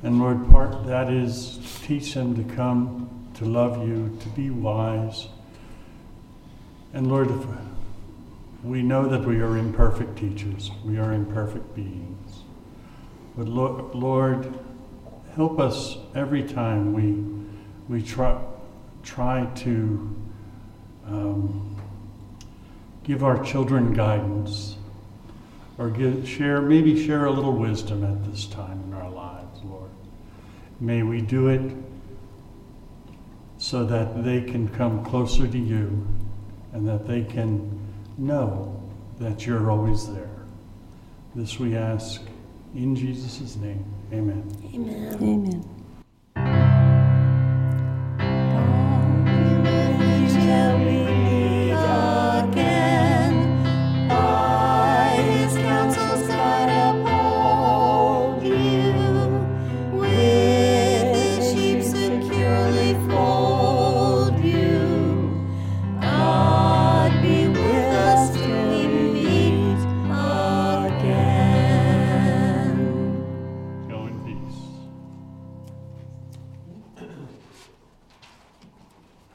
And 0.03 0.19
Lord, 0.19 0.51
part 0.51 0.85
that 0.87 1.13
is 1.13 1.61
teach 1.85 2.15
them 2.15 2.35
to 2.35 2.55
come 2.57 3.09
to 3.35 3.45
love 3.45 3.87
you, 3.87 4.19
to 4.21 4.29
be 4.31 4.51
wise. 4.51 5.29
And 6.93 7.07
Lord, 7.07 7.31
we 8.65 8.83
know 8.83 9.07
that 9.07 9.25
we 9.25 9.41
are 9.41 9.57
imperfect 9.57 10.19
teachers, 10.19 10.73
we 10.85 10.99
are 10.99 11.13
imperfect 11.13 11.73
beings. 11.77 12.41
But 13.37 13.47
Lord 13.47 14.59
help 15.35 15.59
us 15.59 15.97
every 16.15 16.43
time 16.43 16.93
we, 16.93 17.13
we 17.89 18.03
try, 18.03 18.41
try 19.03 19.47
to 19.57 20.15
um, 21.07 21.77
give 23.03 23.25
our 23.25 23.43
children 23.43 23.93
guidance 23.95 24.77
or 25.79 25.91
give, 25.91 26.29
share, 26.29 26.61
maybe 26.61 27.07
share 27.07 27.25
a 27.25 27.31
little 27.31 27.55
wisdom 27.55 28.05
at 28.05 28.31
this 28.31 28.47
time 28.47 28.83
in 28.85 28.93
our 28.93 29.11
lives, 29.11 29.61
Lord. 29.65 29.91
May 30.81 31.03
we 31.03 31.23
do 31.23 31.49
it 31.49 31.75
so 33.57 33.85
that 33.85 34.25
they 34.25 34.43
can 34.43 34.69
come 34.69 35.05
closer 35.05 35.47
to 35.47 35.59
you 35.59 36.07
and 36.73 36.87
that 36.87 37.07
they 37.07 37.23
can 37.25 37.79
know 38.19 38.83
that 39.19 39.47
you're 39.47 39.71
always 39.71 40.13
there. 40.13 40.29
This 41.35 41.59
we 41.59 41.77
ask 41.77 42.21
in 42.75 42.95
Jesus' 42.95 43.57
name. 43.57 43.85
Amen. 44.13 44.45
Amen. 44.75 45.65
Amen. 46.37 46.62